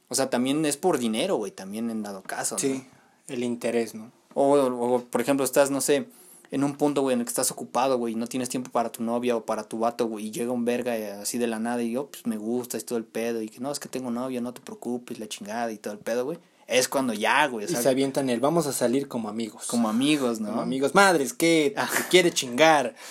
O 0.09 0.14
sea, 0.14 0.31
también 0.31 0.64
es 0.64 0.76
por 0.76 0.98
dinero, 0.98 1.35
güey, 1.35 1.50
también 1.50 1.90
en 1.90 2.05
dado 2.05 2.22
caso. 2.22 2.55
¿no? 2.55 2.61
Sí, 2.61 2.87
el 3.26 3.42
interés, 3.42 3.94
¿no? 3.96 4.12
O, 4.35 4.52
o, 4.57 5.00
por 5.02 5.20
ejemplo, 5.20 5.44
estás, 5.44 5.72
no 5.72 5.81
sé, 5.81 6.07
en 6.52 6.62
un 6.62 6.76
punto, 6.76 7.02
güey, 7.02 7.14
en 7.14 7.20
el 7.20 7.26
que 7.26 7.31
estás 7.31 7.50
ocupado, 7.50 7.98
güey, 7.98 8.12
y 8.12 8.16
no 8.16 8.29
tienes 8.29 8.48
tiempo 8.48 8.70
para 8.70 8.92
tu 8.92 9.02
novia 9.02 9.35
o 9.35 9.44
para 9.44 9.64
tu 9.64 9.81
vato, 9.81 10.07
güey, 10.07 10.26
y 10.26 10.31
llega 10.31 10.52
un 10.52 10.64
verga 10.64 10.96
eh, 10.96 11.11
así 11.11 11.37
de 11.38 11.48
la 11.48 11.59
nada 11.59 11.83
y 11.83 11.90
yo, 11.90 12.07
pues 12.07 12.24
me 12.24 12.37
gusta, 12.37 12.76
es 12.76 12.85
todo 12.87 12.98
el 12.98 13.05
pedo, 13.05 13.42
y 13.42 13.48
que 13.48 13.59
no, 13.59 13.72
es 13.72 13.81
que 13.81 13.88
tengo 13.88 14.12
novia, 14.12 14.40
no 14.40 14.55
te 14.55 14.61
preocupes, 14.61 15.18
la 15.18 15.26
chingada 15.26 15.72
y 15.72 15.79
todo 15.79 15.92
el 15.94 15.98
pedo, 15.98 16.24
güey. 16.24 16.38
Es 16.68 16.87
cuando 16.88 17.12
ya, 17.12 17.46
güey, 17.48 17.66
o 17.66 17.68
Y 17.68 17.74
se 17.74 17.88
avientan 17.88 18.31
el 18.31 18.38
vamos 18.38 18.66
a 18.68 18.72
salir 18.72 19.09
como 19.09 19.29
amigos. 19.29 19.66
como 19.66 19.88
amigos, 19.88 20.38
¿no? 20.40 20.50
Como 20.50 20.61
amigos. 20.62 20.94
Madres, 20.94 21.33
¿qué? 21.33 21.74
Te 21.74 22.02
quiere 22.11 22.31
chingar. 22.31 22.94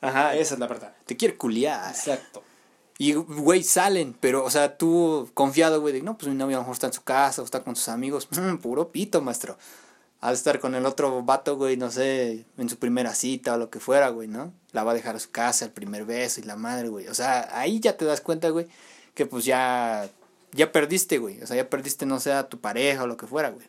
Ajá, 0.00 0.34
Esa 0.36 0.54
es 0.54 0.60
la 0.60 0.66
verdad. 0.66 0.94
te 1.06 1.16
quiere 1.16 1.36
culiar. 1.36 1.90
Exacto. 1.90 2.42
Y, 3.00 3.14
güey, 3.14 3.62
salen, 3.62 4.16
pero, 4.18 4.44
o 4.44 4.50
sea, 4.50 4.76
tú 4.76 5.30
confiado, 5.34 5.80
güey, 5.80 5.94
de, 5.94 6.02
no, 6.02 6.18
pues 6.18 6.28
mi 6.28 6.34
novia 6.34 6.56
a 6.56 6.58
lo 6.58 6.62
mejor 6.62 6.74
está 6.74 6.88
en 6.88 6.92
su 6.92 7.02
casa 7.02 7.42
o 7.42 7.44
está 7.44 7.62
con 7.62 7.76
sus 7.76 7.88
amigos. 7.88 8.28
Mm, 8.38 8.56
puro 8.58 8.90
pito, 8.90 9.20
maestro. 9.20 9.56
Al 10.20 10.34
estar 10.34 10.58
con 10.58 10.74
el 10.74 10.84
otro 10.84 11.22
vato, 11.22 11.56
güey, 11.56 11.76
no 11.76 11.92
sé, 11.92 12.44
en 12.56 12.68
su 12.68 12.76
primera 12.76 13.14
cita 13.14 13.54
o 13.54 13.56
lo 13.56 13.70
que 13.70 13.78
fuera, 13.78 14.08
güey, 14.08 14.26
¿no? 14.26 14.52
La 14.72 14.82
va 14.82 14.90
a 14.90 14.94
dejar 14.94 15.14
a 15.14 15.20
su 15.20 15.30
casa, 15.30 15.64
el 15.66 15.70
primer 15.70 16.04
beso 16.06 16.40
y 16.40 16.42
la 16.42 16.56
madre, 16.56 16.88
güey. 16.88 17.06
O 17.06 17.14
sea, 17.14 17.48
ahí 17.56 17.78
ya 17.78 17.96
te 17.96 18.04
das 18.04 18.20
cuenta, 18.20 18.48
güey, 18.48 18.66
que 19.14 19.26
pues 19.26 19.44
ya, 19.44 20.08
ya 20.50 20.72
perdiste, 20.72 21.18
güey. 21.18 21.40
O 21.40 21.46
sea, 21.46 21.54
ya 21.56 21.70
perdiste, 21.70 22.04
no 22.04 22.18
sé, 22.18 22.32
a 22.32 22.48
tu 22.48 22.60
pareja 22.60 23.04
o 23.04 23.06
lo 23.06 23.16
que 23.16 23.28
fuera, 23.28 23.50
güey. 23.50 23.68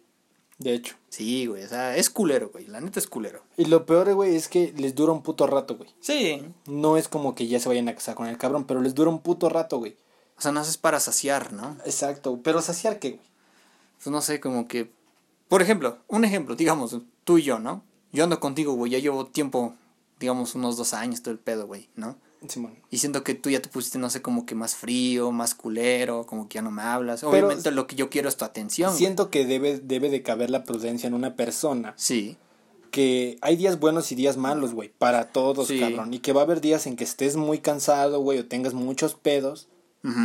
De 0.60 0.74
hecho. 0.74 0.95
Sí, 1.08 1.48
güey, 1.48 1.63
o 1.63 1.67
sea, 1.67 1.95
es 1.95 2.10
culero, 2.10 2.50
güey. 2.50 2.67
La 2.67 2.82
neta 2.82 3.00
es 3.00 3.08
culero. 3.08 3.41
Y 3.58 3.65
lo 3.65 3.86
peor, 3.86 4.13
güey, 4.13 4.36
es 4.36 4.50
que 4.50 4.74
les 4.78 4.93
dura 4.93 5.13
un 5.13 5.24
puto 5.24 5.48
rato, 5.48 5.78
güey. 5.78 5.89
Sí. 6.02 6.43
No 6.67 6.98
es 6.98 7.08
como 7.08 7.34
que 7.34 7.48
ya 7.48 7.60
se 7.60 7.69
vayan 7.69 7.88
a 7.88 7.95
casar 7.95 8.15
con 8.15 8.28
el 8.28 8.38
cabrón, 8.38 8.65
pero 8.65 8.82
les 8.82 8.93
dura 8.93 9.10
un 9.10 9.22
puto 9.22 9.48
rato, 9.48 9.80
güey. 9.80 9.95
O 10.38 10.41
sea, 10.41 10.52
no 10.52 10.60
haces 10.60 10.78
para 10.78 11.00
saciar, 11.00 11.54
¿no? 11.54 11.78
Exacto. 11.86 12.39
Pero 12.43 12.62
saciar 12.62 13.00
qué, 13.00 13.12
güey. 13.12 13.28
pues 13.98 14.08
no 14.08 14.22
sé, 14.22 14.39
como 14.39 14.67
que... 14.67 14.91
Por 15.48 15.62
ejemplo, 15.62 15.98
un 16.08 16.26
ejemplo, 16.26 16.56
digamos, 16.56 16.95
tú 17.24 17.38
y 17.38 17.43
yo, 17.43 17.58
¿no? 17.58 17.84
Yo 18.12 18.26
ando 18.26 18.39
contigo, 18.39 18.74
güey, 18.74 18.91
ya 18.91 19.00
llevo 19.00 19.26
tiempo, 19.26 19.76
digamos, 20.19 20.56
unos 20.56 20.78
dos 20.78 20.93
años, 20.93 21.22
todo 21.24 21.32
el 21.32 21.39
pedo, 21.39 21.67
güey, 21.67 21.89
¿no? 21.95 22.17
Simón. 22.47 22.75
Y 22.89 22.99
siento 22.99 23.23
que 23.23 23.34
tú 23.36 23.49
ya 23.49 23.62
te 23.62 23.67
pusiste, 23.69 23.97
no 23.99 24.10
sé, 24.10 24.21
como 24.21 24.45
que 24.45 24.56
más 24.56 24.75
frío, 24.75 25.32
más 25.32 25.56
culero, 25.56 26.25
como 26.25 26.47
que 26.47 26.56
ya 26.56 26.62
no 26.62 26.71
me 26.71 26.82
hablas. 26.82 27.21
Pero- 27.21 27.47
Obviamente 27.47 27.71
lo 27.71 27.86
que 27.86 27.95
yo 27.97 28.10
quiero 28.10 28.30
es 28.30 28.38
tu 28.38 28.45
atención. 28.45 28.91
güey. 28.91 28.97
Siento 28.97 29.30
que 29.30 29.45
debe, 29.45 29.80
debe 29.80 30.10
de 30.10 30.21
caber 30.23 30.49
la 30.49 30.63
prudencia 30.63 31.08
en 31.08 31.13
una 31.13 31.36
persona. 31.36 31.93
Sí, 31.97 32.38
Que 32.91 33.38
hay 33.41 33.56
días 33.56 33.80
buenos 33.80 34.12
y 34.12 34.15
días 34.15 34.38
malos, 34.38 34.73
güey. 34.73 34.89
Para 34.97 35.28
todos, 35.32 35.67
Sí. 35.67 35.80
cabrón. 35.80 36.12
Y 36.12 36.19
que 36.19 36.34
va 36.34 36.41
a 36.41 36.43
haber 36.45 36.60
días 36.60 36.88
en 36.88 36.95
que 36.95 37.04
estés 37.04 37.36
muy 37.36 37.60
cansado, 37.60 38.19
güey, 38.21 38.39
o 38.39 38.45
tengas 38.47 38.73
muchos 38.73 39.13
pedos. 39.13 39.67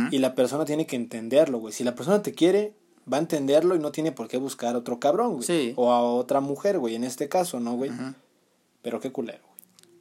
Y 0.09 0.17
la 0.17 0.33
persona 0.33 0.65
tiene 0.65 0.87
que 0.87 0.95
entenderlo, 0.95 1.59
güey. 1.59 1.73
Si 1.73 1.83
la 1.83 1.93
persona 1.93 2.23
te 2.23 2.33
quiere, 2.33 2.73
va 3.11 3.17
a 3.17 3.19
entenderlo 3.19 3.75
y 3.75 3.79
no 3.79 3.91
tiene 3.91 4.11
por 4.13 4.27
qué 4.29 4.37
buscar 4.37 4.73
a 4.73 4.79
otro 4.79 4.99
cabrón, 4.99 5.33
güey. 5.33 5.43
Sí. 5.43 5.73
O 5.75 5.91
a 5.91 6.01
otra 6.01 6.39
mujer, 6.39 6.79
güey, 6.79 6.95
en 6.95 7.03
este 7.03 7.29
caso, 7.29 7.59
¿no, 7.59 7.73
güey? 7.75 7.91
Pero 8.81 8.99
qué 8.99 9.11
culero, 9.11 9.43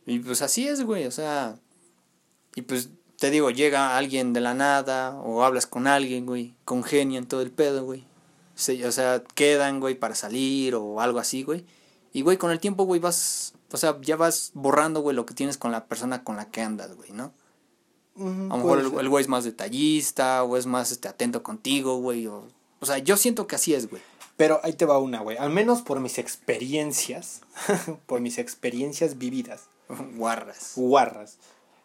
güey. 0.06 0.16
Y 0.16 0.20
pues 0.20 0.40
así 0.40 0.66
es, 0.66 0.84
güey, 0.84 1.04
o 1.06 1.10
sea... 1.10 1.58
Y 2.54 2.62
pues 2.62 2.90
te 3.18 3.30
digo, 3.30 3.50
llega 3.50 3.96
alguien 3.96 4.32
de 4.32 4.40
la 4.40 4.54
nada 4.54 5.16
o 5.16 5.44
hablas 5.44 5.66
con 5.66 5.86
alguien, 5.86 6.26
güey, 6.26 6.54
congenian 6.64 7.26
todo 7.26 7.42
el 7.42 7.50
pedo, 7.50 7.84
güey. 7.84 8.04
Se, 8.54 8.86
o 8.86 8.92
sea, 8.92 9.22
quedan, 9.34 9.80
güey, 9.80 9.94
para 9.94 10.14
salir 10.14 10.74
o 10.74 11.00
algo 11.00 11.18
así, 11.18 11.42
güey. 11.42 11.64
Y, 12.12 12.22
güey, 12.22 12.36
con 12.36 12.50
el 12.52 12.60
tiempo, 12.60 12.84
güey, 12.84 13.00
vas, 13.00 13.54
o 13.72 13.76
sea, 13.76 14.00
ya 14.00 14.16
vas 14.16 14.52
borrando, 14.54 15.00
güey, 15.00 15.16
lo 15.16 15.26
que 15.26 15.34
tienes 15.34 15.58
con 15.58 15.72
la 15.72 15.86
persona 15.86 16.22
con 16.22 16.36
la 16.36 16.50
que 16.50 16.60
andas, 16.60 16.94
güey, 16.94 17.10
¿no? 17.12 17.32
A 18.16 18.20
lo 18.20 18.56
mejor 18.58 18.78
el, 18.78 18.86
el 19.00 19.08
güey 19.08 19.22
es 19.22 19.28
más 19.28 19.42
detallista 19.42 20.44
o 20.44 20.56
es 20.56 20.66
más 20.66 20.92
este, 20.92 21.08
atento 21.08 21.42
contigo, 21.42 21.96
güey. 21.96 22.28
O, 22.28 22.46
o 22.78 22.86
sea, 22.86 22.98
yo 22.98 23.16
siento 23.16 23.48
que 23.48 23.56
así 23.56 23.74
es, 23.74 23.90
güey. 23.90 24.00
Pero 24.36 24.60
ahí 24.62 24.74
te 24.74 24.84
va 24.84 24.98
una, 24.98 25.20
güey. 25.20 25.36
Al 25.36 25.50
menos 25.50 25.82
por 25.82 25.98
mis 25.98 26.18
experiencias, 26.18 27.40
por 28.06 28.20
mis 28.20 28.38
experiencias 28.38 29.18
vividas, 29.18 29.64
Guarras. 30.16 30.72
guarras. 30.76 31.38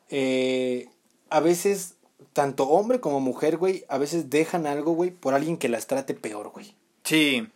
Eh, 0.10 0.90
a 1.30 1.40
veces, 1.40 1.96
tanto 2.34 2.68
hombre 2.68 3.00
como 3.00 3.20
mujer, 3.20 3.58
güey, 3.58 3.86
a 3.90 3.98
veces 3.98 4.30
dejan 4.30 4.68
algo, 4.68 4.94
güey, 4.94 5.12
por 5.12 5.34
alguien 5.34 5.58
que 5.58 5.70
las 5.70 5.88
trate 5.88 6.14
peor, 6.14 6.50
güey. 6.50 6.76
Sí. 7.04 7.48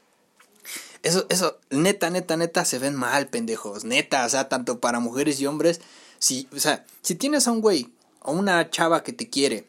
Eso, 1.01 1.25
eso, 1.29 1.59
neta, 1.69 2.09
neta, 2.09 2.37
neta, 2.37 2.63
se 2.65 2.79
ven 2.79 2.95
mal, 2.95 3.27
pendejos. 3.27 3.83
Neta, 3.83 4.25
o 4.25 4.29
sea, 4.29 4.47
tanto 4.47 4.79
para 4.79 4.99
mujeres 4.99 5.39
y 5.41 5.45
hombres. 5.45 5.81
Si, 6.19 6.47
o 6.55 6.59
sea, 6.59 6.85
si 7.01 7.15
tienes 7.15 7.47
a 7.47 7.51
un 7.51 7.61
güey 7.61 7.89
o 8.21 8.31
una 8.31 8.69
chava 8.69 9.03
que 9.03 9.11
te 9.11 9.29
quiere, 9.29 9.67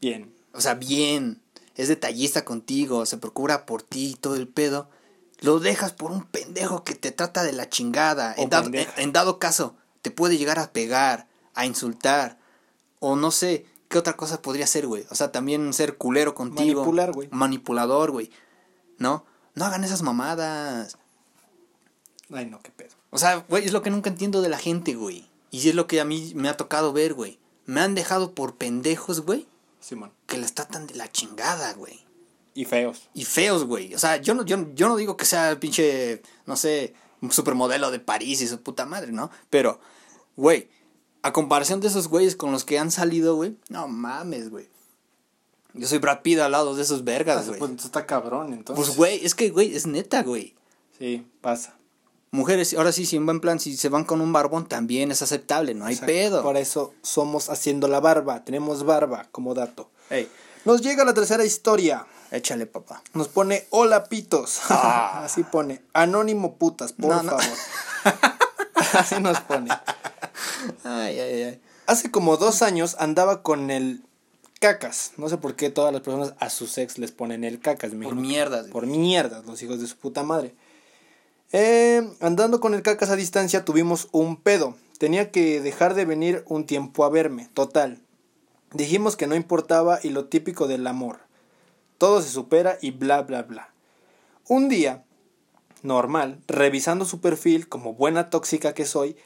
Bien. 0.00 0.34
o 0.52 0.60
sea, 0.60 0.74
bien, 0.74 1.40
es 1.76 1.88
detallista 1.88 2.44
contigo, 2.44 3.06
se 3.06 3.18
procura 3.18 3.66
por 3.66 3.82
ti 3.82 4.12
y 4.12 4.14
todo 4.14 4.34
el 4.34 4.48
pedo, 4.48 4.88
lo 5.40 5.60
dejas 5.60 5.92
por 5.92 6.10
un 6.10 6.24
pendejo 6.24 6.82
que 6.82 6.94
te 6.94 7.12
trata 7.12 7.44
de 7.44 7.52
la 7.52 7.68
chingada. 7.68 8.34
En 8.36 8.50
dado, 8.50 8.70
en 8.96 9.12
dado 9.12 9.38
caso, 9.38 9.76
te 10.02 10.10
puede 10.10 10.38
llegar 10.38 10.58
a 10.58 10.72
pegar, 10.72 11.28
a 11.56 11.66
insultar, 11.66 12.38
o 13.00 13.16
no 13.16 13.30
sé, 13.32 13.66
¿qué 13.88 13.98
otra 13.98 14.16
cosa 14.16 14.42
podría 14.42 14.66
ser, 14.66 14.86
güey? 14.86 15.04
O 15.10 15.14
sea, 15.14 15.32
también 15.32 15.72
ser 15.72 15.96
culero 15.96 16.34
contigo. 16.34 16.80
Manipular, 16.80 17.12
güey. 17.12 17.28
Manipulador, 17.32 18.10
güey. 18.12 18.30
¿No? 18.98 19.24
No 19.54 19.64
hagan 19.64 19.82
esas 19.82 20.02
mamadas. 20.02 20.98
Ay, 22.32 22.46
no, 22.46 22.60
qué 22.62 22.70
pedo. 22.70 22.94
O 23.10 23.18
sea, 23.18 23.36
güey, 23.48 23.64
es 23.64 23.72
lo 23.72 23.82
que 23.82 23.90
nunca 23.90 24.10
entiendo 24.10 24.42
de 24.42 24.48
la 24.48 24.58
gente, 24.58 24.94
güey. 24.94 25.28
Y 25.50 25.68
es 25.68 25.74
lo 25.74 25.86
que 25.86 26.00
a 26.00 26.04
mí 26.04 26.32
me 26.34 26.48
ha 26.48 26.56
tocado 26.56 26.92
ver, 26.92 27.14
güey. 27.14 27.38
Me 27.64 27.80
han 27.80 27.94
dejado 27.94 28.32
por 28.32 28.56
pendejos, 28.56 29.22
güey, 29.22 29.48
Simón. 29.80 30.12
que 30.26 30.38
les 30.38 30.54
tratan 30.54 30.86
de 30.86 30.94
la 30.94 31.10
chingada, 31.10 31.72
güey. 31.74 32.04
Y 32.54 32.64
feos. 32.64 33.08
Y 33.14 33.24
feos, 33.24 33.64
güey. 33.64 33.94
O 33.94 33.98
sea, 33.98 34.16
yo 34.16 34.34
no, 34.34 34.44
yo, 34.44 34.72
yo 34.74 34.88
no 34.88 34.96
digo 34.96 35.16
que 35.16 35.24
sea 35.24 35.58
pinche, 35.58 36.22
no 36.46 36.56
sé, 36.56 36.94
un 37.20 37.32
supermodelo 37.32 37.90
de 37.90 38.00
París 38.00 38.40
y 38.40 38.48
su 38.48 38.62
puta 38.62 38.86
madre, 38.86 39.12
¿no? 39.12 39.30
Pero, 39.50 39.80
güey, 40.36 40.68
a 41.26 41.32
comparación 41.32 41.80
de 41.80 41.88
esos 41.88 42.08
güeyes 42.08 42.36
con 42.36 42.52
los 42.52 42.64
que 42.64 42.78
han 42.78 42.90
salido, 42.90 43.34
güey, 43.36 43.56
no 43.68 43.88
mames, 43.88 44.50
güey. 44.50 44.68
Yo 45.74 45.86
soy 45.86 45.98
Brad 45.98 46.22
Pitt 46.22 46.38
al 46.38 46.52
lado 46.52 46.74
de 46.74 46.82
esos 46.82 47.04
vergas, 47.04 47.48
güey. 47.48 47.58
Pues 47.58 47.84
está 47.84 48.06
cabrón, 48.06 48.52
entonces. 48.54 48.84
Pues, 48.84 48.96
güey, 48.96 49.24
es 49.26 49.34
que, 49.34 49.50
güey, 49.50 49.74
es 49.74 49.86
neta, 49.86 50.22
güey. 50.22 50.54
Sí, 50.98 51.26
pasa. 51.42 51.74
Mujeres, 52.30 52.74
ahora 52.74 52.92
sí, 52.92 53.06
si 53.06 53.16
en 53.16 53.26
buen 53.26 53.40
plan, 53.40 53.60
si 53.60 53.76
se 53.76 53.88
van 53.88 54.04
con 54.04 54.20
un 54.20 54.32
barbón, 54.32 54.66
también 54.66 55.10
es 55.10 55.22
aceptable, 55.22 55.74
no 55.74 55.84
hay 55.86 55.94
Exacto. 55.94 56.12
pedo. 56.12 56.42
Por 56.42 56.56
eso 56.56 56.94
somos 57.02 57.50
haciendo 57.50 57.88
la 57.88 58.00
barba. 58.00 58.44
Tenemos 58.44 58.84
barba 58.84 59.26
como 59.32 59.54
dato. 59.54 59.90
Ey, 60.10 60.28
Nos 60.64 60.80
llega 60.80 61.04
la 61.04 61.12
tercera 61.14 61.44
historia. 61.44 62.06
échale, 62.30 62.66
papá. 62.66 63.02
Nos 63.14 63.28
pone 63.28 63.66
hola 63.70 64.04
pitos. 64.04 64.60
Ah. 64.70 65.22
Así 65.24 65.44
pone. 65.44 65.82
Anónimo 65.92 66.56
putas, 66.56 66.92
por 66.92 67.10
No, 67.10 67.22
no. 67.22 67.38
favor. 67.38 67.58
Así 68.94 69.20
nos 69.20 69.40
pone. 69.40 69.70
Ay, 70.84 71.18
ay, 71.18 71.42
ay. 71.42 71.60
Hace 71.86 72.10
como 72.10 72.36
dos 72.36 72.62
años 72.62 72.96
andaba 72.98 73.42
con 73.42 73.70
el 73.70 74.02
cacas. 74.60 75.12
No 75.16 75.28
sé 75.28 75.36
por 75.38 75.54
qué 75.56 75.70
todas 75.70 75.92
las 75.92 76.02
personas 76.02 76.34
a 76.40 76.50
sus 76.50 76.78
ex 76.78 76.98
les 76.98 77.12
ponen 77.12 77.44
el 77.44 77.60
cacas. 77.60 77.92
me 77.92 78.04
Por 78.04 78.14
imagino. 78.14 78.28
mierdas. 78.28 78.66
Por 78.68 78.86
mierdas, 78.86 79.46
los 79.46 79.62
hijos 79.62 79.80
de 79.80 79.86
su 79.86 79.96
puta 79.96 80.22
madre. 80.22 80.54
Eh, 81.52 82.08
andando 82.20 82.60
con 82.60 82.74
el 82.74 82.82
cacas 82.82 83.10
a 83.10 83.16
distancia 83.16 83.64
tuvimos 83.64 84.08
un 84.12 84.36
pedo. 84.36 84.76
Tenía 84.98 85.30
que 85.30 85.60
dejar 85.60 85.94
de 85.94 86.04
venir 86.04 86.44
un 86.48 86.66
tiempo 86.66 87.04
a 87.04 87.10
verme. 87.10 87.48
Total. 87.54 88.00
Dijimos 88.72 89.16
que 89.16 89.26
no 89.26 89.36
importaba 89.36 90.00
y 90.02 90.08
lo 90.10 90.24
típico 90.26 90.66
del 90.66 90.86
amor. 90.86 91.20
Todo 91.98 92.20
se 92.20 92.30
supera 92.30 92.78
y 92.80 92.90
bla 92.90 93.22
bla 93.22 93.42
bla. 93.42 93.70
Un 94.48 94.68
día, 94.68 95.04
normal, 95.82 96.40
revisando 96.48 97.04
su 97.04 97.20
perfil 97.20 97.68
como 97.68 97.94
buena 97.94 98.28
tóxica 98.30 98.74
que 98.74 98.84
soy, 98.86 99.16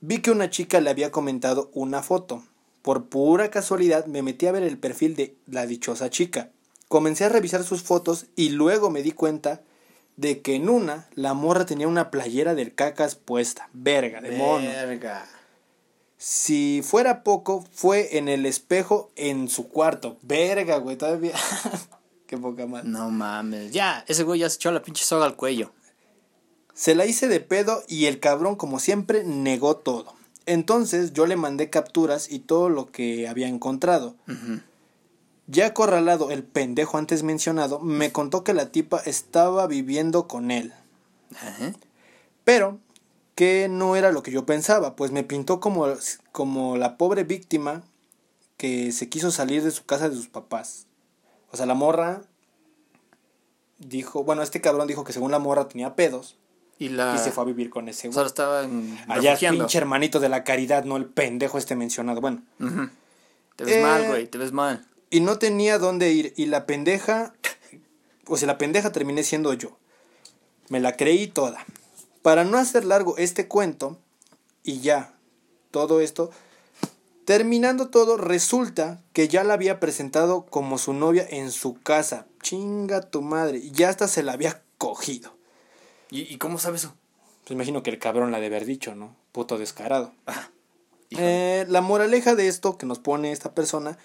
vi 0.00 0.18
que 0.20 0.30
una 0.30 0.50
chica 0.50 0.80
le 0.80 0.90
había 0.90 1.10
comentado 1.10 1.70
una 1.72 2.02
foto. 2.02 2.42
Por 2.82 3.06
pura 3.06 3.50
casualidad 3.50 4.06
me 4.06 4.22
metí 4.22 4.46
a 4.46 4.52
ver 4.52 4.62
el 4.62 4.78
perfil 4.78 5.16
de 5.16 5.36
la 5.46 5.66
dichosa 5.66 6.10
chica. 6.10 6.50
Comencé 6.88 7.24
a 7.24 7.28
revisar 7.28 7.64
sus 7.64 7.82
fotos 7.82 8.26
y 8.34 8.50
luego 8.50 8.90
me 8.90 9.02
di 9.02 9.12
cuenta 9.12 9.62
de 10.16 10.40
que 10.40 10.54
en 10.54 10.68
una 10.68 11.08
la 11.14 11.34
morra 11.34 11.66
tenía 11.66 11.86
una 11.86 12.10
playera 12.10 12.54
del 12.54 12.74
cacas 12.74 13.14
puesta. 13.14 13.68
Verga, 13.72 14.20
de 14.20 14.32
mono. 14.32 14.68
Verga. 14.68 15.26
Si 16.16 16.82
fuera 16.82 17.22
poco, 17.22 17.64
fue 17.72 18.18
en 18.18 18.28
el 18.28 18.44
espejo 18.44 19.10
en 19.14 19.48
su 19.48 19.68
cuarto. 19.68 20.18
Verga, 20.22 20.78
güey, 20.78 20.96
todavía. 20.96 21.34
Qué 22.26 22.36
poca 22.36 22.66
madre. 22.66 22.88
No 22.88 23.10
mames. 23.10 23.70
Ya, 23.72 24.04
ese 24.08 24.24
güey 24.24 24.40
ya 24.40 24.50
se 24.50 24.56
echó 24.56 24.72
la 24.72 24.82
pinche 24.82 25.04
soga 25.04 25.24
al 25.24 25.36
cuello. 25.36 25.72
Se 26.78 26.94
la 26.94 27.06
hice 27.06 27.26
de 27.26 27.40
pedo 27.40 27.82
y 27.88 28.06
el 28.06 28.20
cabrón, 28.20 28.54
como 28.54 28.78
siempre, 28.78 29.24
negó 29.24 29.78
todo. 29.78 30.14
Entonces 30.46 31.12
yo 31.12 31.26
le 31.26 31.34
mandé 31.34 31.70
capturas 31.70 32.30
y 32.30 32.38
todo 32.38 32.68
lo 32.68 32.92
que 32.92 33.26
había 33.26 33.48
encontrado. 33.48 34.14
Ya 35.48 35.66
acorralado 35.66 36.30
el 36.30 36.44
pendejo 36.44 36.96
antes 36.96 37.24
mencionado, 37.24 37.80
me 37.80 38.12
contó 38.12 38.44
que 38.44 38.54
la 38.54 38.70
tipa 38.70 38.98
estaba 38.98 39.66
viviendo 39.66 40.28
con 40.28 40.52
él. 40.52 40.72
Pero 42.44 42.78
que 43.34 43.66
no 43.68 43.96
era 43.96 44.12
lo 44.12 44.22
que 44.22 44.30
yo 44.30 44.46
pensaba, 44.46 44.94
pues 44.94 45.10
me 45.10 45.24
pintó 45.24 45.58
como, 45.58 45.88
como 46.30 46.76
la 46.76 46.96
pobre 46.96 47.24
víctima 47.24 47.82
que 48.56 48.92
se 48.92 49.08
quiso 49.08 49.32
salir 49.32 49.64
de 49.64 49.72
su 49.72 49.84
casa 49.84 50.08
de 50.08 50.14
sus 50.14 50.28
papás. 50.28 50.86
O 51.50 51.56
sea, 51.56 51.66
la 51.66 51.74
morra 51.74 52.22
dijo, 53.78 54.22
bueno, 54.22 54.42
este 54.42 54.60
cabrón 54.60 54.86
dijo 54.86 55.02
que 55.02 55.12
según 55.12 55.32
la 55.32 55.40
morra 55.40 55.66
tenía 55.66 55.96
pedos 55.96 56.36
Y 56.78 56.90
la. 56.90 57.14
y 57.16 57.18
se 57.18 57.32
fue 57.32 57.42
a 57.44 57.46
vivir 57.46 57.70
con 57.70 57.88
ese 57.88 58.08
güey. 58.08 58.14
sea, 58.14 58.22
lo 58.22 58.28
estaban. 58.28 58.98
Allá 59.08 59.30
refugiando. 59.32 59.64
pinche 59.64 59.78
hermanito 59.78 60.20
de 60.20 60.28
la 60.28 60.44
caridad, 60.44 60.84
no 60.84 60.96
el 60.96 61.06
pendejo 61.06 61.58
este 61.58 61.74
mencionado. 61.76 62.20
Bueno. 62.20 62.42
Te 63.56 63.64
ves 63.64 63.76
Eh, 63.76 63.82
mal, 63.82 64.06
güey, 64.06 64.26
te 64.28 64.38
ves 64.38 64.52
mal. 64.52 64.86
y 65.10 65.20
no 65.20 65.38
tenía 65.38 65.78
dónde 65.78 66.12
ir. 66.12 66.34
Y 66.36 66.46
la 66.46 66.66
pendeja, 66.66 67.34
o 68.26 68.36
sea, 68.36 68.46
la 68.46 68.58
pendeja 68.58 68.92
terminé 68.92 69.22
siendo 69.24 69.52
yo. 69.54 69.76
Me 70.68 70.78
la 70.80 70.96
creí 70.96 71.26
toda. 71.26 71.64
Para 72.22 72.44
no 72.44 72.58
hacer 72.58 72.84
largo 72.84 73.16
este 73.16 73.48
cuento, 73.48 73.98
y 74.62 74.80
ya, 74.80 75.14
todo 75.70 76.00
esto, 76.00 76.30
terminando 77.24 77.88
todo, 77.88 78.16
resulta 78.16 79.02
que 79.12 79.28
ya 79.28 79.44
la 79.44 79.54
había 79.54 79.80
presentado 79.80 80.44
como 80.46 80.78
su 80.78 80.92
novia 80.92 81.26
en 81.28 81.50
su 81.50 81.74
casa. 81.80 82.26
Chinga 82.42 83.00
tu 83.02 83.22
madre. 83.22 83.58
Y 83.58 83.70
ya 83.72 83.88
hasta 83.88 84.08
se 84.08 84.22
la 84.22 84.32
había 84.32 84.62
cogido. 84.76 85.36
¿Y, 86.10 86.32
y 86.32 86.38
cómo 86.38 86.58
sabes 86.58 86.84
eso? 86.84 86.94
Pues 87.44 87.52
imagino 87.52 87.82
que 87.82 87.90
el 87.90 87.98
cabrón 87.98 88.30
la 88.30 88.40
de 88.40 88.46
haber 88.46 88.64
dicho, 88.64 88.94
¿no? 88.94 89.16
Puto 89.32 89.56
descarado. 89.58 90.12
Híjole. 91.10 91.60
Eh, 91.60 91.66
la 91.68 91.80
moraleja 91.80 92.34
de 92.34 92.48
esto 92.48 92.76
que 92.76 92.84
nos 92.84 92.98
pone 92.98 93.32
esta 93.32 93.54
persona, 93.54 93.96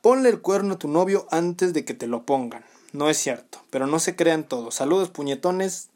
ponle 0.00 0.30
el 0.30 0.40
cuerno 0.40 0.74
a 0.74 0.78
tu 0.78 0.88
novio 0.88 1.26
antes 1.30 1.74
de 1.74 1.84
que 1.84 1.92
te 1.92 2.06
lo 2.06 2.24
pongan. 2.24 2.64
No 2.92 3.10
es 3.10 3.18
cierto, 3.18 3.58
pero 3.68 3.86
no 3.86 3.98
se 3.98 4.16
crean 4.16 4.48
todos. 4.48 4.76
Saludos 4.76 5.10
puñetones, 5.10 5.90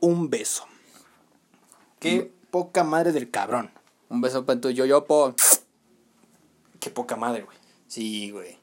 un 0.00 0.30
beso. 0.30 0.64
Qué 1.98 2.32
poca 2.50 2.84
madre 2.84 3.12
del 3.12 3.30
cabrón. 3.30 3.70
Un 4.08 4.22
beso 4.22 4.46
para 4.46 4.60
tu 4.60 4.70
yoyopo. 4.70 5.34
Qué 6.80 6.90
poca 6.90 7.16
madre, 7.16 7.42
güey. 7.42 7.58
Sí, 7.88 8.30
güey. 8.30 8.58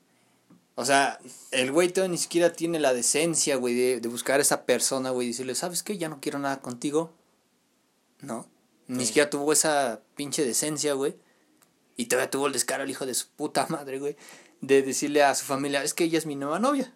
O 0.80 0.86
sea, 0.86 1.20
el 1.52 1.74
güey 1.74 1.90
todavía 1.90 2.12
ni 2.14 2.18
siquiera 2.18 2.54
tiene 2.54 2.80
la 2.80 2.94
decencia, 2.94 3.58
güey, 3.58 3.76
de, 3.76 4.00
de 4.00 4.08
buscar 4.08 4.40
a 4.40 4.42
esa 4.44 4.64
persona, 4.66 5.10
güey, 5.10 5.28
y 5.28 5.32
decirle, 5.32 5.54
¿sabes 5.54 5.84
qué? 5.84 5.98
Ya 5.98 6.08
no 6.08 6.22
quiero 6.22 6.40
nada 6.40 6.62
contigo. 6.62 7.12
No. 8.22 8.48
Ni 8.88 9.06
siquiera 9.06 9.30
tuvo 9.30 9.52
esa 9.52 10.00
pinche 10.16 10.46
decencia, 10.46 10.94
güey. 10.94 11.16
Y 11.98 12.06
todavía 12.06 12.30
tuvo 12.32 12.48
el 12.48 12.54
descaro 12.54 12.84
el 12.84 12.90
hijo 12.90 13.06
de 13.06 13.14
su 13.14 13.28
puta 13.28 13.68
madre, 13.70 14.00
güey. 14.00 14.16
De 14.62 14.82
decirle 14.82 15.22
a 15.22 15.36
su 15.36 15.44
familia, 15.46 15.84
es 15.84 15.94
que 15.94 16.06
ella 16.06 16.18
es 16.18 16.26
mi 16.26 16.36
nueva 16.38 16.60
novia. 16.60 16.94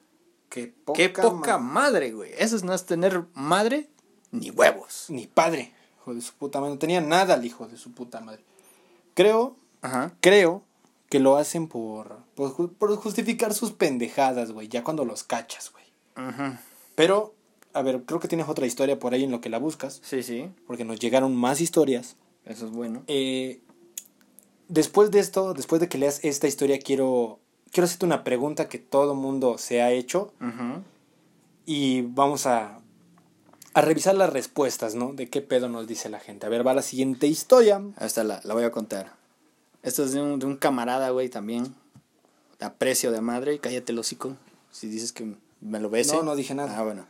Qué 0.49 0.67
poca, 0.67 0.97
Qué 0.97 1.09
poca 1.09 1.57
ma- 1.57 1.81
madre, 1.81 2.11
güey. 2.13 2.31
Eso 2.37 2.57
no 2.65 2.73
es 2.73 2.85
tener 2.85 3.23
madre 3.33 3.89
ni 4.31 4.49
huevos. 4.49 5.05
Ni 5.09 5.27
padre, 5.27 5.73
hijo 5.99 6.13
de 6.15 6.21
su 6.21 6.33
puta 6.35 6.59
madre. 6.61 6.73
No 6.75 6.79
tenía 6.79 7.01
nada 7.01 7.35
el 7.35 7.43
hijo 7.45 7.67
de 7.67 7.75
su 7.77 7.91
puta 7.91 8.21
madre. 8.21 8.43
Creo, 9.13 9.57
Ajá. 9.81 10.13
creo 10.21 10.63
que 11.13 11.19
lo 11.19 11.37
hacen 11.37 11.67
por, 11.67 12.17
por, 12.33 12.49
ju- 12.55 12.73
por 12.75 12.95
justificar 12.95 13.53
sus 13.53 13.71
pendejadas, 13.71 14.51
güey. 14.51 14.67
Ya 14.67 14.83
cuando 14.83 15.05
los 15.05 15.21
cachas, 15.23 15.71
güey. 15.71 15.85
Ajá. 16.15 16.59
Pero, 16.95 17.35
a 17.71 17.83
ver, 17.83 18.01
creo 18.03 18.19
que 18.19 18.27
tienes 18.27 18.49
otra 18.49 18.65
historia 18.65 18.97
por 18.97 19.13
ahí 19.13 19.23
en 19.23 19.29
lo 19.29 19.39
que 19.39 19.49
la 19.49 19.59
buscas, 19.59 20.01
Sí, 20.03 20.23
sí. 20.23 20.49
porque 20.65 20.85
nos 20.85 20.99
llegaron 20.99 21.35
más 21.35 21.61
historias. 21.61 22.15
Eso 22.45 22.65
es 22.65 22.71
bueno. 22.71 23.03
Eh, 23.05 23.61
después 24.69 25.11
de 25.11 25.19
esto, 25.19 25.53
después 25.53 25.79
de 25.81 25.87
que 25.87 25.99
leas 25.99 26.19
esta 26.23 26.47
historia, 26.47 26.79
quiero, 26.79 27.37
quiero 27.71 27.85
hacerte 27.85 28.07
una 28.07 28.23
pregunta 28.23 28.67
que 28.67 28.79
todo 28.79 29.13
mundo 29.13 29.59
se 29.59 29.83
ha 29.83 29.91
hecho. 29.91 30.33
Ajá. 30.39 30.81
Y 31.67 32.01
vamos 32.01 32.47
a, 32.47 32.79
a 33.75 33.81
revisar 33.81 34.15
las 34.15 34.33
respuestas, 34.33 34.95
¿no? 34.95 35.13
De 35.13 35.29
qué 35.29 35.41
pedo 35.41 35.69
nos 35.69 35.85
dice 35.87 36.09
la 36.09 36.19
gente. 36.19 36.47
A 36.47 36.49
ver, 36.49 36.65
va 36.65 36.73
la 36.73 36.81
siguiente 36.81 37.27
historia. 37.27 37.81
Esta 38.01 38.23
la, 38.23 38.41
la 38.43 38.53
voy 38.55 38.63
a 38.63 38.71
contar. 38.71 39.21
Esto 39.83 40.03
es 40.03 40.13
de 40.13 40.21
un, 40.21 40.39
de 40.39 40.45
un 40.45 40.57
camarada, 40.57 41.09
güey, 41.11 41.29
también. 41.29 41.75
De 42.57 42.65
aprecio 42.65 43.11
de 43.11 43.21
madre. 43.21 43.59
Cállate 43.59 43.91
el 43.91 43.99
hocico. 43.99 44.35
Si 44.71 44.87
dices 44.87 45.13
que 45.13 45.35
me 45.61 45.79
lo 45.79 45.89
ves. 45.89 46.11
No, 46.11 46.23
no 46.23 46.35
dije 46.35 46.55
nada. 46.55 46.77
Ah, 46.77 46.83
bueno. 46.83 47.05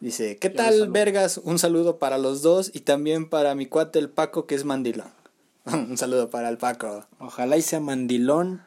Dice, 0.00 0.36
¿qué 0.38 0.50
Yo 0.50 0.56
tal, 0.56 0.90
vergas? 0.90 1.38
Un 1.38 1.58
saludo 1.58 1.98
para 1.98 2.18
los 2.18 2.42
dos 2.42 2.70
y 2.74 2.80
también 2.80 3.28
para 3.28 3.54
mi 3.54 3.66
cuate 3.66 3.98
el 3.98 4.08
Paco, 4.08 4.46
que 4.46 4.54
es 4.54 4.64
mandilón. 4.64 5.10
un 5.64 5.96
saludo 5.98 6.30
para 6.30 6.48
el 6.48 6.58
Paco. 6.58 7.06
Ojalá 7.18 7.56
y 7.56 7.62
sea 7.62 7.80
mandilón, 7.80 8.62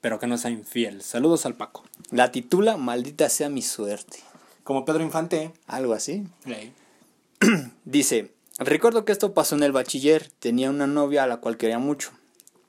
pero 0.00 0.18
que 0.18 0.26
no 0.26 0.38
sea 0.38 0.50
infiel. 0.50 1.02
Saludos 1.02 1.46
al 1.46 1.54
Paco. 1.54 1.84
La 2.10 2.32
titula 2.32 2.76
Maldita 2.76 3.28
sea 3.28 3.48
mi 3.48 3.62
suerte. 3.62 4.18
Como 4.64 4.84
Pedro 4.84 5.02
Infante. 5.02 5.52
Algo 5.66 5.92
así. 5.92 6.26
Dice, 7.84 8.32
recuerdo 8.58 9.04
que 9.04 9.12
esto 9.12 9.34
pasó 9.34 9.54
en 9.56 9.62
el 9.62 9.72
bachiller, 9.72 10.28
tenía 10.38 10.70
una 10.70 10.86
novia 10.86 11.24
a 11.24 11.26
la 11.26 11.38
cual 11.38 11.56
quería 11.56 11.78
mucho, 11.78 12.12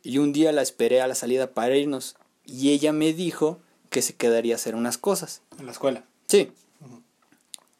y 0.04 0.20
un 0.20 0.34
día 0.34 0.52
la 0.52 0.62
esperé 0.62 1.02
a 1.02 1.08
la 1.08 1.16
salida 1.16 1.52
para 1.54 1.76
irnos, 1.76 2.16
y 2.46 2.72
ella 2.72 2.92
me 2.92 3.14
dijo 3.14 3.60
que 3.90 4.02
se 4.02 4.16
quedaría 4.16 4.56
a 4.56 4.58
hacer 4.58 4.76
unas 4.76 4.98
cosas. 4.98 5.42
En 5.58 5.66
la 5.66 5.72
escuela. 5.72 6.06
Sí. 6.28 6.52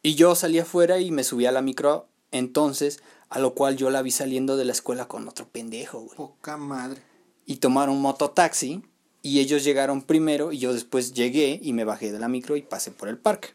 Y 0.02 0.16
yo 0.16 0.36
salí 0.36 0.60
afuera 0.60 1.00
y 1.00 1.12
me 1.12 1.24
subí 1.24 1.46
a 1.46 1.52
la 1.52 1.62
micro, 1.62 2.08
entonces, 2.32 3.02
a 3.30 3.40
lo 3.40 3.54
cual 3.54 3.78
yo 3.78 3.90
la 3.90 4.02
vi 4.02 4.12
saliendo 4.12 4.58
de 4.58 4.66
la 4.66 4.72
escuela 4.72 5.08
con 5.08 5.28
otro 5.28 5.48
pendejo, 5.48 6.00
güey. 6.00 6.16
Poca 6.16 6.58
madre. 6.58 7.02
Y 7.46 7.58
tomaron 7.58 8.02
mototaxi, 8.02 8.84
y 9.22 9.40
ellos 9.40 9.64
llegaron 9.64 10.02
primero, 10.02 10.52
y 10.52 10.60
yo 10.60 10.74
después 10.74 11.14
llegué 11.14 11.60
y 11.62 11.74
me 11.74 11.84
bajé 11.84 12.12
de 12.12 12.20
la 12.20 12.28
micro 12.28 12.56
y 12.56 12.62
pasé 12.62 12.92
por 12.92 13.10
el 13.10 13.18
parque. 13.18 13.50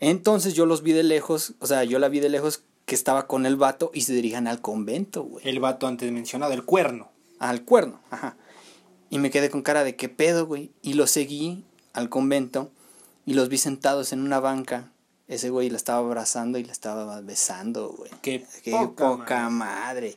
Entonces 0.00 0.54
yo 0.54 0.64
los 0.64 0.82
vi 0.82 0.92
de 0.92 1.02
lejos, 1.02 1.54
o 1.58 1.66
sea, 1.66 1.84
yo 1.84 1.98
la 1.98 2.08
vi 2.08 2.20
de 2.20 2.28
lejos 2.28 2.62
que 2.88 2.94
estaba 2.94 3.26
con 3.26 3.44
el 3.46 3.56
vato 3.56 3.90
y 3.92 4.00
se 4.00 4.14
dirijan 4.14 4.48
al 4.48 4.62
convento, 4.62 5.22
güey. 5.22 5.46
El 5.46 5.60
vato 5.60 5.86
antes 5.86 6.10
mencionado, 6.10 6.54
el 6.54 6.64
cuerno. 6.64 7.10
Al 7.38 7.62
cuerno, 7.62 8.00
ajá. 8.10 8.36
Y 9.10 9.18
me 9.18 9.30
quedé 9.30 9.50
con 9.50 9.62
cara 9.62 9.84
de 9.84 9.94
qué 9.94 10.08
pedo, 10.08 10.46
güey. 10.46 10.72
Y 10.82 10.94
los 10.94 11.10
seguí 11.10 11.64
al 11.92 12.08
convento 12.08 12.72
y 13.26 13.34
los 13.34 13.50
vi 13.50 13.58
sentados 13.58 14.12
en 14.12 14.22
una 14.22 14.40
banca. 14.40 14.90
Ese 15.28 15.50
güey 15.50 15.68
la 15.68 15.76
estaba 15.76 15.98
abrazando 15.98 16.58
y 16.58 16.64
la 16.64 16.72
estaba 16.72 17.20
besando, 17.20 17.90
güey. 17.90 18.10
Qué 18.22 18.44
Qué 18.64 18.70
poca 18.70 19.08
poca, 19.10 19.50
madre. 19.50 20.16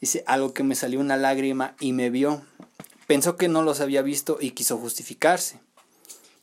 Dice 0.00 0.22
algo 0.28 0.54
que 0.54 0.62
me 0.62 0.76
salió 0.76 1.00
una 1.00 1.16
lágrima 1.16 1.74
y 1.80 1.92
me 1.92 2.10
vio. 2.10 2.42
Pensó 3.08 3.36
que 3.36 3.48
no 3.48 3.62
los 3.62 3.80
había 3.80 4.02
visto 4.02 4.38
y 4.40 4.52
quiso 4.52 4.78
justificarse. 4.78 5.58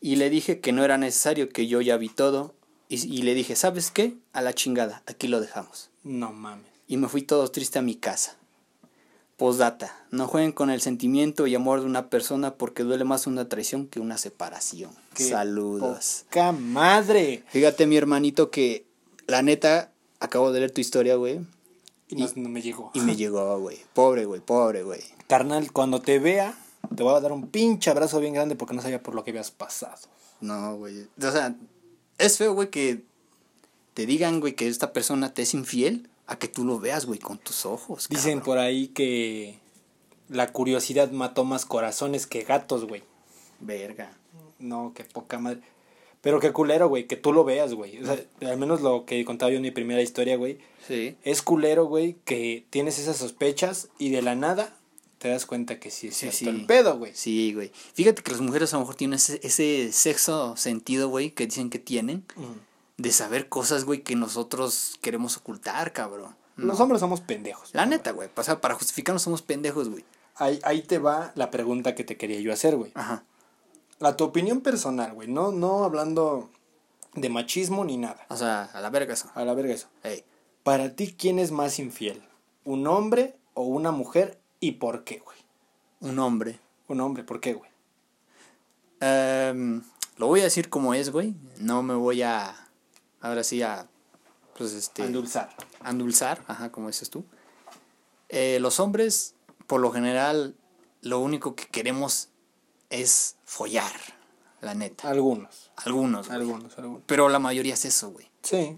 Y 0.01 0.17
le 0.17 0.29
dije 0.29 0.59
que 0.59 0.73
no 0.73 0.83
era 0.83 0.97
necesario, 0.97 1.47
que 1.47 1.67
yo 1.67 1.79
ya 1.79 1.95
vi 1.95 2.09
todo. 2.09 2.53
Y, 2.89 3.19
y 3.19 3.21
le 3.21 3.35
dije, 3.35 3.55
¿sabes 3.55 3.91
qué? 3.91 4.17
A 4.33 4.41
la 4.41 4.53
chingada, 4.53 5.03
aquí 5.05 5.27
lo 5.27 5.39
dejamos. 5.39 5.89
No 6.03 6.33
mames. 6.33 6.65
Y 6.87 6.97
me 6.97 7.07
fui 7.07 7.21
todo 7.21 7.49
triste 7.49 7.79
a 7.79 7.83
mi 7.83 7.95
casa. 7.95 8.35
Postdata, 9.37 9.95
no 10.11 10.27
jueguen 10.27 10.51
con 10.51 10.69
el 10.69 10.81
sentimiento 10.81 11.47
y 11.47 11.55
amor 11.55 11.79
de 11.79 11.85
una 11.85 12.09
persona 12.09 12.55
porque 12.55 12.83
duele 12.83 13.05
más 13.05 13.25
una 13.25 13.47
traición 13.47 13.87
que 13.87 14.01
una 14.01 14.17
separación. 14.17 14.91
Qué 15.13 15.29
Saludos. 15.29 16.25
Poca 16.25 16.51
madre. 16.51 17.45
Fíjate, 17.47 17.87
mi 17.87 17.95
hermanito, 17.95 18.51
que 18.51 18.85
la 19.27 19.41
neta, 19.41 19.93
acabo 20.19 20.51
de 20.51 20.59
leer 20.59 20.71
tu 20.71 20.81
historia, 20.81 21.15
güey. 21.15 21.39
Y 22.09 22.15
no, 22.15 22.27
no 22.35 22.49
me 22.49 22.61
llegó. 22.61 22.91
Y 22.93 22.99
me 22.99 23.15
llegó, 23.15 23.57
güey. 23.59 23.77
Pobre, 23.93 24.25
güey, 24.25 24.41
pobre, 24.41 24.83
güey. 24.83 25.03
Carnal, 25.27 25.71
cuando 25.71 26.01
te 26.01 26.19
vea, 26.19 26.57
te 26.93 27.03
voy 27.03 27.15
a 27.15 27.21
dar 27.21 27.31
un 27.31 27.47
pinche 27.47 27.91
abrazo 27.91 28.19
bien 28.19 28.33
grande 28.33 28.57
porque 28.57 28.73
no 28.73 28.81
sabía 28.81 29.01
por 29.01 29.15
lo 29.15 29.23
que 29.23 29.31
habías 29.31 29.51
pasado. 29.51 30.09
No, 30.41 30.75
güey. 30.75 31.07
O 31.21 31.31
sea, 31.31 31.55
es 32.19 32.37
feo, 32.37 32.53
güey, 32.53 32.69
que 32.69 33.03
te 33.93 34.05
digan, 34.05 34.39
güey, 34.39 34.53
que 34.53 34.67
esta 34.67 34.93
persona 34.93 35.33
te 35.33 35.41
es 35.41 35.53
infiel 35.53 36.09
a 36.27 36.37
que 36.37 36.47
tú 36.47 36.63
lo 36.63 36.79
veas, 36.79 37.05
güey, 37.05 37.19
con 37.19 37.37
tus 37.37 37.65
ojos. 37.65 38.07
Dicen 38.09 38.39
cabrón. 38.39 38.45
por 38.45 38.57
ahí 38.59 38.87
que 38.89 39.59
la 40.29 40.51
curiosidad 40.51 41.11
mató 41.11 41.43
más 41.43 41.65
corazones 41.65 42.27
que 42.27 42.43
gatos, 42.43 42.85
güey. 42.85 43.03
Verga. 43.59 44.11
No, 44.59 44.93
qué 44.95 45.03
poca 45.03 45.39
madre. 45.39 45.61
Pero 46.21 46.39
qué 46.39 46.51
culero, 46.51 46.89
güey, 46.89 47.07
que 47.07 47.15
tú 47.15 47.31
lo 47.31 47.45
veas, 47.45 47.73
güey. 47.73 48.01
O 48.03 48.05
sea, 48.05 48.19
al 48.41 48.57
menos 48.57 48.81
lo 48.81 49.05
que 49.05 49.23
contaba 49.23 49.51
yo 49.51 49.57
en 49.57 49.63
mi 49.63 49.71
primera 49.71 50.01
historia, 50.01 50.35
güey. 50.35 50.59
Sí. 50.85 51.15
Es 51.23 51.41
culero, 51.41 51.85
güey, 51.85 52.17
que 52.25 52.65
tienes 52.69 52.99
esas 52.99 53.17
sospechas 53.17 53.87
y 53.97 54.09
de 54.09 54.21
la 54.21 54.35
nada 54.35 54.75
te 55.19 55.27
das 55.29 55.45
cuenta 55.45 55.79
que 55.79 55.91
sí 55.91 56.07
es 56.07 56.15
Sí, 56.15 56.31
cierto 56.31 56.37
sí. 56.37 56.47
el 56.61 56.65
pedo, 56.65 56.97
güey. 56.97 57.11
Sí, 57.13 57.53
güey. 57.53 57.71
Fíjate 57.93 58.23
que 58.23 58.31
las 58.31 58.41
mujeres 58.41 58.73
a 58.73 58.77
lo 58.77 58.81
mejor 58.81 58.95
tienen 58.95 59.17
ese, 59.17 59.39
ese 59.43 59.91
sexo 59.93 60.57
sentido, 60.57 61.09
güey, 61.09 61.31
que 61.31 61.45
dicen 61.45 61.69
que 61.69 61.77
tienen, 61.79 62.25
Mm. 62.35 62.53
de 63.01 63.11
saber 63.11 63.47
cosas, 63.49 63.85
güey, 63.85 64.01
que 64.01 64.15
nosotros 64.15 64.97
queremos 65.01 65.37
ocultar, 65.37 65.93
cabrón. 65.93 66.35
No. 66.57 66.65
Los 66.67 66.79
hombres 66.81 66.99
somos 66.99 67.21
pendejos. 67.21 67.69
La 67.73 67.85
neta, 67.85 68.11
güey. 68.11 68.29
O 68.35 68.43
sea, 68.43 68.59
para 68.59 68.73
justificarnos 68.75 69.21
somos 69.21 69.41
pendejos, 69.41 69.87
güey. 69.89 70.03
Ahí, 70.35 70.59
ahí 70.63 70.81
te 70.81 70.97
va 70.99 71.31
la 71.35 71.51
pregunta 71.51 71.95
que 71.95 72.03
te 72.03 72.17
quería 72.17 72.39
yo 72.41 72.51
hacer, 72.51 72.75
güey. 72.75 72.91
Ajá. 72.95 73.23
A 74.01 74.15
tu 74.17 74.23
opinión 74.25 74.61
personal, 74.61 75.13
güey. 75.13 75.27
No, 75.27 75.51
no 75.51 75.83
hablando 75.83 76.49
de 77.13 77.27
machismo 77.29 77.83
ni 77.85 77.97
nada. 77.97 78.25
O 78.29 78.37
sea, 78.37 78.63
a 78.73 78.79
la 78.81 78.89
verga 78.89 79.13
eso. 79.13 79.29
A 79.35 79.43
la 79.43 79.53
verga 79.53 79.73
eso. 79.73 79.87
Ey. 80.03 80.23
Para 80.63 80.95
ti, 80.95 81.13
¿quién 81.17 81.39
es 81.39 81.51
más 81.51 81.79
infiel? 81.79 82.21
¿Un 82.65 82.87
hombre 82.87 83.35
o 83.53 83.63
una 83.63 83.91
mujer? 83.91 84.38
¿Y 84.59 84.73
por 84.73 85.03
qué, 85.03 85.19
güey? 85.19 85.37
Un 86.01 86.19
hombre. 86.19 86.59
Un 86.87 87.01
hombre, 87.01 87.23
¿por 87.23 87.39
qué, 87.39 87.53
güey? 87.53 87.69
Em, 88.99 89.81
lo 90.17 90.27
voy 90.27 90.41
a 90.41 90.43
decir 90.43 90.69
como 90.69 90.93
es, 90.93 91.11
güey. 91.11 91.35
No 91.57 91.83
me 91.83 91.93
voy 91.93 92.21
a. 92.21 92.67
Ahora 93.21 93.43
sí 93.43 93.61
a. 93.61 93.87
Pues 94.57 94.73
este. 94.73 95.05
Endulzar. 95.05 95.55
Andulzar, 95.81 96.43
ajá, 96.47 96.71
como 96.71 96.87
dices 96.87 97.09
tú. 97.09 97.23
Eh, 98.27 98.59
los 98.59 98.79
hombres, 98.79 99.35
por 99.67 99.81
lo 99.81 99.91
general, 99.91 100.55
lo 101.01 101.19
único 101.19 101.55
que 101.55 101.67
queremos 101.67 102.29
es 102.89 103.37
follar, 103.45 103.93
la 104.61 104.73
neta. 104.73 105.09
Algunos. 105.09 105.71
Algunos, 105.77 106.27
güey. 106.27 106.39
Algunos, 106.39 106.77
algunos. 106.77 107.03
Pero 107.05 107.29
la 107.29 107.39
mayoría 107.39 107.73
es 107.73 107.85
eso, 107.85 108.11
güey. 108.11 108.29
Sí. 108.43 108.77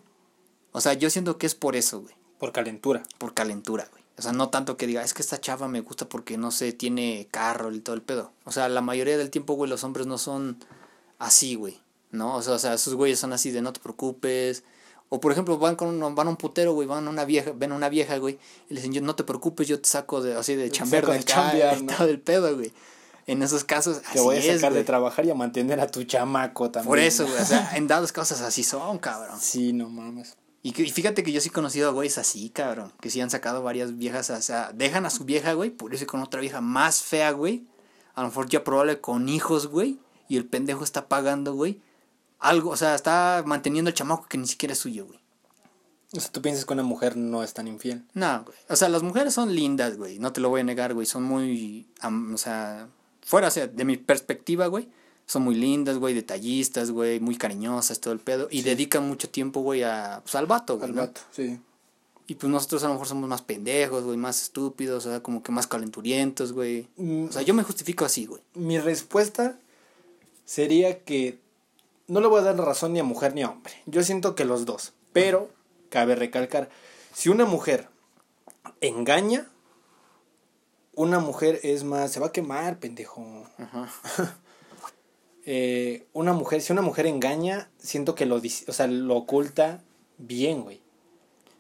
O 0.72 0.82
sea, 0.82 0.94
yo 0.94 1.10
siento 1.10 1.38
que 1.38 1.48
es 1.48 1.56
por 1.56 1.76
eso, 1.76 2.02
güey. 2.02 2.15
Por 2.39 2.52
calentura. 2.52 3.04
Por 3.17 3.34
calentura, 3.34 3.88
güey. 3.91 4.01
O 4.17 4.21
sea, 4.21 4.34
no 4.34 4.50
tanto 4.50 4.78
que 4.78 4.88
diga, 4.88 5.04
es 5.04 5.13
que 5.13 5.21
esta 5.21 5.39
chava 5.39 5.67
me 5.67 5.82
gusta 5.82 6.08
porque 6.08 6.38
no 6.38 6.52
sé, 6.52 6.74
tiene 6.74 7.28
carro 7.32 7.71
y 7.71 7.80
todo 7.80 7.95
el 7.95 8.02
pedo. 8.02 8.32
O 8.43 8.52
sea, 8.52 8.69
la 8.69 8.82
mayoría 8.82 9.17
del 9.17 9.30
tiempo, 9.30 9.54
güey, 9.54 9.69
los 9.69 9.84
hombres 9.84 10.06
no 10.06 10.17
son 10.17 10.58
así, 11.17 11.56
güey. 11.56 11.80
¿No? 12.12 12.36
O 12.36 12.41
sea, 12.41 12.54
o 12.54 12.60
sea, 12.60 12.74
esos 12.74 12.93
güeyes 12.95 13.19
son 13.19 13.32
así 13.34 13.52
de 13.52 13.62
no 13.62 13.71
te 13.71 13.80
preocupes. 13.80 14.63
O 15.13 15.19
por 15.19 15.32
ejemplo, 15.32 15.58
van 15.58 15.76
con 15.76 15.89
un, 15.89 16.15
van 16.15 16.28
a 16.28 16.30
un 16.30 16.38
putero, 16.38 16.74
güey, 16.74 16.88
van 16.88 17.06
a 17.06 17.10
una 17.10 17.26
vieja, 17.26 17.52
ven 17.54 17.74
a 17.74 17.76
una 17.76 17.89
vieja, 17.89 18.17
güey, 18.17 18.39
y 18.69 18.74
le 18.74 18.80
dicen, 18.80 18.93
yo 18.93 19.02
no 19.02 19.13
te 19.13 19.26
preocupes, 19.26 19.67
yo 19.67 19.80
te 19.80 19.89
saco 19.89 20.21
de 20.21 20.36
así 20.36 20.56
de 20.56 20.65
te 20.65 20.71
chambear 20.71 21.06
de 21.06 21.82
¿no? 21.82 21.93
todo 21.97 22.08
el 22.08 22.21
pedo, 22.21 22.56
güey. 22.56 22.71
En 23.28 23.41
esos 23.43 23.65
casos, 23.65 24.02
Te 24.02 24.08
así 24.08 24.19
voy 24.19 24.38
a 24.38 24.39
es, 24.39 24.62
sacar 24.62 24.74
de 24.74 24.84
trabajar 24.84 25.26
y 25.26 25.30
a 25.30 25.36
mantener 25.36 25.80
a 25.80 25.88
tu 25.88 26.04
chamaco 26.06 26.71
también. 26.71 26.88
Por 26.88 27.00
eso, 27.00 27.26
güey, 27.28 27.41
o 27.41 27.45
sea, 27.45 27.76
en 27.76 27.88
dados 27.88 28.12
casos 28.12 28.39
así 28.41 28.63
son, 28.63 29.00
cabrón. 29.00 29.38
Sí, 29.39 29.74
no 29.74 29.89
mames. 29.89 30.38
Y, 30.63 30.74
que- 30.74 30.84
y 30.84 30.91
fíjate 30.91 31.24
que 31.24 31.32
yo 31.32 31.41
sí 31.41 31.50
he 31.50 31.52
conocido 31.52 31.89
a 31.89 31.91
güeyes 31.91 32.17
así, 32.17 32.50
cabrón. 32.50 32.93
Que 33.02 33.10
sí 33.10 33.19
han 33.21 33.30
sacado 33.30 33.63
varias 33.63 33.97
viejas, 33.97 34.30
o 34.30 34.41
sea, 34.41 34.71
dejan 34.74 35.06
a 35.06 35.10
su 35.10 35.26
vieja, 35.26 35.54
güey, 35.54 35.69
por 35.71 35.93
irse 35.93 36.06
con 36.06 36.21
otra 36.21 36.39
vieja 36.41 36.62
más 36.62 37.02
fea, 37.02 37.32
güey. 37.32 37.65
A 38.13 38.21
lo 38.21 38.28
mejor 38.28 38.47
ya 38.50 38.63
probable 38.63 39.00
con 39.02 39.28
hijos, 39.30 39.67
güey. 39.67 39.97
Y 40.28 40.38
el 40.38 40.45
pendejo 40.45 40.84
está 40.84 41.08
pagando, 41.08 41.54
güey. 41.56 41.82
Algo, 42.39 42.69
o 42.71 42.78
sea, 42.78 42.95
está 42.95 43.43
manteniendo 43.45 43.89
el 43.89 43.95
chamaco 43.95 44.28
que 44.28 44.38
ni 44.38 44.47
siquiera 44.47 44.74
es 44.74 44.80
suyo, 44.80 45.06
güey. 45.08 45.19
O 46.13 46.19
sea, 46.19 46.30
tú 46.32 46.41
piensas 46.41 46.65
que 46.65 46.74
una 46.74 46.84
mujer 46.84 47.15
no 47.15 47.41
es 47.43 47.54
tan 47.54 47.67
infiel. 47.67 48.04
No, 48.13 48.43
güey. 48.43 48.58
O 48.69 48.76
sea, 48.76 48.89
las 48.89 49.02
mujeres 49.04 49.34
son 49.34 49.56
lindas, 49.56 49.97
güey. 49.97 50.19
No 50.19 50.34
te 50.34 50.41
lo 50.41 50.50
voy 50.50 50.62
a 50.62 50.63
negar, 50.63 50.93
güey. 50.93 51.06
Son 51.06 51.24
muy, 51.24 51.88
am- 52.02 52.34
o 52.34 52.38
sea, 52.38 52.89
fuera, 53.21 53.47
o 53.47 53.52
sea, 53.52 53.67
de 53.67 53.86
mi 53.86 53.95
perspectiva, 53.97 54.67
güey. 54.67 54.89
Son 55.26 55.44
muy 55.44 55.56
lindas, 55.56 55.98
güey, 55.98 56.14
detallistas, 56.14 56.92
güey, 56.92 57.20
muy 57.20 57.38
cariñosas, 57.38 58.00
todo 58.00 58.14
el 58.14 58.20
pedo. 58.20 58.48
Y 58.52 58.64
dedican 58.64 59.08
mucho 59.08 59.30
tiempo, 59.30 59.62
güey, 59.62 59.84
a, 59.84 60.22
pues, 60.24 60.36
al 60.36 60.46
vato, 60.46 60.78
güey. 60.78 60.90
Al 60.90 60.96
¿no? 60.96 61.02
vato, 61.02 61.22
sí. 61.32 61.60
Y 62.28 62.36
pues 62.36 62.50
nosotros 62.50 62.84
a 62.84 62.88
lo 62.88 62.94
mejor 62.94 63.08
somos 63.08 63.28
más 63.28 63.42
pendejos, 63.42 64.04
güey, 64.04 64.18
más 64.18 64.42
estúpidos, 64.42 65.06
o 65.06 65.10
sea, 65.10 65.22
como 65.22 65.44
que 65.44 65.52
más 65.52 65.68
calenturientos, 65.68 66.54
güey. 66.54 66.88
Mm. 66.96 67.26
O 67.26 67.32
sea, 67.32 67.42
yo 67.42 67.54
me 67.54 67.64
justifico 67.64 68.06
así, 68.06 68.26
güey. 68.26 68.42
Mi 68.54 68.80
respuesta 68.80 69.58
sería 70.46 71.00
que 71.04 71.40
no 72.08 72.22
le 72.22 72.28
voy 72.28 72.40
a 72.40 72.44
dar 72.44 72.58
razón 72.58 72.94
ni 72.94 73.00
a 73.00 73.04
mujer 73.04 73.34
ni 73.34 73.42
a 73.42 73.50
hombre. 73.50 73.74
Yo 73.86 74.04
siento 74.04 74.36
que 74.36 74.46
los 74.46 74.66
dos. 74.66 74.94
Pero 75.14 75.50
cabe 75.90 76.16
recalcar, 76.16 76.70
si 77.14 77.30
una 77.30 77.46
mujer 77.46 77.90
engaña, 78.80 79.48
una 80.96 81.20
mujer 81.20 81.60
es 81.64 81.84
más, 81.84 82.12
se 82.12 82.20
va 82.20 82.28
a 82.28 82.32
quemar, 82.32 82.80
pendejo. 82.80 83.46
Ajá. 83.58 83.90
Eh, 85.54 86.06
una 86.14 86.32
mujer, 86.32 86.62
si 86.62 86.72
una 86.72 86.82
mujer 86.82 87.08
engaña, 87.08 87.70
siento 87.78 88.16
que 88.16 88.26
lo, 88.26 88.38
o 88.38 88.72
sea, 88.74 88.88
lo 88.88 89.18
oculta 89.18 89.84
bien, 90.18 90.62
güey. 90.62 90.80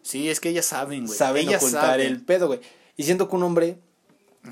Sí, 0.01 0.29
es 0.29 0.39
que 0.39 0.47
ellas 0.47 0.65
saben, 0.65 1.07
güey. 1.07 1.17
Saben 1.17 1.47
ellas 1.49 1.61
ocultar 1.61 1.81
saben. 1.99 2.07
el 2.07 2.21
pedo, 2.21 2.47
güey. 2.47 2.61
Y 2.95 3.03
siento 3.03 3.27
que 3.29 3.35
un 3.35 3.43
hombre 3.43 3.79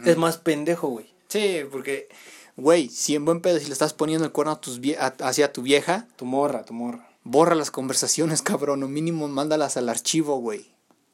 es 0.03 0.17
más 0.17 0.37
pendejo, 0.37 0.89
güey. 0.89 1.13
Sí, 1.29 1.59
porque, 1.71 2.09
Güey, 2.57 2.89
si 2.89 3.15
en 3.15 3.23
buen 3.23 3.39
pedo, 3.39 3.57
si 3.59 3.67
le 3.67 3.71
estás 3.71 3.93
poniendo 3.93 4.25
el 4.25 4.33
cuerno 4.33 4.51
a 4.51 4.59
tus 4.59 4.81
vie- 4.81 4.97
a- 4.99 5.15
hacia 5.25 5.53
tu 5.53 5.61
vieja, 5.61 6.09
Tu 6.17 6.25
morra, 6.25 6.65
tu 6.65 6.73
morra. 6.73 7.07
borra 7.23 7.55
las 7.55 7.71
conversaciones, 7.71 8.41
cabrón, 8.41 8.83
o 8.83 8.89
mínimo 8.89 9.29
mándalas 9.29 9.77
al 9.77 9.87
archivo, 9.87 10.35
güey. 10.41 10.65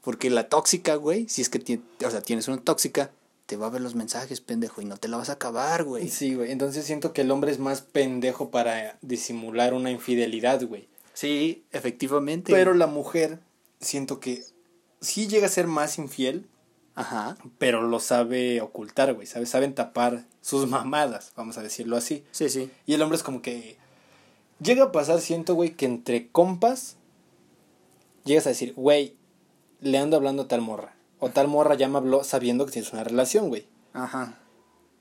Porque 0.01 0.31
la 0.31 0.49
tóxica, 0.49 0.95
güey, 0.95 1.29
si 1.29 1.43
es 1.43 1.49
que 1.49 1.79
o 2.03 2.09
sea, 2.09 2.21
tienes 2.21 2.47
una 2.47 2.57
tóxica, 2.57 3.11
te 3.45 3.57
va 3.57 3.67
a 3.67 3.69
ver 3.69 3.81
los 3.81 3.95
mensajes, 3.95 4.41
pendejo, 4.41 4.81
y 4.81 4.85
no 4.85 4.97
te 4.97 5.07
la 5.07 5.17
vas 5.17 5.29
a 5.29 5.33
acabar, 5.33 5.83
güey. 5.83 6.09
Sí, 6.09 6.33
güey. 6.35 6.51
Entonces 6.51 6.85
siento 6.85 7.13
que 7.13 7.21
el 7.21 7.31
hombre 7.31 7.51
es 7.51 7.59
más 7.59 7.81
pendejo 7.81 8.49
para 8.49 8.97
disimular 9.01 9.73
una 9.73 9.91
infidelidad, 9.91 10.63
güey. 10.65 10.87
Sí, 11.13 11.65
efectivamente. 11.71 12.51
Pero 12.51 12.73
la 12.73 12.87
mujer, 12.87 13.39
siento 13.79 14.19
que 14.19 14.43
sí 14.99 15.27
llega 15.27 15.45
a 15.45 15.49
ser 15.49 15.67
más 15.67 15.97
infiel, 15.97 16.47
Ajá. 16.95 17.37
pero 17.57 17.83
lo 17.83 17.99
sabe 17.99 18.61
ocultar, 18.61 19.13
güey. 19.13 19.27
Sabe, 19.27 19.45
saben 19.45 19.75
tapar 19.75 20.25
sus 20.41 20.67
mamadas, 20.69 21.31
vamos 21.35 21.57
a 21.57 21.63
decirlo 21.63 21.97
así. 21.97 22.23
Sí, 22.31 22.49
sí. 22.49 22.71
Y 22.85 22.95
el 22.95 23.01
hombre 23.01 23.17
es 23.17 23.23
como 23.23 23.41
que. 23.41 23.77
Llega 24.59 24.85
a 24.85 24.91
pasar, 24.91 25.19
siento, 25.19 25.53
güey, 25.53 25.71
que 25.71 25.85
entre 25.85 26.29
compas 26.29 26.95
llegas 28.23 28.45
a 28.47 28.49
decir, 28.49 28.73
güey, 28.73 29.15
le 29.81 29.97
ando 29.97 30.15
hablando 30.17 30.43
a 30.43 30.47
tal 30.47 30.61
morra. 30.61 30.94
O 31.19 31.29
tal 31.29 31.47
morra 31.47 31.75
ya 31.75 31.87
me 31.87 31.97
habló 31.97 32.23
sabiendo 32.23 32.65
que 32.65 32.71
tienes 32.73 32.91
una 32.93 33.03
relación, 33.03 33.49
güey. 33.49 33.67
Ajá. 33.93 34.39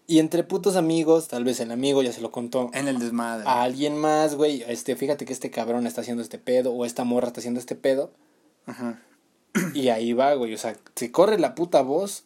Y 0.07 0.19
entre 0.19 0.45
putos 0.45 0.77
amigos, 0.77 1.29
tal 1.29 1.45
vez 1.45 1.61
el 1.61 1.71
amigo 1.73 2.03
ya 2.03 2.13
se 2.13 2.21
lo 2.21 2.31
contó 2.31 2.71
En 2.75 2.89
el 2.89 2.99
desmadre. 2.99 3.45
a 3.49 3.63
alguien 3.63 3.97
más, 3.97 4.35
güey. 4.35 4.63
Este, 4.69 4.97
fíjate 4.97 5.25
que 5.25 5.33
este 5.33 5.51
cabrón 5.51 5.87
está 5.87 6.03
haciendo 6.03 6.23
este 6.23 6.39
pedo, 6.39 6.73
o 6.73 6.85
esta 6.85 7.05
morra 7.05 7.29
está 7.29 7.41
haciendo 7.41 7.59
este 7.61 7.75
pedo. 7.75 8.13
Ajá. 8.67 9.01
Y 9.73 9.89
ahí 9.89 10.13
va, 10.13 10.35
güey. 10.35 10.53
O 10.55 10.59
sea, 10.59 10.77
si 10.95 11.11
corre 11.11 11.39
la 11.39 11.55
puta 11.55 11.81
voz, 11.83 12.25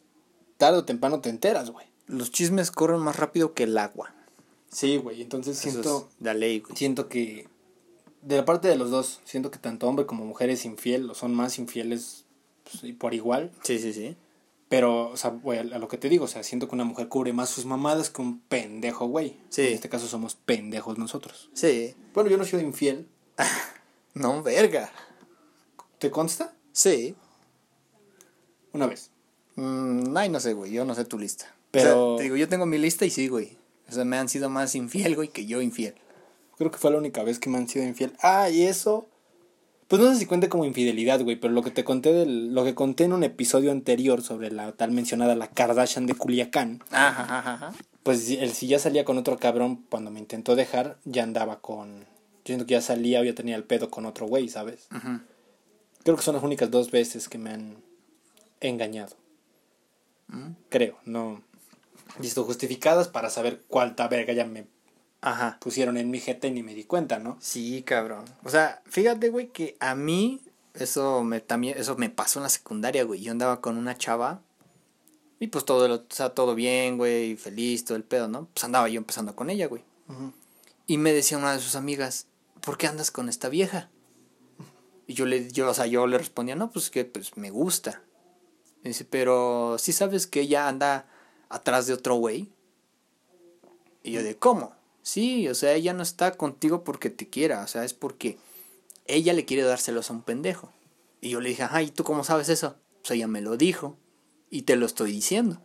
tarde 0.56 0.78
o 0.78 0.84
temprano 0.84 1.20
te 1.20 1.28
enteras, 1.30 1.70
güey. 1.70 1.86
Los 2.06 2.30
chismes 2.32 2.70
corren 2.70 3.00
más 3.00 3.16
rápido 3.16 3.52
que 3.54 3.64
el 3.64 3.76
agua. 3.78 4.12
Sí, 4.70 4.96
güey. 4.96 5.22
Entonces 5.22 5.58
Eso 5.58 5.70
siento. 5.70 6.08
la 6.20 6.34
ley, 6.34 6.60
güey. 6.60 6.76
siento 6.76 7.08
que 7.08 7.46
de 8.22 8.36
la 8.36 8.44
parte 8.44 8.66
de 8.68 8.76
los 8.76 8.90
dos, 8.90 9.20
siento 9.24 9.50
que 9.50 9.58
tanto 9.58 9.86
hombre 9.86 10.04
como 10.06 10.24
mujer 10.24 10.50
es 10.50 10.64
infiel 10.64 11.08
o 11.10 11.14
son 11.14 11.32
más 11.34 11.58
infieles 11.58 12.24
pues, 12.70 12.84
y 12.84 12.92
por 12.92 13.14
igual. 13.14 13.52
Sí, 13.62 13.78
sí, 13.78 13.92
sí. 13.92 14.16
Pero, 14.68 15.08
o 15.10 15.16
sea, 15.16 15.30
güey, 15.30 15.58
a 15.60 15.78
lo 15.78 15.88
que 15.88 15.96
te 15.96 16.08
digo, 16.10 16.26
o 16.26 16.28
sea, 16.28 16.42
siento 16.42 16.68
que 16.68 16.74
una 16.74 16.84
mujer 16.84 17.08
cubre 17.08 17.32
más 17.32 17.48
sus 17.48 17.64
mamadas 17.64 18.10
que 18.10 18.20
un 18.20 18.40
pendejo, 18.40 19.06
güey. 19.06 19.38
Sí. 19.48 19.62
En 19.68 19.72
este 19.72 19.88
caso 19.88 20.06
somos 20.06 20.34
pendejos 20.34 20.98
nosotros. 20.98 21.48
Sí. 21.54 21.94
Bueno, 22.12 22.28
yo 22.28 22.36
no 22.36 22.42
he 22.44 22.46
sido 22.46 22.60
infiel. 22.62 23.08
No, 24.14 24.42
verga. 24.42 24.90
¿Te 25.98 26.10
consta? 26.10 26.52
Sí. 26.72 27.14
Una 28.72 28.86
vez. 28.86 29.10
Mm, 29.56 30.16
ay, 30.16 30.28
no 30.28 30.40
sé, 30.40 30.54
güey. 30.54 30.72
Yo 30.72 30.84
no 30.84 30.94
sé 30.94 31.04
tu 31.04 31.18
lista. 31.18 31.54
Pero- 31.70 32.14
O 32.14 32.16
sea, 32.16 32.16
te 32.18 32.22
digo, 32.24 32.36
yo 32.36 32.48
tengo 32.48 32.66
mi 32.66 32.78
lista 32.78 33.04
y 33.06 33.10
sí, 33.10 33.28
güey. 33.28 33.56
O 33.88 33.92
sea, 33.92 34.04
me 34.04 34.18
han 34.18 34.28
sido 34.28 34.48
más 34.50 34.74
infiel, 34.74 35.14
güey, 35.14 35.28
que 35.28 35.46
yo 35.46 35.60
infiel. 35.62 35.94
Creo 36.56 36.70
que 36.70 36.78
fue 36.78 36.90
la 36.90 36.98
única 36.98 37.22
vez 37.22 37.38
que 37.38 37.48
me 37.48 37.58
han 37.58 37.68
sido 37.68 37.84
infiel. 37.84 38.12
Ah, 38.20 38.50
y 38.50 38.62
eso. 38.62 39.08
Pues 39.88 40.02
no 40.02 40.12
sé 40.12 40.18
si 40.18 40.26
cuente 40.26 40.50
como 40.50 40.66
infidelidad, 40.66 41.22
güey, 41.22 41.36
pero 41.36 41.54
lo 41.54 41.62
que 41.62 41.70
te 41.70 41.82
conté 41.82 42.12
del, 42.12 42.54
lo 42.54 42.62
que 42.62 42.74
conté 42.74 43.04
en 43.04 43.14
un 43.14 43.24
episodio 43.24 43.72
anterior 43.72 44.22
sobre 44.22 44.50
la 44.50 44.72
tal 44.72 44.92
mencionada 44.92 45.34
la 45.34 45.48
Kardashian 45.48 46.04
de 46.04 46.14
Culiacán. 46.14 46.84
Ajá, 46.90 47.38
ajá, 47.38 47.54
ajá. 47.54 47.72
Pues 48.02 48.30
el, 48.30 48.52
si 48.52 48.66
ya 48.66 48.78
salía 48.78 49.06
con 49.06 49.16
otro 49.16 49.38
cabrón 49.38 49.84
cuando 49.88 50.10
me 50.10 50.20
intentó 50.20 50.56
dejar, 50.56 50.98
ya 51.04 51.22
andaba 51.22 51.60
con. 51.60 52.00
Yo 52.00 52.54
siento 52.54 52.66
que 52.66 52.72
ya 52.72 52.82
salía 52.82 53.20
o 53.20 53.24
ya 53.24 53.34
tenía 53.34 53.56
el 53.56 53.64
pedo 53.64 53.90
con 53.90 54.04
otro 54.04 54.26
güey, 54.26 54.48
¿sabes? 54.50 54.88
Creo 56.04 56.16
que 56.16 56.22
son 56.22 56.34
las 56.34 56.44
únicas 56.44 56.70
dos 56.70 56.90
veces 56.90 57.28
que 57.28 57.38
me 57.38 57.50
han 57.50 57.76
engañado. 58.60 59.16
Creo, 60.68 60.98
no. 61.06 61.42
Listo, 62.20 62.44
justificadas 62.44 63.08
para 63.08 63.30
saber 63.30 63.62
cuánta 63.68 64.06
verga 64.08 64.34
ya 64.34 64.44
me 64.44 64.66
Ajá. 65.20 65.58
pusieron 65.60 65.96
en 65.96 66.10
mi 66.10 66.20
jeta 66.20 66.46
y 66.46 66.52
ni 66.52 66.62
me 66.62 66.74
di 66.74 66.84
cuenta, 66.84 67.18
¿no? 67.18 67.36
Sí, 67.40 67.82
cabrón. 67.82 68.24
O 68.44 68.50
sea, 68.50 68.82
fíjate, 68.86 69.30
güey, 69.30 69.48
que 69.48 69.76
a 69.80 69.94
mí 69.94 70.40
eso 70.74 71.24
me 71.24 71.40
también 71.40 71.76
eso 71.76 71.96
me 71.96 72.08
pasó 72.08 72.38
en 72.38 72.44
la 72.44 72.48
secundaria, 72.48 73.04
güey. 73.04 73.20
Yo 73.20 73.32
andaba 73.32 73.60
con 73.60 73.76
una 73.76 73.96
chava 73.96 74.42
y 75.40 75.48
pues 75.48 75.64
todo 75.64 75.92
o 75.92 76.04
sea, 76.08 76.30
todo 76.30 76.54
bien, 76.54 76.98
güey, 76.98 77.36
feliz, 77.36 77.84
todo 77.84 77.96
el 77.96 78.04
pedo, 78.04 78.28
¿no? 78.28 78.48
Pues 78.52 78.64
andaba 78.64 78.88
yo 78.88 78.98
empezando 78.98 79.34
con 79.34 79.50
ella, 79.50 79.66
güey. 79.66 79.82
Y 80.86 80.98
me 80.98 81.12
decía 81.12 81.38
una 81.38 81.52
de 81.52 81.60
sus 81.60 81.74
amigas, 81.74 82.26
"¿Por 82.60 82.78
qué 82.78 82.86
andas 82.86 83.10
con 83.10 83.28
esta 83.28 83.48
vieja?" 83.48 83.90
Y 85.06 85.14
yo 85.14 85.26
le 85.26 85.50
yo, 85.50 85.68
o 85.68 85.74
sea, 85.74 85.86
yo 85.86 86.06
le 86.06 86.18
respondía, 86.18 86.54
"No, 86.54 86.70
pues 86.70 86.90
que 86.90 87.04
pues 87.04 87.36
me 87.36 87.50
gusta." 87.50 88.02
Y 88.84 88.88
dice, 88.88 89.04
"Pero 89.04 89.76
sí 89.78 89.92
sabes 89.92 90.26
que 90.26 90.42
ella 90.42 90.68
anda 90.68 91.08
atrás 91.48 91.86
de 91.86 91.94
otro 91.94 92.14
güey?" 92.14 92.52
Y 94.02 94.12
yo 94.12 94.22
de, 94.22 94.36
¿cómo? 94.36 94.77
Sí, 95.02 95.48
o 95.48 95.54
sea, 95.54 95.72
ella 95.72 95.94
no 95.94 96.02
está 96.02 96.32
contigo 96.32 96.84
porque 96.84 97.10
te 97.10 97.28
quiera, 97.28 97.62
o 97.62 97.66
sea, 97.66 97.84
es 97.84 97.94
porque 97.94 98.38
ella 99.06 99.32
le 99.32 99.44
quiere 99.44 99.62
dar 99.62 99.78
celos 99.80 100.10
a 100.10 100.12
un 100.12 100.22
pendejo. 100.22 100.72
Y 101.20 101.30
yo 101.30 101.40
le 101.40 101.48
dije, 101.48 101.64
ajá, 101.64 101.82
¿y 101.82 101.90
tú 101.90 102.04
cómo 102.04 102.24
sabes 102.24 102.48
eso? 102.48 102.76
Pues 103.02 103.12
ella 103.12 103.26
me 103.26 103.40
lo 103.40 103.56
dijo 103.56 103.96
y 104.50 104.62
te 104.62 104.76
lo 104.76 104.86
estoy 104.86 105.12
diciendo. 105.12 105.60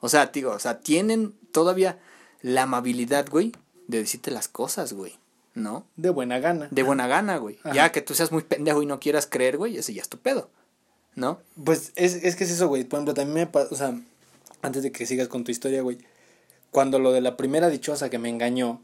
O 0.00 0.08
sea, 0.08 0.26
digo, 0.26 0.52
o 0.52 0.58
sea, 0.58 0.80
tienen 0.80 1.34
todavía 1.52 1.98
la 2.42 2.62
amabilidad, 2.62 3.28
güey, 3.28 3.52
de 3.88 3.98
decirte 3.98 4.30
las 4.30 4.48
cosas, 4.48 4.92
güey, 4.92 5.18
¿no? 5.54 5.86
De 5.96 6.10
buena 6.10 6.38
gana. 6.38 6.68
De 6.70 6.82
buena 6.82 7.06
gana, 7.06 7.36
güey. 7.36 7.58
Ajá. 7.64 7.74
Ya 7.74 7.92
que 7.92 8.00
tú 8.00 8.14
seas 8.14 8.32
muy 8.32 8.42
pendejo 8.42 8.82
y 8.82 8.86
no 8.86 9.00
quieras 9.00 9.26
creer, 9.26 9.58
güey, 9.58 9.76
ese 9.76 9.92
ya 9.92 10.00
es 10.00 10.08
tu 10.08 10.18
pedo, 10.18 10.48
¿no? 11.14 11.40
Pues 11.62 11.92
es, 11.96 12.14
es 12.14 12.36
que 12.36 12.44
es 12.44 12.50
eso, 12.50 12.68
güey. 12.68 12.84
Por 12.84 12.98
ejemplo, 12.98 13.14
también 13.14 13.34
me 13.34 13.46
pasa, 13.46 13.68
o 13.70 13.76
sea, 13.76 14.00
antes 14.62 14.82
de 14.82 14.92
que 14.92 15.06
sigas 15.06 15.28
con 15.28 15.44
tu 15.44 15.50
historia, 15.50 15.82
güey. 15.82 15.98
Cuando 16.70 16.98
lo 16.98 17.12
de 17.12 17.20
la 17.20 17.36
primera 17.36 17.68
dichosa 17.68 18.10
que 18.10 18.18
me 18.18 18.28
engañó, 18.28 18.80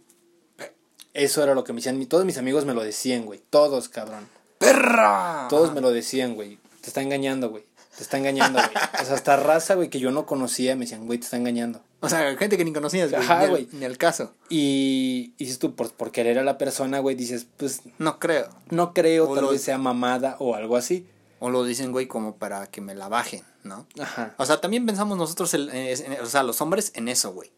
eso 1.15 1.43
era 1.43 1.55
lo 1.55 1.65
que 1.65 1.73
me 1.73 1.79
decían. 1.79 2.05
Todos 2.07 2.25
mis 2.25 2.39
amigos 2.39 2.65
me 2.65 2.75
lo 2.75 2.83
decían, 2.83 3.25
güey. 3.25 3.41
Todos, 3.51 3.89
cabrón. 3.89 4.29
¡Perra! 4.59 5.47
Todos 5.49 5.73
me 5.73 5.81
lo 5.81 5.91
decían, 5.93 6.35
güey. 6.35 6.59
Te 6.81 6.89
está 6.89 7.03
engañando, 7.03 7.51
güey. 7.51 7.65
Te 7.97 8.03
está 8.03 8.19
engañando, 8.19 8.59
güey. 8.59 8.71
O 9.01 9.05
sea, 9.05 9.15
hasta 9.15 9.37
raza, 9.37 9.75
güey, 9.75 9.89
que 9.89 10.01
yo 10.01 10.11
no 10.11 10.27
conocía, 10.27 10.75
me 10.77 10.85
decían, 10.85 11.07
güey, 11.07 11.19
te 11.19 11.25
está 11.25 11.37
engañando. 11.39 11.81
O 12.01 12.09
sea, 12.11 12.37
gente 12.37 12.59
que 12.59 12.65
ni 12.65 12.73
conocías, 12.73 13.11
güey. 13.11 13.23
Ajá, 13.23 13.47
güey. 13.47 13.69
Ni 13.73 13.85
al 13.87 13.97
caso. 13.97 14.33
Y, 14.51 15.33
y 15.39 15.45
dices 15.45 15.59
tú, 15.59 15.75
por, 15.75 15.91
por 15.93 16.13
querer 16.13 16.39
a 16.39 16.43
la 16.45 16.59
persona, 16.59 16.99
güey, 16.99 17.17
dices, 17.17 17.47
pues 17.57 17.81
No 17.99 18.19
creo. 18.19 18.49
no 18.71 18.93
creo, 18.93 19.31
O 19.31 19.35
tal 19.35 19.45
lo- 19.45 19.51
vez 19.53 19.63
sea 19.63 19.79
mamada 19.79 20.37
o 20.41 20.55
algo 20.55 20.77
así. 20.77 21.07
O 21.39 21.49
lo 21.51 21.65
dicen, 21.65 21.93
güey, 21.93 22.07
como 22.07 22.37
para 22.37 22.67
que 22.67 22.81
me 22.83 22.95
la 22.95 23.09
bajen, 23.09 23.43
¿no? 23.65 23.87
Ajá. 23.99 24.35
O 24.39 24.45
sea, 24.45 24.61
también 24.61 24.85
pensamos 24.87 25.17
nosotros, 25.17 25.55
el- 25.55 25.71
en- 25.71 26.13
en- 26.13 26.21
o 26.21 26.27
sea, 26.27 26.43
los 26.43 26.61
hombres 26.61 26.93
en 26.95 27.09
eso, 27.09 27.33
güey. 27.33 27.51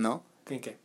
¿No? 0.00 0.24
¿Qué, 0.44 0.60
qué? 0.60 0.78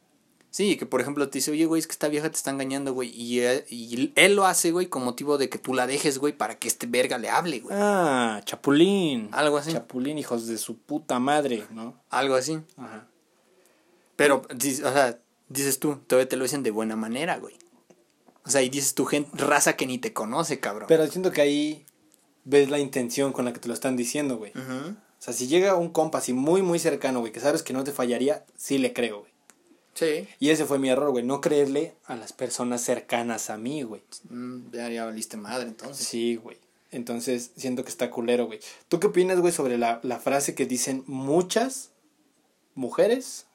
Sí, 0.56 0.78
que 0.78 0.86
por 0.86 1.02
ejemplo 1.02 1.28
te 1.28 1.40
dice, 1.40 1.52
oye, 1.52 1.66
güey, 1.66 1.80
es 1.80 1.88
que 1.88 1.92
esta 1.92 2.08
vieja 2.08 2.30
te 2.30 2.38
está 2.38 2.50
engañando, 2.50 2.94
güey. 2.94 3.10
Y 3.10 3.42
él, 3.42 3.66
y 3.70 4.14
él 4.16 4.36
lo 4.36 4.46
hace, 4.46 4.72
güey, 4.72 4.88
con 4.88 5.04
motivo 5.04 5.38
de 5.38 5.50
que 5.50 5.58
tú 5.58 5.74
la 5.74 5.86
dejes, 5.86 6.18
güey, 6.18 6.32
para 6.32 6.58
que 6.58 6.68
este 6.68 6.88
verga 6.88 7.18
le 7.18 7.30
hable, 7.30 7.60
güey. 7.60 7.76
Ah, 7.78 8.42
Chapulín. 8.46 9.30
Algo 9.34 9.58
así. 9.58 9.74
Chapulín, 9.74 10.18
hijos 10.18 10.48
de 10.48 10.58
su 10.58 10.78
puta 10.78 11.20
madre, 11.20 11.66
¿no? 11.72 12.02
Algo 12.10 12.36
así. 12.36 12.60
Ajá. 12.78 13.08
Pero, 14.16 14.44
o 14.50 14.60
sea, 14.60 15.20
dices 15.50 15.80
tú, 15.80 15.98
todavía 16.08 16.30
te 16.30 16.38
lo 16.38 16.44
dicen 16.44 16.64
de 16.64 16.72
buena 16.72 16.96
manera, 16.96 17.38
güey. 17.38 17.56
O 18.46 18.50
sea, 18.50 18.62
y 18.62 18.70
dices 18.70 18.96
tu 18.96 19.06
gente, 19.06 19.32
raza 19.38 19.76
que 19.76 19.88
ni 19.88 19.98
te 19.98 20.14
conoce, 20.14 20.60
cabrón. 20.60 20.88
Pero 20.88 21.06
siento 21.08 21.32
que 21.32 21.42
ahí 21.42 21.86
ves 22.46 22.70
la 22.70 22.80
intención 22.80 23.34
con 23.34 23.44
la 23.44 23.52
que 23.52 23.60
te 23.60 23.68
lo 23.68 23.74
están 23.74 23.98
diciendo, 23.98 24.38
güey. 24.38 24.54
O 24.56 24.96
sea, 25.26 25.34
si 25.34 25.48
llega 25.48 25.76
un 25.76 25.90
compa 25.90 26.20
así 26.20 26.34
muy, 26.34 26.62
muy 26.62 26.78
cercano, 26.78 27.20
güey, 27.20 27.32
que 27.32 27.40
sabes 27.40 27.64
que 27.64 27.74
no 27.74 27.84
te 27.84 27.92
fallaría, 27.92 28.46
sí 28.56 28.78
le 28.78 28.94
creo, 28.94 29.22
güey. 29.22 29.32
Sí. 29.96 30.28
Y 30.40 30.50
ese 30.50 30.66
fue 30.66 30.78
mi 30.78 30.90
error, 30.90 31.10
güey, 31.10 31.24
no 31.26 31.42
creerle 31.42 31.96
a 32.06 32.16
las 32.16 32.32
personas 32.32 32.82
cercanas 32.82 33.50
a 33.50 33.58
mí, 33.58 33.82
güey. 33.82 34.04
Mm, 34.30 34.72
ya, 34.72 34.90
ya 34.90 35.06
valiste 35.06 35.36
madre, 35.36 35.68
entonces. 35.68 36.06
Sí, 36.06 36.36
güey. 36.36 36.58
Entonces, 36.92 37.52
siento 37.56 37.84
que 37.84 37.90
está 37.90 38.12
culero, 38.12 38.46
güey. 38.46 38.60
¿Tú 38.88 39.00
qué 39.00 39.08
opinas, 39.08 39.40
güey, 39.40 39.52
sobre 39.52 39.80
la, 39.80 40.00
la 40.04 40.20
frase 40.20 40.54
que 40.54 40.68
dicen 40.68 41.04
muchas 41.08 41.90
mujeres? 42.76 43.48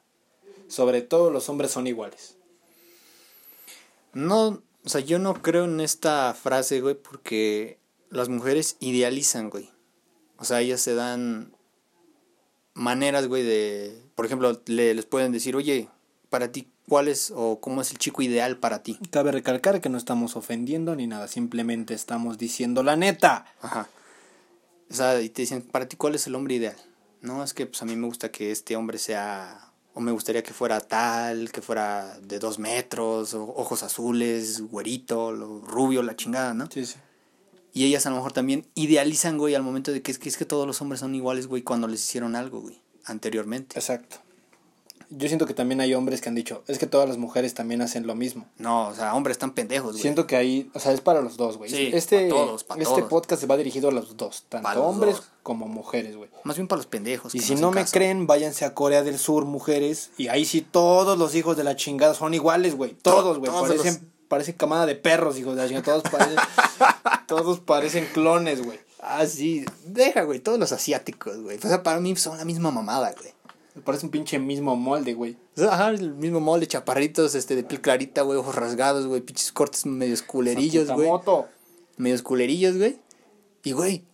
Sobre 0.67 1.03
todo 1.03 1.31
los 1.31 1.49
hombres 1.49 1.71
son 1.71 1.87
iguales. 1.87 2.37
No, 4.13 4.61
o 4.85 4.89
sea, 4.89 5.03
yo 5.03 5.21
no 5.21 5.41
creo 5.41 5.67
en 5.67 5.81
esta 5.81 6.35
frase, 6.35 6.81
güey, 6.81 6.97
porque 6.97 7.79
las 8.09 8.29
mujeres 8.29 8.77
idealizan, 8.81 9.51
güey. 9.51 9.71
O 10.37 10.45
sea, 10.45 10.61
ellas 10.61 10.81
se 10.81 10.95
dan 10.95 11.53
maneras, 12.75 13.27
güey, 13.27 13.43
de... 13.43 14.03
Por 14.15 14.27
ejemplo, 14.27 14.61
le- 14.67 14.95
les 14.95 15.07
pueden 15.07 15.33
decir, 15.33 15.57
oye, 15.57 15.89
para 16.29 16.53
ti, 16.53 16.69
¿cuál 16.89 17.09
es 17.09 17.33
o 17.35 17.61
cómo 17.61 17.81
es 17.83 17.91
el 17.91 17.99
chico 17.99 18.23
ideal 18.23 18.59
para 18.59 18.83
ti? 18.83 18.99
Cabe 19.11 19.33
recalcar 19.33 19.81
que 19.81 19.89
no 19.89 19.99
estamos 19.99 20.37
ofendiendo 20.37 20.95
ni 20.97 21.07
nada, 21.07 21.29
simplemente 21.29 21.95
estamos 21.95 22.39
diciendo 22.39 22.83
la 22.83 22.97
neta. 22.97 23.47
Ajá. 23.63 23.89
O 24.91 24.95
sea, 24.95 25.21
y 25.21 25.29
te 25.29 25.43
dicen, 25.43 25.63
para 25.63 25.89
ti, 25.89 25.97
¿cuál 25.97 26.15
es 26.15 26.27
el 26.27 26.35
hombre 26.35 26.55
ideal? 26.57 26.77
No, 27.21 27.45
es 27.45 27.55
que 27.55 27.67
pues 27.67 27.81
a 27.83 27.85
mí 27.85 27.97
me 27.97 28.07
gusta 28.07 28.31
que 28.31 28.51
este 28.51 28.77
hombre 28.77 28.99
sea... 28.99 29.67
O 29.93 30.01
me 30.01 30.13
gustaría 30.13 30.45
que 30.45 30.53
fuera 30.53 30.81
tal, 30.81 31.51
que 31.51 31.61
fuera 31.63 32.17
de 32.21 32.39
dos 32.39 32.61
metros, 32.61 33.35
o 33.35 33.43
ojos 33.43 33.83
azules, 33.83 34.61
güerito, 34.61 35.33
lo 35.33 35.61
rubio, 35.63 36.03
la 36.05 36.15
chingada, 36.15 36.55
¿no? 36.55 36.69
Sí, 36.71 36.87
sí. 36.87 36.95
Y 37.73 37.85
ellas 37.85 38.07
a 38.07 38.11
lo 38.11 38.17
mejor 38.17 38.33
también 38.33 38.67
idealizan, 38.75 39.39
güey, 39.39 39.55
al 39.55 39.63
momento 39.63 39.93
de 39.93 40.03
que 40.03 40.11
es 40.11 40.19
que, 40.19 40.29
es 40.29 40.37
que 40.37 40.45
todos 40.45 40.67
los 40.67 40.81
hombres 40.83 41.01
son 41.01 41.15
iguales, 41.15 41.47
güey, 41.47 41.63
cuando 41.63 41.87
les 41.89 42.01
hicieron 42.01 42.35
algo, 42.37 42.61
güey, 42.61 42.81
anteriormente. 43.05 43.79
Exacto. 43.79 44.17
yo 45.13 45.27
siento 45.27 45.45
que 45.47 45.55
también 45.55 45.81
hay 45.81 45.93
hombres 45.95 46.21
que 46.21 46.29
han 46.29 46.37
dicho, 46.37 46.63
es 46.69 46.79
que 46.79 46.87
todas 46.87 47.09
las 47.09 47.19
mujeres 47.19 47.53
también 47.55 47.83
hacen 47.83 48.07
lo 48.07 48.15
mismo. 48.15 48.47
No, 48.59 48.89
o 48.89 48.95
sea, 48.95 49.15
hombres 49.15 49.35
están 49.35 49.53
pendejos, 49.55 49.93
güey. 49.93 50.03
Siento 50.03 50.27
que 50.29 50.37
ahí, 50.37 50.71
o 50.73 50.79
sea, 50.79 50.93
es 50.93 51.01
para 51.01 51.21
los 51.21 51.37
dos, 51.37 51.59
güey. 51.59 51.69
Sí, 51.71 51.91
este 51.93 52.29
pa' 52.29 52.37
todos, 52.37 52.63
pa' 52.65 52.75
este 52.75 52.85
todos. 52.95 53.09
podcast 53.09 53.41
se 53.41 53.47
va 53.49 53.57
dirigido 53.57 53.89
a 53.89 53.93
los 53.93 54.17
dos, 54.17 54.45
tanto 54.49 54.69
los 54.69 54.79
hombres 54.79 55.17
dos. 55.17 55.29
como 55.43 55.67
mujeres, 55.67 56.15
güey. 56.17 56.31
Más 56.45 56.57
bien 56.57 56.69
para 56.69 56.79
los 56.79 56.87
pendejos. 56.87 57.35
Y 57.35 57.41
si 57.41 57.57
no 57.57 57.71
me 57.73 57.81
caso. 57.83 57.93
creen, 57.93 58.27
váyanse 58.29 58.65
a 58.65 58.75
Corea 58.75 59.03
del 59.03 59.19
Sur, 59.19 59.47
mujeres, 59.47 60.11
y 60.17 60.29
ahí 60.29 60.45
sí 60.45 60.61
todos 60.61 61.19
los 61.19 61.35
hijos 61.35 61.57
de 61.57 61.65
la 61.65 61.75
chingada 61.75 62.15
son 62.15 62.33
iguales, 62.35 62.77
güey. 62.77 62.95
Todos, 62.95 63.39
güey. 63.39 63.51
Parecen, 63.51 63.95
los- 63.95 64.20
parecen 64.31 64.55
camada 64.55 64.87
de 64.87 64.95
perros, 64.95 65.37
hijos 65.39 65.57
de 65.57 65.69
la. 65.69 65.83
Todos 65.83 66.05
parecen, 66.05 66.37
todos 67.27 67.59
parecen 67.61 68.07
clones, 68.15 68.63
güey. 68.65 68.79
Ah, 69.01 69.27
sí. 69.27 69.65
Deja, 69.85 70.23
güey. 70.23 70.39
Todos 70.39 70.59
los 70.59 70.71
asiáticos, 70.73 71.39
güey. 71.43 71.59
O 71.59 71.61
sea, 71.61 71.83
para 71.83 71.99
mí 72.01 72.15
son 72.17 72.39
la 72.39 72.45
misma 72.45 72.71
mamada, 72.71 73.13
güey. 73.19 73.35
Parece 73.85 74.07
un 74.07 74.13
pinche 74.13 74.39
mismo 74.39 74.77
molde, 74.77 75.15
güey. 75.15 75.37
O 75.57 75.61
sea, 75.61 75.73
Ajá, 75.75 75.89
el 75.91 76.13
mismo 76.15 76.39
molde, 76.39 76.67
chaparritos, 76.67 77.35
este, 77.35 77.57
de 77.57 77.65
piel 77.65 77.81
clarita, 77.81 78.23
güey, 78.23 78.39
ojos 78.39 78.55
rasgados, 78.55 79.07
güey, 79.07 79.21
pinches 79.21 79.53
cortes 79.53 79.85
medios 79.87 80.23
culerillos, 80.23 80.91
güey. 80.91 81.09
moto. 81.09 81.49
Medios 81.97 82.23
culerillos, 82.23 82.77
güey. 82.77 82.99
Y, 83.65 83.73
güey, 83.73 84.05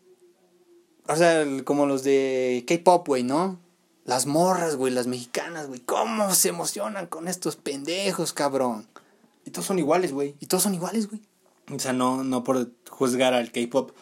o 1.08 1.16
sea, 1.16 1.42
el- 1.42 1.64
como 1.64 1.86
los 1.86 2.02
de 2.04 2.64
K-pop, 2.66 3.06
güey, 3.06 3.22
¿no? 3.22 3.58
Las 4.04 4.26
morras, 4.26 4.76
güey, 4.76 4.92
las 4.92 5.06
mexicanas, 5.08 5.66
güey. 5.66 5.80
¿Cómo 5.80 6.32
se 6.34 6.48
emocionan 6.50 7.06
con 7.06 7.26
estos 7.28 7.56
pendejos, 7.56 8.32
cabrón? 8.32 8.86
Y 9.47 9.51
todos 9.53 9.64
son 9.66 9.78
iguales, 9.78 10.12
güey. 10.12 10.34
Y 10.40 10.47
todos 10.47 10.62
son 10.64 10.74
iguales, 10.74 11.09
güey. 11.09 11.22
O 11.74 11.78
sea, 11.78 11.92
no, 11.94 12.22
no 12.22 12.44
por 12.44 12.68
juzgar 12.90 13.32
al 13.32 13.51
K-pop. 13.51 13.92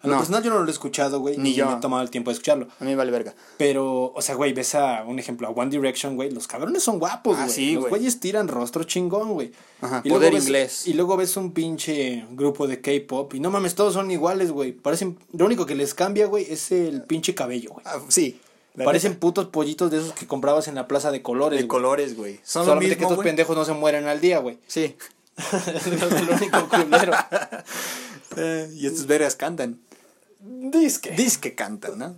A 0.00 0.06
lo 0.06 0.12
No. 0.12 0.18
personal 0.20 0.44
yo 0.44 0.50
no 0.50 0.60
lo 0.60 0.68
he 0.68 0.70
escuchado, 0.70 1.18
güey. 1.18 1.36
Ni 1.38 1.54
yo. 1.54 1.66
me 1.66 1.72
he 1.76 1.80
tomado 1.80 2.02
el 2.04 2.10
tiempo 2.10 2.30
de 2.30 2.34
escucharlo. 2.34 2.68
A 2.78 2.84
mí 2.84 2.90
me 2.90 2.94
vale 2.96 3.10
verga. 3.10 3.34
Pero, 3.56 4.12
o 4.14 4.22
sea, 4.22 4.36
güey, 4.36 4.52
ves 4.52 4.76
a 4.76 5.02
un 5.04 5.18
ejemplo, 5.18 5.48
a 5.48 5.50
One 5.50 5.70
Direction, 5.70 6.14
güey. 6.14 6.30
Los 6.30 6.46
cabrones 6.46 6.84
son 6.84 7.00
guapos, 7.00 7.36
Ah, 7.36 7.44
güey. 7.44 7.54
sí, 7.54 7.72
los 7.74 7.80
güey. 7.82 7.90
güeyes 7.90 8.20
tiran 8.20 8.46
rostro 8.46 8.84
chingón, 8.84 9.32
güey. 9.32 9.50
Ajá, 9.80 10.00
luego 10.04 10.18
poder 10.18 10.34
ves- 10.34 10.44
inglés. 10.44 10.86
Y 10.86 10.92
luego 10.94 11.16
ves 11.16 11.36
un 11.36 11.50
pinche 11.52 12.24
grupo 12.30 12.68
de 12.68 12.80
K-pop. 12.80 13.34
Y 13.34 13.40
no 13.40 13.50
mames, 13.50 13.74
todos 13.74 13.94
son 13.94 14.08
iguales, 14.12 14.52
güey. 14.52 14.70
Parecen. 14.70 15.18
Lo 15.32 15.46
único 15.46 15.66
que 15.66 15.74
les 15.74 15.94
cambia, 15.94 16.26
güey, 16.26 16.46
es 16.48 16.70
el 16.70 17.02
pinche 17.02 17.34
cabello, 17.34 17.70
güey. 17.72 17.84
Ah, 17.84 17.98
sí. 18.08 18.40
La 18.78 18.84
Parecen 18.84 19.10
neta, 19.12 19.20
putos 19.20 19.46
pollitos 19.46 19.90
de 19.90 19.98
esos 19.98 20.12
que 20.12 20.26
comprabas 20.26 20.68
en 20.68 20.74
la 20.74 20.86
plaza 20.88 21.10
de 21.10 21.20
colores. 21.22 21.60
de 21.60 21.68
colores, 21.68 22.16
güey. 22.16 22.40
Son 22.42 22.62
lo 22.62 22.66
Solamente 22.72 22.94
que 22.96 23.00
mismo, 23.00 23.08
estos 23.08 23.16
güey. 23.16 23.26
pendejos 23.28 23.56
no 23.56 23.64
se 23.64 23.72
mueren 23.72 24.06
al 24.06 24.20
día, 24.20 24.38
güey. 24.38 24.58
Sí. 24.66 24.96
es 25.36 26.26
lo 26.26 26.34
único 26.34 26.68
culero. 26.68 27.12
Eh, 28.36 28.70
y 28.74 28.86
estos 28.86 29.06
vergas 29.06 29.34
cantan. 29.34 29.80
Disque. 30.38 31.10
Dice 31.10 31.40
que 31.40 31.54
cantan, 31.56 31.98
¿no? 31.98 32.16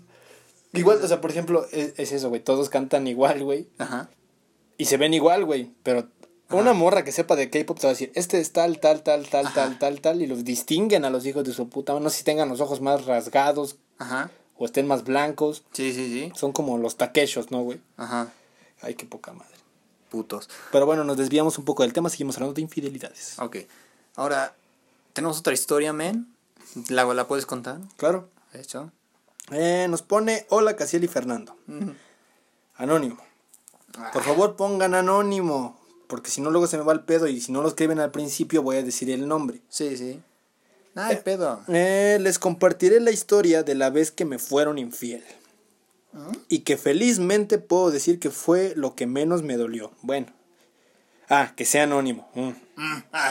Igual, 0.75 1.03
o 1.03 1.09
sea, 1.09 1.21
por 1.21 1.31
ejemplo, 1.31 1.65
es, 1.73 1.95
es 1.97 2.13
eso, 2.13 2.29
güey. 2.29 2.43
Todos 2.43 2.69
cantan 2.69 3.07
igual, 3.07 3.43
güey. 3.43 3.69
Ajá. 3.79 4.11
Y 4.77 4.87
se 4.87 4.97
ven 4.99 5.15
igual, 5.15 5.45
güey. 5.47 5.71
Pero 5.83 6.09
una 6.51 6.73
morra 6.73 7.05
que 7.05 7.13
sepa 7.13 7.37
de 7.37 7.49
K-pop 7.49 7.79
te 7.79 7.87
va 7.87 7.91
a 7.91 7.95
decir, 7.95 8.13
este 8.15 8.41
es 8.41 8.53
tal, 8.53 8.81
tal, 8.81 9.03
tal, 9.03 9.29
tal, 9.29 9.47
Ajá. 9.47 9.55
tal, 9.55 9.79
tal, 9.79 10.01
tal. 10.01 10.21
Y 10.21 10.27
los 10.27 10.45
distinguen 10.45 11.05
a 11.05 11.11
los 11.11 11.25
hijos 11.25 11.45
de 11.45 11.53
su 11.53 11.69
puta. 11.69 11.99
No 11.99 12.11
sé 12.11 12.19
si 12.19 12.25
tengan 12.25 12.49
los 12.49 12.61
ojos 12.61 12.81
más 12.81 13.07
rasgados 13.07 13.77
Ajá. 13.99 14.31
O 14.61 14.67
estén 14.67 14.87
más 14.87 15.05
blancos. 15.05 15.65
Sí, 15.73 15.95
sí, 15.95 16.13
sí. 16.13 16.33
Son 16.37 16.53
como 16.53 16.77
los 16.77 16.99
taquechos, 16.99 17.51
¿no, 17.51 17.63
güey? 17.63 17.81
Ajá. 17.97 18.31
Ay, 18.83 18.95
qué 18.95 19.07
poca 19.07 19.33
madre. 19.33 19.55
Putos. 20.11 20.51
Pero 20.71 20.85
bueno, 20.85 21.03
nos 21.03 21.17
desviamos 21.17 21.57
un 21.57 21.65
poco 21.65 21.83
del 21.83 21.95
tema. 21.95 22.11
Seguimos 22.11 22.37
hablando 22.37 22.53
de 22.53 22.61
infidelidades. 22.61 23.39
Ok. 23.39 23.57
Ahora, 24.17 24.55
tenemos 25.15 25.39
otra 25.39 25.55
historia, 25.55 25.95
men. 25.95 26.29
¿La, 26.91 27.05
la 27.05 27.27
puedes 27.27 27.47
contar? 27.47 27.79
Claro. 27.97 28.29
De 28.53 28.61
hecho. 28.61 28.93
Eh, 29.51 29.87
nos 29.89 30.03
pone, 30.03 30.47
hola, 30.51 30.77
Casiel 30.77 31.05
y 31.05 31.09
Fernando. 31.09 31.57
Anónimo. 32.77 33.17
Por 34.13 34.23
favor, 34.23 34.57
pongan 34.57 34.95
anónimo. 34.95 35.81
Porque 36.07 36.31
si 36.31 36.43
no, 36.43 36.51
luego 36.51 36.67
se 36.67 36.77
me 36.77 36.85
va 36.85 36.93
el 36.93 37.01
pedo. 37.01 37.29
Y 37.29 37.41
si 37.41 37.51
no 37.51 37.63
lo 37.63 37.69
escriben 37.69 37.99
al 37.99 38.11
principio, 38.11 38.63
voy 38.63 38.77
a 38.77 38.83
decir 38.83 39.09
el 39.09 39.27
nombre. 39.27 39.63
Sí, 39.71 39.97
sí. 39.97 40.21
Ay, 40.95 41.19
pedo. 41.25 41.61
Eh, 41.69 42.19
les 42.21 42.39
compartiré 42.39 43.01
la 43.01 43.11
historia 43.11 43.63
de 43.63 43.75
la 43.75 43.91
vez 43.91 44.11
que 44.11 44.25
me 44.25 44.39
fueron 44.39 44.79
infiel. 44.79 45.25
Y 46.49 46.61
que 46.61 46.77
felizmente 46.77 47.59
puedo 47.59 47.93
decir 47.93 48.19
que 48.19 48.31
fue 48.31 48.73
lo 48.75 48.97
que 48.97 49.07
menos 49.07 49.43
me 49.43 49.57
dolió. 49.57 49.93
Bueno. 50.03 50.27
Ah, 51.29 51.53
que 51.55 51.65
sea 51.65 51.85
anónimo. 51.85 52.29
Mm. 52.35 52.51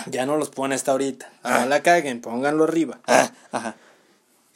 Ya 0.09 0.25
no 0.25 0.37
los 0.37 0.49
pone 0.49 0.75
hasta 0.75 0.91
ahorita. 0.91 1.29
No 1.43 1.65
la 1.65 1.83
caguen, 1.83 2.21
pónganlo 2.21 2.63
arriba. 2.63 3.01
Ah, 3.05 3.31
ajá. 3.51 3.75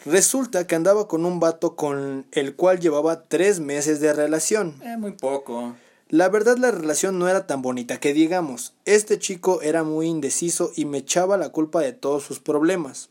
Resulta 0.06 0.68
que 0.68 0.76
andaba 0.76 1.08
con 1.08 1.26
un 1.26 1.40
vato 1.40 1.76
con 1.76 2.26
el 2.32 2.56
cual 2.56 2.80
llevaba 2.80 3.26
tres 3.26 3.60
meses 3.60 4.00
de 4.00 4.14
relación. 4.14 4.76
Eh, 4.84 4.98
muy 4.98 5.12
poco. 5.12 5.76
La 6.14 6.30
verdad 6.30 6.58
la 6.60 6.70
relación 6.70 7.18
no 7.18 7.28
era 7.28 7.48
tan 7.48 7.64
bonita 7.64 8.00
que 8.00 8.14
digamos. 8.14 8.76
Este 8.86 9.18
chico 9.18 9.64
era 9.64 9.84
muy 9.84 10.06
indeciso 10.06 10.72
y 10.76 10.86
me 10.86 11.00
echaba 11.00 11.38
la 11.38 11.50
culpa 11.50 11.82
de 11.82 11.92
todos 11.92 12.22
sus 12.22 12.40
problemas. 12.40 13.10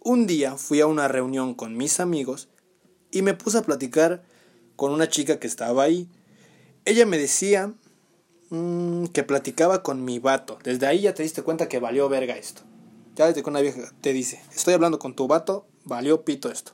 Un 0.00 0.26
día 0.26 0.56
fui 0.56 0.80
a 0.80 0.86
una 0.86 1.06
reunión 1.06 1.52
con 1.52 1.76
mis 1.76 2.00
amigos 2.00 2.48
y 3.10 3.20
me 3.20 3.34
puse 3.34 3.58
a 3.58 3.62
platicar 3.62 4.22
con 4.74 4.92
una 4.92 5.10
chica 5.10 5.38
que 5.38 5.46
estaba 5.46 5.82
ahí. 5.82 6.08
Ella 6.86 7.04
me 7.04 7.18
decía 7.18 7.74
mm, 8.48 9.08
que 9.08 9.22
platicaba 9.22 9.82
con 9.82 10.02
mi 10.02 10.18
vato. 10.18 10.58
Desde 10.64 10.86
ahí 10.86 11.02
ya 11.02 11.12
te 11.12 11.24
diste 11.24 11.42
cuenta 11.42 11.68
que 11.68 11.78
valió 11.78 12.08
verga 12.08 12.38
esto. 12.38 12.62
Ya 13.16 13.26
desde 13.26 13.42
que 13.42 13.50
una 13.50 13.60
vieja 13.60 13.92
te 14.00 14.14
dice, 14.14 14.42
estoy 14.56 14.72
hablando 14.72 14.98
con 14.98 15.14
tu 15.14 15.26
vato, 15.26 15.66
valió 15.84 16.24
pito 16.24 16.50
esto. 16.50 16.72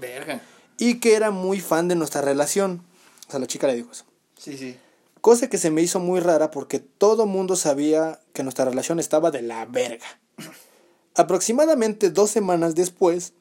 Verga. 0.00 0.40
Y 0.78 1.00
que 1.00 1.16
era 1.16 1.30
muy 1.30 1.60
fan 1.60 1.86
de 1.86 1.96
nuestra 1.96 2.22
relación. 2.22 2.82
O 3.28 3.30
sea, 3.30 3.40
la 3.40 3.46
chica 3.46 3.66
le 3.66 3.74
dijo 3.74 3.92
eso. 3.92 4.06
Sí, 4.38 4.56
sí. 4.56 4.76
Cosa 5.20 5.48
que 5.48 5.58
se 5.58 5.70
me 5.70 5.82
hizo 5.82 6.00
muy 6.00 6.20
rara 6.20 6.50
porque 6.50 6.80
todo 6.80 7.26
mundo 7.26 7.56
sabía 7.56 8.20
que 8.32 8.42
nuestra 8.42 8.66
relación 8.66 9.00
estaba 9.00 9.30
de 9.30 9.42
la 9.42 9.64
verga. 9.64 10.06
Aproximadamente 11.14 12.10
dos 12.10 12.30
semanas 12.30 12.74
después, 12.74 13.32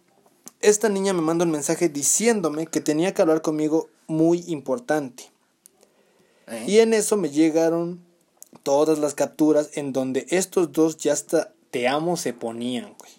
esta 0.61 0.87
niña 0.89 1.13
me 1.13 1.21
manda 1.21 1.43
un 1.43 1.51
mensaje 1.51 1.89
diciéndome 1.89 2.67
que 2.67 2.79
tenía 2.79 3.13
que 3.13 3.21
hablar 3.21 3.41
conmigo 3.41 3.89
muy 4.07 4.43
importante. 4.47 5.29
¿Eh? 6.47 6.65
Y 6.67 6.79
en 6.79 6.93
eso 6.93 7.17
me 7.17 7.29
llegaron 7.29 7.99
todas 8.63 8.99
las 8.99 9.13
capturas 9.13 9.71
en 9.73 9.91
donde 9.91 10.25
estos 10.29 10.71
dos 10.71 10.97
ya 10.97 11.13
hasta 11.13 11.53
te 11.71 11.87
amo 11.87 12.15
se 12.15 12.33
ponían, 12.33 12.95
güey. 12.97 13.11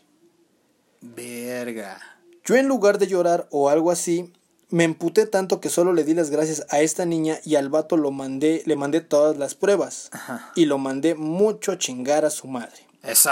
Verga. 1.00 2.00
Yo 2.44 2.56
en 2.56 2.68
lugar 2.68 2.98
de 2.98 3.08
llorar 3.08 3.46
o 3.50 3.68
algo 3.68 3.90
así, 3.90 4.32
me 4.74 4.82
emputé 4.82 5.26
tanto 5.26 5.60
que 5.60 5.68
solo 5.68 5.92
le 5.92 6.02
di 6.02 6.14
las 6.14 6.30
gracias 6.30 6.66
a 6.68 6.80
esta 6.80 7.06
niña 7.06 7.38
y 7.44 7.54
al 7.54 7.68
vato 7.68 7.96
lo 7.96 8.10
mandé, 8.10 8.64
le 8.66 8.74
mandé 8.74 9.00
todas 9.00 9.36
las 9.36 9.54
pruebas. 9.54 10.08
Ajá. 10.10 10.50
Y 10.56 10.64
lo 10.64 10.78
mandé 10.78 11.14
mucho 11.14 11.70
a 11.70 11.78
chingar 11.78 12.24
a 12.24 12.30
su 12.30 12.48
madre. 12.48 12.84
Eso. 13.04 13.30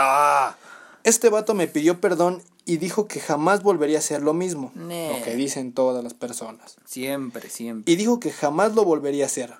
Este 1.03 1.30
vato 1.30 1.55
me 1.55 1.66
pidió 1.66 2.01
perdón 2.01 2.45
y 2.64 2.76
dijo 2.76 3.09
que 3.09 3.18
jamás 3.18 3.64
volvería 3.64 3.97
a 3.97 3.99
hacer 3.99 4.22
lo 4.22 4.34
mismo. 4.34 4.70
Nee. 4.76 5.18
Lo 5.18 5.24
que 5.24 5.34
dicen 5.34 5.72
todas 5.72 6.05
las 6.05 6.14
personas. 6.14 6.76
Siempre, 6.84 7.51
siempre. 7.51 7.93
Y 7.93 7.97
dijo 7.97 8.20
que 8.20 8.30
jamás 8.30 8.76
lo 8.76 8.84
volvería 8.84 9.24
a 9.24 9.26
hacer. 9.26 9.53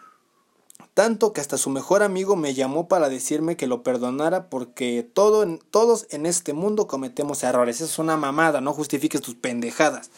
Tanto 0.95 1.33
que 1.33 1.41
hasta 1.41 1.59
su 1.59 1.69
mejor 1.69 2.05
amigo 2.05 2.37
me 2.37 2.55
llamó 2.55 2.87
para 2.87 3.09
decirme 3.09 3.57
que 3.57 3.67
lo 3.67 3.83
perdonara 3.83 4.51
porque 4.51 5.03
todo 5.15 5.59
todos 5.73 6.07
en 6.11 6.27
este 6.27 6.53
mundo 6.53 6.87
cometemos 6.87 7.43
errores. 7.43 7.77
Eso 7.77 7.87
es 7.87 7.99
una 7.99 8.17
mamada, 8.17 8.61
no 8.61 8.73
justifiques 8.73 9.21
tus 9.21 9.35
pendejadas. 9.35 10.13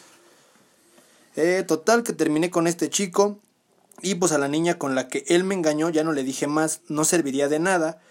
Eh, 1.35 1.63
total 1.67 2.03
que 2.03 2.13
terminé 2.13 2.49
con 2.49 2.67
este 2.67 2.89
chico 2.89 3.39
y 4.01 4.15
pues 4.15 4.31
a 4.31 4.37
la 4.37 4.47
niña 4.47 4.77
con 4.77 4.95
la 4.95 5.07
que 5.07 5.25
él 5.27 5.43
me 5.43 5.55
engañó 5.55 5.89
ya 5.89 6.03
no 6.03 6.13
le 6.13 6.23
dije 6.23 6.47
más, 6.47 6.81
no 6.87 7.05
serviría 7.05 7.49
de 7.49 7.59
nada, 7.59 8.01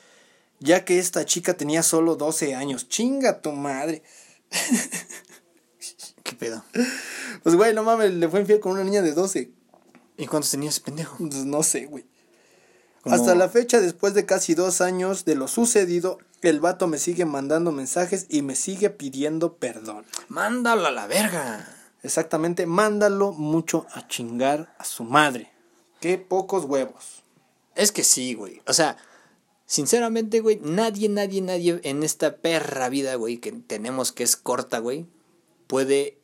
ya 0.60 0.84
que 0.84 0.98
esta 0.98 1.24
chica 1.24 1.54
tenía 1.54 1.82
solo 1.82 2.16
12 2.16 2.54
años. 2.54 2.88
Chinga 2.88 3.40
tu 3.40 3.52
madre. 3.52 4.02
¿Qué 6.22 6.32
pedo? 6.36 6.64
Pues 7.42 7.54
güey, 7.54 7.74
no 7.74 7.82
mames, 7.82 8.12
le 8.14 8.28
fue 8.28 8.40
infiel 8.40 8.60
con 8.60 8.72
una 8.72 8.84
niña 8.84 9.02
de 9.02 9.12
12. 9.12 9.50
¿Y 10.16 10.26
cuántos 10.26 10.50
tenías 10.50 10.74
ese 10.74 10.84
pendejo? 10.84 11.16
Pues 11.18 11.44
no 11.44 11.62
sé, 11.62 11.86
güey. 11.86 12.06
Hasta 13.04 13.34
la 13.34 13.50
fecha, 13.50 13.80
después 13.80 14.14
de 14.14 14.24
casi 14.24 14.54
dos 14.54 14.80
años 14.80 15.26
de 15.26 15.34
lo 15.34 15.46
sucedido, 15.46 16.18
el 16.40 16.60
vato 16.60 16.86
me 16.86 16.98
sigue 16.98 17.26
mandando 17.26 17.70
mensajes 17.70 18.26
y 18.30 18.40
me 18.40 18.54
sigue 18.54 18.88
pidiendo 18.88 19.56
perdón. 19.56 20.06
Mándalo 20.28 20.86
a 20.86 20.90
la 20.90 21.06
verga. 21.06 21.68
Exactamente, 22.04 22.66
mándalo 22.66 23.32
mucho 23.32 23.86
a 23.94 24.06
chingar 24.06 24.74
a 24.78 24.84
su 24.84 25.04
madre. 25.04 25.50
Qué 26.00 26.18
pocos 26.18 26.66
huevos. 26.66 27.24
Es 27.74 27.92
que 27.92 28.04
sí, 28.04 28.34
güey. 28.34 28.60
O 28.66 28.74
sea, 28.74 28.98
sinceramente, 29.64 30.40
güey, 30.40 30.60
nadie, 30.62 31.08
nadie, 31.08 31.40
nadie 31.40 31.80
en 31.82 32.02
esta 32.02 32.36
perra 32.36 32.90
vida, 32.90 33.14
güey, 33.14 33.38
que 33.38 33.52
tenemos 33.52 34.12
que 34.12 34.22
es 34.22 34.36
corta, 34.36 34.80
güey, 34.80 35.06
puede 35.66 36.18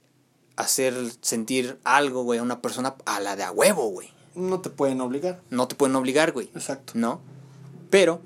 hacer 0.57 0.95
sentir 1.23 1.81
algo, 1.85 2.25
güey, 2.25 2.41
a 2.41 2.43
una 2.43 2.61
persona 2.61 2.97
a 3.07 3.19
la 3.21 3.35
de 3.35 3.45
a 3.45 3.51
huevo, 3.51 3.89
güey. 3.89 4.13
No 4.35 4.61
te 4.61 4.69
pueden 4.69 5.01
obligar. 5.01 5.41
No 5.49 5.67
te 5.67 5.77
pueden 5.77 5.97
obligar, 5.97 6.33
güey. 6.33 6.51
Exacto. 6.55 6.93
¿No? 6.95 7.23
Pero 7.89 8.21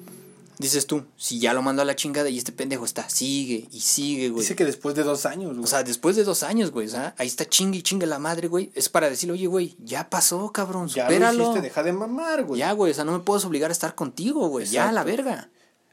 dices 0.58 0.86
tú, 0.86 1.04
si 1.16 1.38
ya 1.38 1.52
lo 1.52 1.62
mandó 1.62 1.82
a 1.82 1.84
la 1.84 1.96
chingada 1.96 2.28
y 2.28 2.38
este 2.38 2.52
pendejo 2.52 2.84
está, 2.84 3.08
sigue 3.08 3.68
y 3.70 3.80
sigue, 3.80 4.28
güey. 4.30 4.42
Dice 4.42 4.56
que 4.56 4.64
después 4.64 4.94
de 4.94 5.02
dos 5.02 5.26
años, 5.26 5.52
güey. 5.52 5.64
O 5.64 5.66
sea, 5.66 5.82
después 5.82 6.16
de 6.16 6.24
dos 6.24 6.42
años, 6.42 6.70
güey, 6.70 6.88
sea, 6.88 7.14
ahí 7.18 7.26
está 7.26 7.48
chingue 7.48 7.78
y 7.78 7.82
chingue 7.82 8.06
la 8.06 8.18
madre, 8.18 8.48
güey. 8.48 8.70
Es 8.74 8.88
para 8.88 9.08
decirle, 9.10 9.34
oye, 9.34 9.46
güey, 9.46 9.76
ya 9.78 10.08
pasó, 10.10 10.50
cabrón, 10.52 10.88
ya 10.88 11.04
supéralo. 11.04 11.38
lo 11.38 11.44
hiciste, 11.44 11.62
deja 11.62 11.82
de 11.82 11.92
mamar, 11.92 12.44
güey. 12.44 12.58
Ya, 12.60 12.72
güey, 12.72 12.92
o 12.92 12.94
sea, 12.94 13.04
no 13.04 13.12
me 13.12 13.20
puedes 13.20 13.44
obligar 13.44 13.70
a 13.70 13.72
estar 13.72 13.94
contigo, 13.94 14.48
güey. 14.48 14.66
Ya, 14.66 14.92
la 14.92 15.04
verga. 15.04 15.50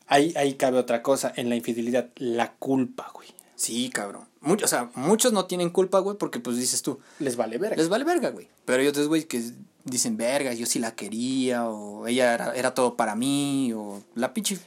Ahí, 0.07 0.33
ahí 0.35 0.55
cabe 0.55 0.77
otra 0.77 1.01
cosa, 1.01 1.31
en 1.35 1.49
la 1.49 1.55
infidelidad, 1.55 2.09
la 2.15 2.53
culpa, 2.53 3.11
güey. 3.13 3.29
Sí, 3.55 3.89
cabrón. 3.89 4.27
Mucho, 4.41 4.65
o 4.65 4.67
sea, 4.67 4.89
muchos 4.95 5.33
no 5.33 5.45
tienen 5.45 5.69
culpa, 5.69 5.99
güey, 5.99 6.17
porque 6.17 6.39
pues 6.39 6.57
dices 6.57 6.81
tú, 6.81 6.99
Les 7.19 7.35
vale 7.35 7.59
verga. 7.59 7.75
les 7.77 7.89
vale 7.89 8.03
verga, 8.03 8.31
güey. 8.31 8.49
Pero 8.65 8.81
hay 8.81 8.87
otros, 8.87 9.07
güey, 9.07 9.25
que 9.25 9.41
dicen, 9.83 10.17
verga, 10.17 10.53
yo 10.53 10.65
sí 10.65 10.79
la 10.79 10.95
quería, 10.95 11.67
o 11.67 12.07
ella 12.07 12.33
era, 12.33 12.53
era 12.55 12.73
todo 12.73 12.95
para 12.95 13.15
mí, 13.15 13.73
o 13.73 14.01
la 14.15 14.33
pinche 14.33 14.57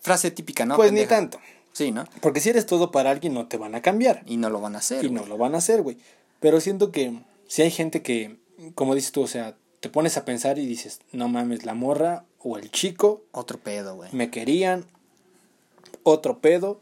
frase 0.00 0.30
típica, 0.30 0.64
¿no? 0.64 0.76
pues 0.76 0.92
ni 0.92 1.04
tanto. 1.06 1.38
Sí, 1.72 1.90
¿no? 1.90 2.04
Porque 2.20 2.40
si 2.40 2.50
eres 2.50 2.66
todo 2.66 2.90
para 2.92 3.10
alguien, 3.10 3.34
no 3.34 3.48
te 3.48 3.56
van 3.56 3.74
a 3.74 3.82
cambiar. 3.82 4.22
Y 4.26 4.36
no 4.36 4.48
lo 4.48 4.60
van 4.60 4.76
a 4.76 4.78
hacer. 4.78 5.04
Y 5.04 5.10
no 5.10 5.26
lo 5.26 5.36
van 5.36 5.54
a 5.56 5.58
hacer, 5.58 5.82
güey. 5.82 5.96
Pero 6.38 6.60
siento 6.60 6.92
que 6.92 7.18
si 7.48 7.62
hay 7.62 7.70
gente 7.72 8.00
que, 8.00 8.36
como 8.76 8.94
dices 8.94 9.10
tú, 9.10 9.22
o 9.22 9.26
sea, 9.26 9.56
te 9.80 9.88
pones 9.88 10.16
a 10.16 10.24
pensar 10.24 10.58
y 10.58 10.66
dices, 10.66 11.00
no 11.10 11.28
mames, 11.28 11.64
la 11.64 11.74
morra 11.74 12.24
o 12.38 12.58
el 12.58 12.70
chico 12.70 13.24
Otro 13.32 13.58
pedo, 13.58 13.96
güey. 13.96 14.08
me 14.12 14.30
querían, 14.30 14.84
otro 16.04 16.38
pedo, 16.38 16.80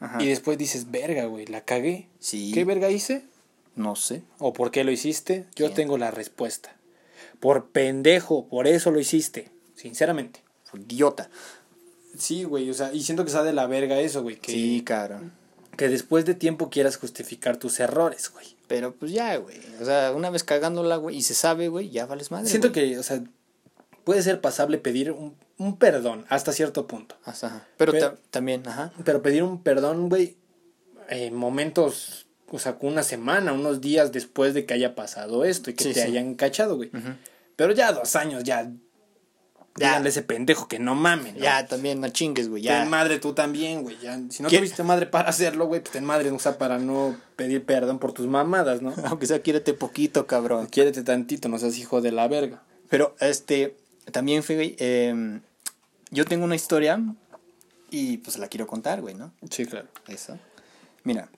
Ajá. 0.00 0.22
y 0.22 0.26
después 0.28 0.56
dices, 0.56 0.90
verga, 0.90 1.26
güey, 1.26 1.46
la 1.46 1.60
cagué. 1.62 2.08
Sí. 2.18 2.52
¿Qué 2.54 2.64
verga 2.64 2.90
hice? 2.90 3.24
No 3.74 3.96
sé. 3.96 4.22
¿O 4.38 4.52
por 4.52 4.70
qué 4.70 4.84
lo 4.84 4.92
hiciste? 4.92 5.46
Yo 5.56 5.66
¿Quién? 5.66 5.74
tengo 5.74 5.98
la 5.98 6.10
respuesta. 6.10 6.74
Por 7.40 7.68
pendejo, 7.70 8.48
por 8.48 8.66
eso 8.66 8.90
lo 8.90 9.00
hiciste. 9.00 9.50
Sinceramente. 9.74 10.42
Idiota. 10.74 11.30
Sí, 12.18 12.44
güey, 12.44 12.68
o 12.70 12.74
sea, 12.74 12.92
y 12.92 13.02
siento 13.02 13.24
que 13.24 13.28
está 13.28 13.42
de 13.42 13.52
la 13.52 13.66
verga 13.66 13.98
eso, 14.00 14.22
güey. 14.22 14.36
Que, 14.36 14.52
Sí, 14.52 14.82
cabrón. 14.84 15.32
que 15.76 15.88
después 15.88 16.24
de 16.24 16.34
tiempo 16.34 16.70
quieras 16.70 16.96
justificar 16.96 17.56
tus 17.58 17.78
errores, 17.80 18.30
güey. 18.32 18.46
Pero 18.68 18.94
pues 18.94 19.12
ya, 19.12 19.36
güey. 19.36 19.58
O 19.80 19.84
sea, 19.84 20.12
una 20.12 20.30
vez 20.30 20.42
cagándola, 20.44 20.96
güey, 20.96 21.16
y 21.16 21.22
se 21.22 21.34
sabe, 21.34 21.68
güey, 21.68 21.90
ya 21.90 22.06
vales 22.06 22.30
madre. 22.30 22.48
Siento 22.48 22.70
güey. 22.72 22.90
que, 22.92 22.98
o 22.98 23.02
sea, 23.02 23.22
puede 24.04 24.22
ser 24.22 24.40
pasable 24.40 24.78
pedir 24.78 25.12
un, 25.12 25.34
un 25.58 25.76
perdón 25.78 26.24
hasta 26.28 26.52
cierto 26.52 26.86
punto. 26.86 27.16
Ajá, 27.24 27.46
ajá. 27.46 27.68
Pero, 27.76 27.92
Pero- 27.92 28.10
ta- 28.12 28.18
también, 28.30 28.66
ajá. 28.66 28.92
Pero 29.04 29.22
pedir 29.22 29.42
un 29.42 29.62
perdón, 29.62 30.08
güey, 30.08 30.36
en 31.08 31.34
momentos, 31.34 32.25
o 32.50 32.58
sea, 32.58 32.76
una 32.80 33.02
semana, 33.02 33.52
unos 33.52 33.80
días 33.80 34.12
después 34.12 34.54
de 34.54 34.66
que 34.66 34.74
haya 34.74 34.94
pasado 34.94 35.44
esto 35.44 35.70
y 35.70 35.74
que 35.74 35.84
Sí, 35.84 35.92
te 35.92 36.02
sí. 36.02 36.06
hayan 36.08 36.34
cachado, 36.34 36.76
güey. 36.76 36.90
Pero 37.56 37.72
ya 37.72 37.92
dos 37.92 38.14
años, 38.16 38.44
ya. 38.44 38.70
Ya. 39.78 39.88
Díganle 39.88 40.08
a 40.08 40.10
ese 40.10 40.22
pendejo 40.22 40.68
que 40.68 40.78
no 40.78 40.94
mamen. 40.94 41.34
¿no? 41.34 41.40
Ya, 41.40 41.66
también, 41.66 42.00
no 42.00 42.08
chingues, 42.08 42.48
güey, 42.48 42.62
ya. 42.62 42.80
Ten 42.80 42.88
madre 42.88 43.18
tú 43.18 43.34
también, 43.34 43.82
güey. 43.82 43.98
Ya. 44.00 44.18
Si 44.30 44.42
no 44.42 44.48
¿Qué? 44.48 44.56
tuviste 44.56 44.82
madre 44.82 45.04
para 45.06 45.28
hacerlo, 45.28 45.66
güey, 45.66 45.82
pues 45.82 45.92
ten 45.92 46.04
madre, 46.04 46.30
o 46.30 46.38
sea, 46.38 46.56
para 46.56 46.78
no 46.78 47.14
pedir 47.36 47.62
perdón 47.66 47.98
por 47.98 48.12
tus 48.12 48.26
mamadas, 48.26 48.80
¿no? 48.80 48.94
Aunque 49.04 49.26
sea, 49.26 49.40
quiérete 49.42 49.74
poquito, 49.74 50.26
cabrón. 50.26 50.66
Quiérete 50.68 51.02
tantito, 51.02 51.48
no 51.50 51.58
seas 51.58 51.76
hijo 51.76 52.00
de 52.00 52.10
la 52.12 52.26
verga. 52.26 52.62
Pero, 52.88 53.14
este, 53.20 53.76
también, 54.12 54.42
fue, 54.42 54.54
güey, 54.54 54.76
em, 54.78 55.42
yo 56.10 56.24
tengo 56.24 56.44
una 56.46 56.54
historia 56.54 56.98
y 57.90 58.16
pues 58.18 58.38
la 58.38 58.48
quiero 58.48 58.66
contar, 58.66 59.02
güey, 59.02 59.14
¿no? 59.14 59.34
Sí, 59.50 59.66
claro. 59.66 59.88
Eso. 60.08 60.38
Mira, 61.04 61.28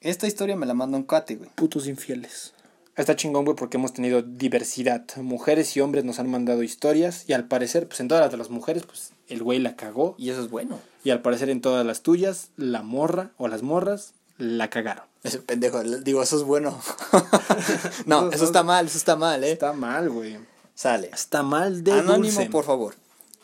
esta 0.00 0.26
historia 0.26 0.56
me 0.56 0.66
la 0.66 0.74
manda 0.74 0.96
un 0.96 1.04
cuate, 1.04 1.36
güey. 1.36 1.50
Putos 1.54 1.86
infieles. 1.86 2.52
Está 2.96 3.14
chingón, 3.14 3.44
güey, 3.44 3.56
porque 3.56 3.76
hemos 3.76 3.92
tenido 3.92 4.22
diversidad. 4.22 5.04
Mujeres 5.16 5.76
y 5.76 5.80
hombres 5.80 6.04
nos 6.04 6.18
han 6.18 6.30
mandado 6.30 6.62
historias 6.62 7.24
y 7.28 7.34
al 7.34 7.46
parecer, 7.46 7.86
pues 7.86 8.00
en 8.00 8.08
todas 8.08 8.22
las 8.22 8.30
de 8.30 8.38
las 8.38 8.48
mujeres, 8.48 8.84
pues 8.84 9.12
el 9.28 9.42
güey 9.42 9.58
la 9.58 9.76
cagó. 9.76 10.14
Y 10.16 10.30
eso 10.30 10.40
es 10.40 10.48
bueno. 10.48 10.78
Y 11.04 11.10
al 11.10 11.20
parecer 11.20 11.50
en 11.50 11.60
todas 11.60 11.84
las 11.84 12.02
tuyas, 12.02 12.48
la 12.56 12.82
morra 12.82 13.32
o 13.36 13.48
las 13.48 13.62
morras 13.62 14.14
la 14.38 14.70
cagaron. 14.70 15.04
Ese 15.22 15.40
pendejo, 15.40 15.82
digo, 15.82 16.22
eso 16.22 16.36
es 16.36 16.42
bueno. 16.42 16.80
no, 18.06 18.30
eso 18.30 18.44
está 18.44 18.62
mal, 18.62 18.86
eso 18.86 18.96
está 18.96 19.16
mal, 19.16 19.44
¿eh? 19.44 19.52
Está 19.52 19.72
mal, 19.74 20.08
güey. 20.08 20.38
Sale. 20.74 21.10
Está 21.12 21.42
mal 21.42 21.84
de 21.84 21.92
Anónimo, 21.92 22.34
dulce. 22.34 22.50
por 22.50 22.64
favor. 22.64 22.94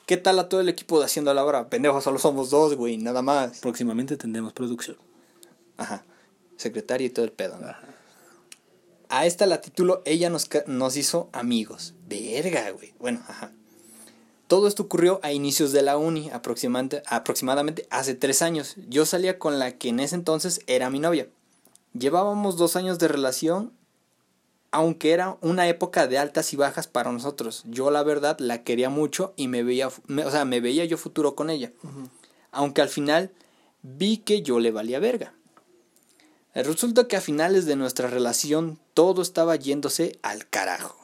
¿Qué 0.06 0.16
tal 0.16 0.38
a 0.38 0.48
todo 0.48 0.60
el 0.60 0.68
equipo 0.68 0.98
de 0.98 1.06
Haciendo 1.06 1.32
la 1.34 1.44
Hora? 1.44 1.68
Pendejo, 1.68 2.00
solo 2.00 2.18
somos 2.18 2.50
dos, 2.50 2.74
güey, 2.74 2.98
nada 2.98 3.22
más. 3.22 3.60
Próximamente 3.60 4.16
tendremos 4.16 4.52
producción. 4.52 4.96
Ajá. 5.76 6.04
Secretaria 6.62 7.06
y 7.06 7.10
todo 7.10 7.24
el 7.24 7.32
pedo, 7.32 7.58
¿no? 7.58 7.68
A 9.08 9.26
esta 9.26 9.44
la 9.46 9.60
titulo 9.60 10.02
Ella 10.06 10.30
nos, 10.30 10.48
nos 10.66 10.96
hizo 10.96 11.28
amigos. 11.32 11.94
Verga, 12.08 12.70
güey. 12.70 12.94
Bueno, 12.98 13.20
ajá. 13.28 13.52
Todo 14.48 14.68
esto 14.68 14.82
ocurrió 14.84 15.20
a 15.22 15.32
inicios 15.32 15.72
de 15.72 15.82
la 15.82 15.96
uni, 15.96 16.30
aproximadamente, 16.30 17.02
aproximadamente 17.06 17.86
hace 17.90 18.14
tres 18.14 18.42
años. 18.42 18.74
Yo 18.88 19.04
salía 19.06 19.38
con 19.38 19.58
la 19.58 19.72
que 19.78 19.88
en 19.88 20.00
ese 20.00 20.14
entonces 20.14 20.60
era 20.66 20.90
mi 20.90 20.98
novia. 20.98 21.28
Llevábamos 21.94 22.56
dos 22.56 22.76
años 22.76 22.98
de 22.98 23.08
relación, 23.08 23.72
aunque 24.70 25.12
era 25.12 25.36
una 25.42 25.68
época 25.68 26.06
de 26.06 26.18
altas 26.18 26.52
y 26.52 26.56
bajas 26.56 26.86
para 26.86 27.12
nosotros. 27.12 27.62
Yo 27.66 27.90
la 27.90 28.02
verdad 28.02 28.38
la 28.40 28.62
quería 28.62 28.88
mucho 28.88 29.34
y 29.36 29.48
me 29.48 29.62
veía, 29.62 29.88
me- 30.06 30.24
o 30.24 30.30
sea, 30.30 30.44
me 30.46 30.60
veía 30.60 30.84
yo 30.86 30.96
futuro 30.96 31.34
con 31.34 31.50
ella. 31.50 31.72
Aunque 32.50 32.80
al 32.82 32.88
final 32.88 33.30
vi 33.82 34.18
que 34.18 34.40
yo 34.42 34.58
le 34.60 34.70
valía 34.70 34.98
verga. 35.00 35.34
Resulta 36.54 37.08
que 37.08 37.16
a 37.16 37.20
finales 37.20 37.64
de 37.66 37.76
nuestra 37.76 38.08
relación 38.08 38.78
todo 38.94 39.22
estaba 39.22 39.56
yéndose 39.56 40.18
al 40.22 40.48
carajo. 40.48 40.96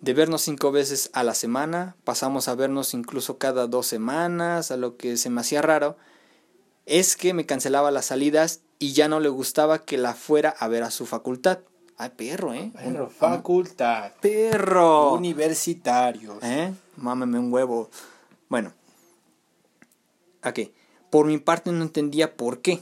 De 0.00 0.14
vernos 0.14 0.42
cinco 0.42 0.72
veces 0.72 1.10
a 1.12 1.22
la 1.22 1.34
semana, 1.34 1.96
pasamos 2.04 2.48
a 2.48 2.54
vernos 2.54 2.94
incluso 2.94 3.38
cada 3.38 3.66
dos 3.66 3.86
semanas, 3.86 4.70
a 4.70 4.76
lo 4.76 4.96
que 4.96 5.16
se 5.16 5.30
me 5.30 5.40
hacía 5.42 5.62
raro 5.62 5.96
es 6.86 7.16
que 7.16 7.34
me 7.34 7.46
cancelaba 7.46 7.90
las 7.90 8.06
salidas 8.06 8.60
y 8.78 8.92
ya 8.92 9.08
no 9.08 9.20
le 9.20 9.28
gustaba 9.28 9.84
que 9.84 9.98
la 9.98 10.14
fuera 10.14 10.50
a 10.50 10.68
ver 10.68 10.82
a 10.82 10.90
su 10.90 11.06
facultad. 11.06 11.60
Ay, 11.96 12.10
perro, 12.16 12.52
¿eh? 12.52 12.72
Perro, 12.74 13.08
facultad. 13.08 14.12
perro. 14.20 15.12
Universitarios. 15.12 16.42
¿Eh? 16.42 16.72
Mámeme 16.96 17.38
un 17.38 17.52
huevo. 17.52 17.90
Bueno. 18.48 18.72
Ok. 20.44 20.60
Por 21.10 21.26
mi 21.26 21.38
parte 21.38 21.70
no 21.70 21.82
entendía 21.82 22.36
por 22.36 22.60
qué. 22.60 22.80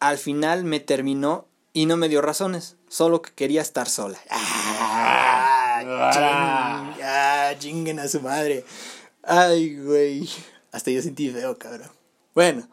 Al 0.00 0.18
final 0.18 0.64
me 0.64 0.80
terminó 0.80 1.46
y 1.72 1.86
no 1.86 1.96
me 1.96 2.08
dio 2.08 2.20
razones. 2.22 2.76
Solo 2.88 3.22
que 3.22 3.32
quería 3.32 3.60
estar 3.62 3.88
sola. 3.88 4.18
¡Ah! 4.30 5.80
ching- 6.12 7.02
ah, 7.04 7.52
chinguen 7.58 8.00
a 8.00 8.08
su 8.08 8.20
madre. 8.20 8.64
Ay, 9.22 9.76
güey. 9.82 10.28
Hasta 10.72 10.90
yo 10.90 11.02
sentí 11.02 11.30
feo, 11.30 11.58
cabrón. 11.58 11.90
Bueno. 12.34 12.68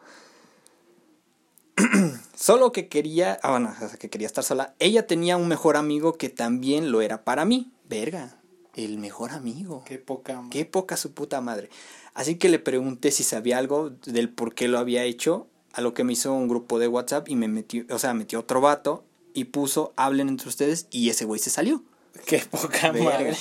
Solo 2.34 2.72
que 2.72 2.88
quería, 2.88 3.38
ah, 3.42 3.50
bueno, 3.50 3.74
que 3.98 4.10
quería 4.10 4.26
estar 4.26 4.44
sola. 4.44 4.74
Ella 4.78 5.06
tenía 5.06 5.36
un 5.36 5.48
mejor 5.48 5.76
amigo 5.76 6.14
que 6.14 6.28
también 6.28 6.90
lo 6.90 7.00
era 7.02 7.24
para 7.24 7.44
mí. 7.44 7.72
Verga, 7.88 8.36
el 8.74 8.98
mejor 8.98 9.30
amigo. 9.30 9.82
Qué 9.86 9.98
poca. 9.98 10.42
Qué 10.50 10.64
poca 10.64 10.96
su 10.96 11.12
puta 11.12 11.40
madre. 11.40 11.68
Así 12.14 12.36
que 12.36 12.48
le 12.48 12.58
pregunté 12.58 13.10
si 13.10 13.22
sabía 13.22 13.58
algo 13.58 13.90
del 14.06 14.28
por 14.30 14.54
qué 14.54 14.66
lo 14.68 14.78
había 14.78 15.04
hecho, 15.04 15.46
a 15.78 15.80
lo 15.80 15.94
que 15.94 16.02
me 16.02 16.12
hizo 16.12 16.32
un 16.32 16.48
grupo 16.48 16.80
de 16.80 16.88
WhatsApp 16.88 17.28
y 17.28 17.36
me 17.36 17.46
metió, 17.46 17.84
o 17.90 18.00
sea, 18.00 18.12
metió 18.12 18.40
otro 18.40 18.60
vato 18.60 19.04
y 19.32 19.44
puso 19.44 19.92
hablen 19.94 20.28
entre 20.28 20.48
ustedes 20.48 20.88
y 20.90 21.08
ese 21.08 21.24
güey 21.24 21.38
se 21.38 21.50
salió. 21.50 21.84
Qué 22.26 22.42
poca 22.50 22.92
madre. 22.92 23.36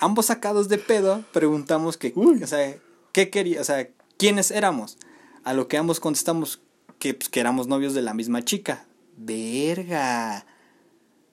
Ambos 0.00 0.24
sacados 0.24 0.70
de 0.70 0.78
pedo 0.78 1.22
preguntamos 1.34 1.98
que, 1.98 2.14
o 2.16 2.46
sea, 2.46 2.78
qué 3.12 3.28
quería, 3.28 3.60
o 3.60 3.64
sea, 3.64 3.90
quiénes 4.16 4.52
éramos. 4.52 4.96
A 5.44 5.52
lo 5.52 5.68
que 5.68 5.76
ambos 5.76 6.00
contestamos 6.00 6.62
que, 6.98 7.12
pues, 7.12 7.28
que 7.28 7.40
éramos 7.40 7.66
novios 7.66 7.92
de 7.92 8.00
la 8.00 8.14
misma 8.14 8.42
chica. 8.42 8.86
Verga. 9.18 10.46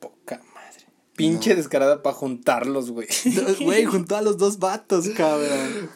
Poca 0.02 0.42
madre. 0.54 0.88
Pinche 1.16 1.56
descarada 1.56 2.04
para 2.04 2.18
juntarlos, 2.18 2.92
güey. 2.92 3.08
Güey, 3.62 3.86
juntó 3.86 4.18
a 4.18 4.22
los 4.22 4.38
dos 4.38 4.60
vatos, 4.60 5.08
cabrón. 5.16 5.90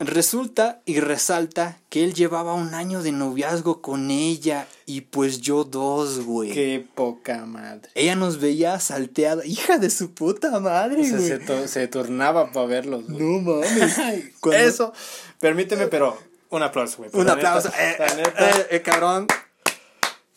Resulta 0.00 0.80
y 0.84 1.00
resalta 1.00 1.80
que 1.88 2.04
él 2.04 2.14
llevaba 2.14 2.54
un 2.54 2.72
año 2.74 3.02
de 3.02 3.10
noviazgo 3.10 3.82
con 3.82 4.12
ella 4.12 4.68
y 4.86 5.00
pues 5.00 5.40
yo 5.40 5.64
dos, 5.64 6.20
güey. 6.24 6.52
Qué 6.52 6.86
poca 6.94 7.44
madre. 7.46 7.90
Ella 7.96 8.14
nos 8.14 8.38
veía 8.38 8.78
salteada. 8.78 9.44
Hija 9.44 9.78
de 9.78 9.90
su 9.90 10.12
puta 10.14 10.60
madre, 10.60 11.00
O 11.00 11.04
sea, 11.04 11.16
güey. 11.16 11.28
se, 11.28 11.38
to- 11.40 11.66
se 11.66 11.88
turnaba 11.88 12.52
para 12.52 12.66
verlos. 12.66 13.08
güey. 13.08 13.18
No 13.20 13.40
mames. 13.40 13.96
Cuando- 14.40 14.62
Eso, 14.64 14.92
permíteme, 15.40 15.88
pero 15.88 16.16
un 16.50 16.62
aplauso, 16.62 16.98
güey. 16.98 17.10
Un 17.12 17.26
La 17.26 17.32
aplauso. 17.32 17.68
neta, 17.68 17.82
Eh, 17.82 17.96
la 17.98 18.06
eh, 18.06 18.16
neta, 18.16 18.50
eh, 18.60 18.66
eh, 18.70 18.82
cabrón. 18.82 19.26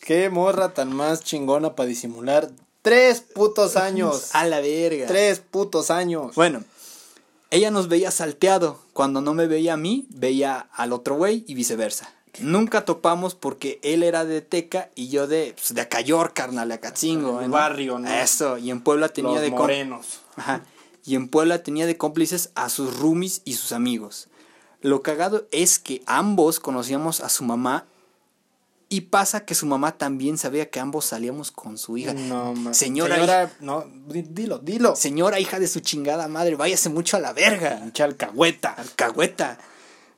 Qué 0.00 0.28
morra 0.28 0.74
tan 0.74 0.92
más 0.92 1.22
chingona 1.22 1.76
para 1.76 1.86
disimular. 1.88 2.50
Tres 2.82 3.20
putos 3.20 3.76
años. 3.76 4.30
A 4.34 4.44
la 4.44 4.58
verga. 4.60 5.06
Tres 5.06 5.38
putos 5.38 5.92
años. 5.92 6.34
Bueno, 6.34 6.64
ella 7.52 7.70
nos 7.70 7.88
veía 7.88 8.10
salteado. 8.10 8.80
Cuando 8.94 9.20
no 9.20 9.34
me 9.34 9.46
veía 9.46 9.74
a 9.74 9.76
mí, 9.76 10.06
veía 10.08 10.68
al 10.72 10.92
otro 10.92 11.16
güey 11.16 11.44
y 11.46 11.54
viceversa. 11.54 12.10
Nunca 12.40 12.86
topamos 12.86 13.34
porque 13.34 13.78
él 13.82 14.02
era 14.02 14.24
de 14.24 14.40
Teca 14.40 14.88
y 14.94 15.08
yo 15.08 15.26
de, 15.26 15.52
pues, 15.54 15.74
de 15.74 15.82
Acayor, 15.82 16.32
carnal, 16.32 16.68
de 16.68 16.74
Acatzingo. 16.74 17.42
El 17.42 17.50
¿no? 17.50 17.52
barrio, 17.52 17.98
¿no? 17.98 18.10
Eso, 18.10 18.56
y 18.56 18.70
en 18.70 18.80
Puebla 18.80 19.10
tenía 19.10 19.34
Los 19.34 19.42
de 19.42 19.50
morenos. 19.50 20.20
Ajá. 20.36 20.62
Y 21.04 21.14
en 21.14 21.28
Puebla 21.28 21.62
tenía 21.62 21.84
de 21.86 21.98
cómplices 21.98 22.50
a 22.54 22.70
sus 22.70 22.98
roomies 22.98 23.42
y 23.44 23.52
sus 23.52 23.72
amigos. 23.72 24.28
Lo 24.80 25.02
cagado 25.02 25.46
es 25.52 25.78
que 25.78 26.02
ambos 26.06 26.58
conocíamos 26.58 27.20
a 27.20 27.28
su 27.28 27.44
mamá 27.44 27.84
y 28.92 29.00
pasa 29.02 29.44
que 29.44 29.54
su 29.54 29.64
mamá 29.66 29.96
también 29.96 30.36
sabía 30.38 30.68
que 30.70 30.78
ambos 30.80 31.06
salíamos 31.06 31.50
con 31.50 31.78
su 31.78 31.96
hija. 31.96 32.12
No, 32.14 32.54
ma- 32.54 32.74
Señora, 32.74 33.14
Señora, 33.16 33.52
no, 33.60 33.86
di- 34.06 34.22
dilo, 34.22 34.58
dilo. 34.58 34.94
Señora 34.96 35.40
hija 35.40 35.58
de 35.58 35.66
su 35.68 35.80
chingada 35.80 36.28
madre, 36.28 36.56
váyase 36.56 36.88
mucho 36.90 37.16
a 37.16 37.20
la 37.20 37.32
verga. 37.32 37.78
Pinche 37.80 38.02
alcahueta. 38.02 38.70
Alcahueta. 38.72 39.58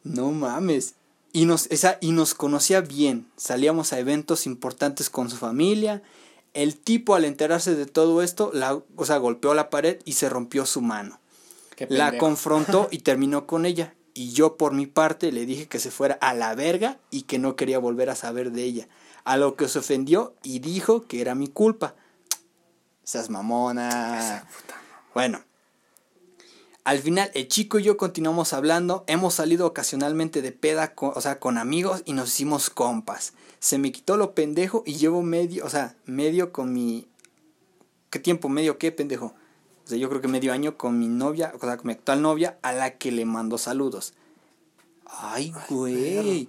No 0.02 0.30
mames. 0.32 0.94
Y 1.32 1.46
nos, 1.46 1.66
esa, 1.70 1.98
y 2.00 2.12
nos 2.12 2.34
conocía 2.34 2.80
bien. 2.80 3.26
Salíamos 3.36 3.92
a 3.92 3.98
eventos 3.98 4.46
importantes 4.46 5.08
con 5.10 5.30
su 5.30 5.36
familia. 5.36 6.02
El 6.52 6.76
tipo, 6.76 7.14
al 7.14 7.24
enterarse 7.24 7.74
de 7.74 7.86
todo 7.86 8.22
esto, 8.22 8.50
la, 8.52 8.74
o 8.96 9.04
sea, 9.06 9.16
golpeó 9.18 9.54
la 9.54 9.70
pared 9.70 9.98
y 10.04 10.12
se 10.12 10.28
rompió 10.28 10.66
su 10.66 10.80
mano. 10.80 11.18
Qué 11.76 11.86
La 11.90 12.16
confrontó 12.18 12.88
y 12.92 12.98
terminó 12.98 13.46
con 13.46 13.66
ella. 13.66 13.94
Y 14.14 14.32
yo, 14.32 14.56
por 14.56 14.72
mi 14.72 14.86
parte, 14.86 15.32
le 15.32 15.44
dije 15.44 15.66
que 15.66 15.80
se 15.80 15.90
fuera 15.90 16.14
a 16.20 16.34
la 16.34 16.54
verga 16.54 16.98
y 17.10 17.22
que 17.22 17.38
no 17.40 17.56
quería 17.56 17.78
volver 17.80 18.10
a 18.10 18.14
saber 18.14 18.52
de 18.52 18.62
ella. 18.62 18.88
A 19.24 19.36
lo 19.36 19.56
que 19.56 19.68
se 19.68 19.80
ofendió 19.80 20.34
y 20.44 20.60
dijo 20.60 21.06
que 21.06 21.20
era 21.20 21.34
mi 21.34 21.48
culpa. 21.48 21.96
Seas 23.02 23.28
mamona. 23.28 24.46
Bueno. 25.14 25.42
Al 26.84 26.98
final, 26.98 27.30
el 27.34 27.48
chico 27.48 27.78
y 27.78 27.82
yo 27.82 27.96
continuamos 27.96 28.52
hablando. 28.52 29.04
Hemos 29.06 29.34
salido 29.34 29.66
ocasionalmente 29.66 30.42
de 30.42 30.52
peda, 30.52 30.94
con- 30.94 31.12
o 31.14 31.20
sea, 31.20 31.40
con 31.40 31.56
amigos 31.56 32.02
y 32.04 32.12
nos 32.12 32.28
hicimos 32.28 32.68
compas. 32.70 33.32
Se 33.58 33.78
me 33.78 33.90
quitó 33.90 34.16
lo 34.18 34.34
pendejo 34.34 34.82
y 34.84 34.96
llevo 34.96 35.22
medio, 35.22 35.64
o 35.64 35.70
sea, 35.70 35.96
medio 36.04 36.52
con 36.52 36.72
mi. 36.74 37.08
¿Qué 38.10 38.18
tiempo? 38.18 38.50
¿Medio 38.50 38.76
qué, 38.78 38.92
pendejo? 38.92 39.34
O 39.84 39.88
sea, 39.88 39.98
yo 39.98 40.08
creo 40.08 40.20
que 40.20 40.28
medio 40.28 40.52
año 40.52 40.76
con 40.78 40.98
mi 40.98 41.08
novia, 41.08 41.52
o 41.54 41.58
sea, 41.58 41.76
con 41.76 41.86
mi 41.88 41.92
actual 41.92 42.22
novia, 42.22 42.58
a 42.62 42.72
la 42.72 42.96
que 42.96 43.12
le 43.12 43.24
mando 43.24 43.58
saludos. 43.58 44.14
Ay, 45.06 45.52
güey. 45.68 46.48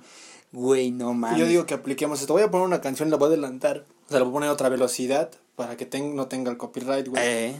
Güey, 0.51 0.91
no 0.91 1.13
mames. 1.13 1.39
Yo 1.39 1.45
digo 1.45 1.65
que 1.65 1.73
apliquemos 1.73 2.21
esto. 2.21 2.33
Voy 2.33 2.43
a 2.43 2.49
poner 2.51 2.65
una 2.65 2.79
canción, 2.81 3.09
la 3.09 3.17
voy 3.17 3.25
a 3.25 3.27
adelantar. 3.33 3.85
O 4.07 4.09
sea, 4.09 4.19
la 4.19 4.23
voy 4.23 4.31
a 4.31 4.33
poner 4.33 4.49
a 4.49 4.53
otra 4.53 4.69
velocidad 4.69 5.31
para 5.57 5.75
que 5.75 5.85
ten- 5.85 6.15
no 6.15 6.27
tenga 6.27 6.49
el 6.51 6.57
copyright, 6.57 7.07
güey. 7.09 7.21
Eh. 7.25 7.55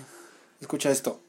Escucha 0.61 0.89
esto. 0.91 1.19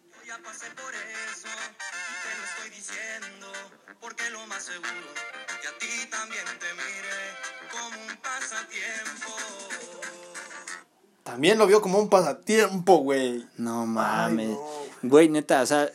También 11.37 11.59
lo 11.59 11.66
vio 11.66 11.82
como 11.82 11.99
un 11.99 12.09
pasatiempo, 12.09 12.97
güey. 12.99 13.45
No 13.59 13.84
mames. 13.87 14.49
no. 14.49 14.61
Güey, 15.03 15.28
neta, 15.28 15.61
o 15.61 15.66
sea, 15.66 15.91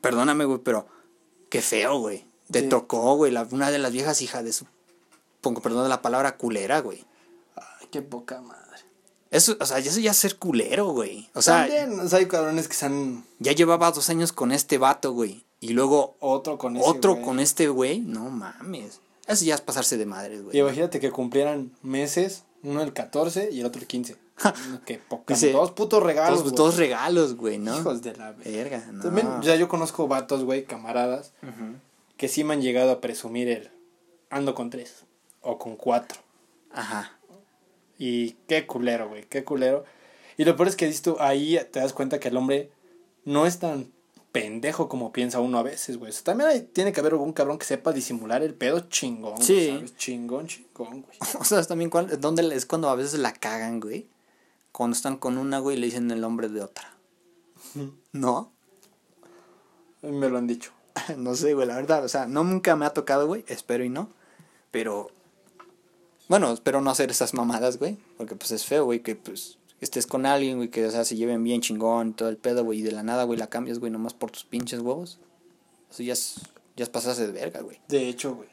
perdóname, 0.00 0.44
güey, 0.44 0.58
pero 0.64 0.86
qué 1.48 1.62
feo, 1.62 1.98
güey. 2.00 2.24
Te 2.50 2.62
Sí. 2.62 2.68
tocó, 2.68 3.14
güey, 3.16 3.30
la, 3.30 3.46
una 3.50 3.70
de 3.70 3.78
las 3.78 3.92
viejas 3.92 4.20
hijas 4.22 4.42
de 4.44 4.52
su. 4.52 4.66
Pongo 5.40 5.60
perdón 5.62 5.84
de 5.84 5.88
la 5.90 6.02
palabra 6.02 6.36
culera, 6.36 6.80
güey. 6.80 7.04
Ay, 7.54 7.86
qué 7.90 8.02
poca 8.02 8.40
madre. 8.40 8.58
Eso, 9.30 9.56
o 9.60 9.66
sea, 9.66 9.78
eso 9.78 10.00
ya 10.00 10.10
es 10.10 10.16
ser 10.16 10.36
culero, 10.38 10.88
güey. 10.88 11.28
O 11.34 11.42
sea, 11.42 11.60
También, 11.68 12.00
o 12.00 12.08
sea, 12.08 12.18
hay 12.18 12.26
cabrones 12.26 12.66
que 12.66 12.72
están 12.72 13.24
ya 13.38 13.52
llevaba 13.52 13.90
dos 13.92 14.08
años 14.10 14.32
con 14.32 14.50
este 14.52 14.78
vato, 14.78 15.12
güey. 15.12 15.44
Y 15.60 15.68
luego 15.70 16.16
otro 16.20 16.58
con 16.58 16.76
ese, 16.76 16.88
otro 16.88 17.12
güey. 17.14 17.24
con 17.24 17.38
este 17.40 17.68
güey. 17.68 18.00
No 18.00 18.28
mames. 18.30 19.00
Eso 19.26 19.44
ya 19.44 19.54
es 19.54 19.60
pasarse 19.60 19.98
de 19.98 20.06
madres, 20.06 20.40
Y 20.40 20.42
güey. 20.42 20.58
imagínate 20.58 20.98
que 21.00 21.10
cumplieran 21.10 21.70
meses, 21.82 22.44
uno 22.62 22.80
el 22.82 22.92
14 22.94 23.50
y 23.52 23.60
el 23.60 23.66
otro 23.66 23.80
el 23.82 23.86
15. 23.86 24.16
Qué 24.86 24.98
poca. 24.98 25.34
Dice, 25.34 25.52
dos 25.52 25.72
putos 25.72 26.02
regalos. 26.02 26.44
Dos, 26.44 26.54
dos 26.54 26.76
regalos, 26.76 27.36
güey, 27.36 27.58
¿no? 27.58 27.78
Hijos 27.78 28.02
de 28.02 28.14
la 28.16 28.32
verga. 28.32 28.84
No. 28.92 29.02
También, 29.02 29.26
o 29.26 29.42
sea, 29.42 29.56
yo 29.56 29.68
conozco 29.68 30.08
vatos, 30.08 30.44
güey, 30.44 30.64
camaradas, 30.64 31.32
que 32.16 32.28
sí 32.28 32.44
me 32.44 32.54
han 32.54 32.62
llegado 32.62 32.90
a 32.92 33.00
presumir 33.00 33.48
el 33.48 33.70
ando 34.30 34.54
con 34.54 34.70
tres 34.70 35.04
o 35.40 35.58
con 35.58 35.76
cuatro. 35.76 36.20
Ajá. 36.72 37.18
Y 37.98 38.32
qué 38.46 38.66
culero, 38.66 39.08
güey, 39.08 39.24
qué 39.24 39.44
culero. 39.44 39.84
Y 40.36 40.44
lo 40.44 40.54
peor 40.56 40.68
es 40.68 40.76
que 40.76 40.86
dices 40.86 41.02
tú, 41.02 41.16
ahí 41.18 41.58
te 41.72 41.80
das 41.80 41.92
cuenta 41.92 42.20
que 42.20 42.28
el 42.28 42.36
hombre 42.36 42.70
no 43.24 43.44
es 43.46 43.58
tan 43.58 43.90
pendejo 44.30 44.88
como 44.88 45.10
piensa 45.10 45.40
uno 45.40 45.58
a 45.58 45.62
veces, 45.64 45.96
güey. 45.96 46.10
O 46.10 46.12
sea, 46.12 46.22
también 46.22 46.50
hay- 46.50 46.60
tiene 46.60 46.92
que 46.92 47.00
haber 47.00 47.14
algún 47.14 47.32
cabrón 47.32 47.58
que 47.58 47.64
sepa 47.64 47.92
disimular 47.92 48.42
el 48.42 48.54
pedo 48.54 48.80
chingón, 48.88 49.42
Sí. 49.42 49.70
¿sabes? 49.74 49.96
Chingón, 49.96 50.46
chingón, 50.46 51.02
güey. 51.02 51.16
O 51.40 51.44
sea, 51.44 51.62
también 51.64 51.90
cuál- 51.90 52.20
dónde 52.20 52.54
es 52.54 52.66
cuando 52.66 52.88
a 52.88 52.94
veces 52.94 53.18
la 53.18 53.32
cagan, 53.32 53.80
güey. 53.80 54.06
Cuando 54.78 54.94
están 54.94 55.16
con 55.16 55.38
una, 55.38 55.58
güey, 55.58 55.76
le 55.76 55.86
dicen 55.86 56.08
el 56.12 56.20
nombre 56.20 56.48
de 56.48 56.62
otra. 56.62 56.94
¿No? 58.12 58.52
Mí 60.02 60.12
Me 60.12 60.28
lo 60.28 60.38
han 60.38 60.46
dicho. 60.46 60.70
No 61.16 61.34
sé, 61.34 61.54
güey, 61.54 61.66
la 61.66 61.74
verdad. 61.74 62.04
O 62.04 62.08
sea, 62.08 62.28
no 62.28 62.44
nunca 62.44 62.76
me 62.76 62.86
ha 62.86 62.90
tocado, 62.90 63.26
güey. 63.26 63.44
Espero 63.48 63.82
y 63.82 63.88
no. 63.88 64.08
Pero. 64.70 65.10
Bueno, 66.28 66.52
espero 66.52 66.80
no 66.80 66.90
hacer 66.90 67.10
esas 67.10 67.34
mamadas, 67.34 67.80
güey. 67.80 67.98
Porque 68.16 68.36
pues 68.36 68.52
es 68.52 68.64
feo, 68.66 68.84
güey, 68.84 69.00
que 69.02 69.16
pues 69.16 69.58
estés 69.80 70.06
con 70.06 70.26
alguien, 70.26 70.58
güey, 70.58 70.68
que 70.68 70.86
o 70.86 70.90
sea, 70.92 71.04
se 71.04 71.16
lleven 71.16 71.42
bien 71.42 71.60
chingón, 71.60 72.14
todo 72.14 72.28
el 72.28 72.36
pedo, 72.36 72.62
güey, 72.62 72.78
y 72.78 72.82
de 72.82 72.92
la 72.92 73.02
nada, 73.02 73.24
güey, 73.24 73.36
la 73.36 73.48
cambias, 73.48 73.80
güey, 73.80 73.90
nomás 73.90 74.14
por 74.14 74.30
tus 74.30 74.44
pinches 74.44 74.78
huevos. 74.78 75.18
Eso 75.90 76.04
ya 76.04 76.12
es. 76.12 76.36
Ya 76.76 76.84
es 76.84 76.88
pasarse 76.88 77.26
de 77.26 77.32
verga, 77.32 77.62
güey. 77.62 77.80
De 77.88 78.08
hecho, 78.08 78.36
güey. 78.36 78.48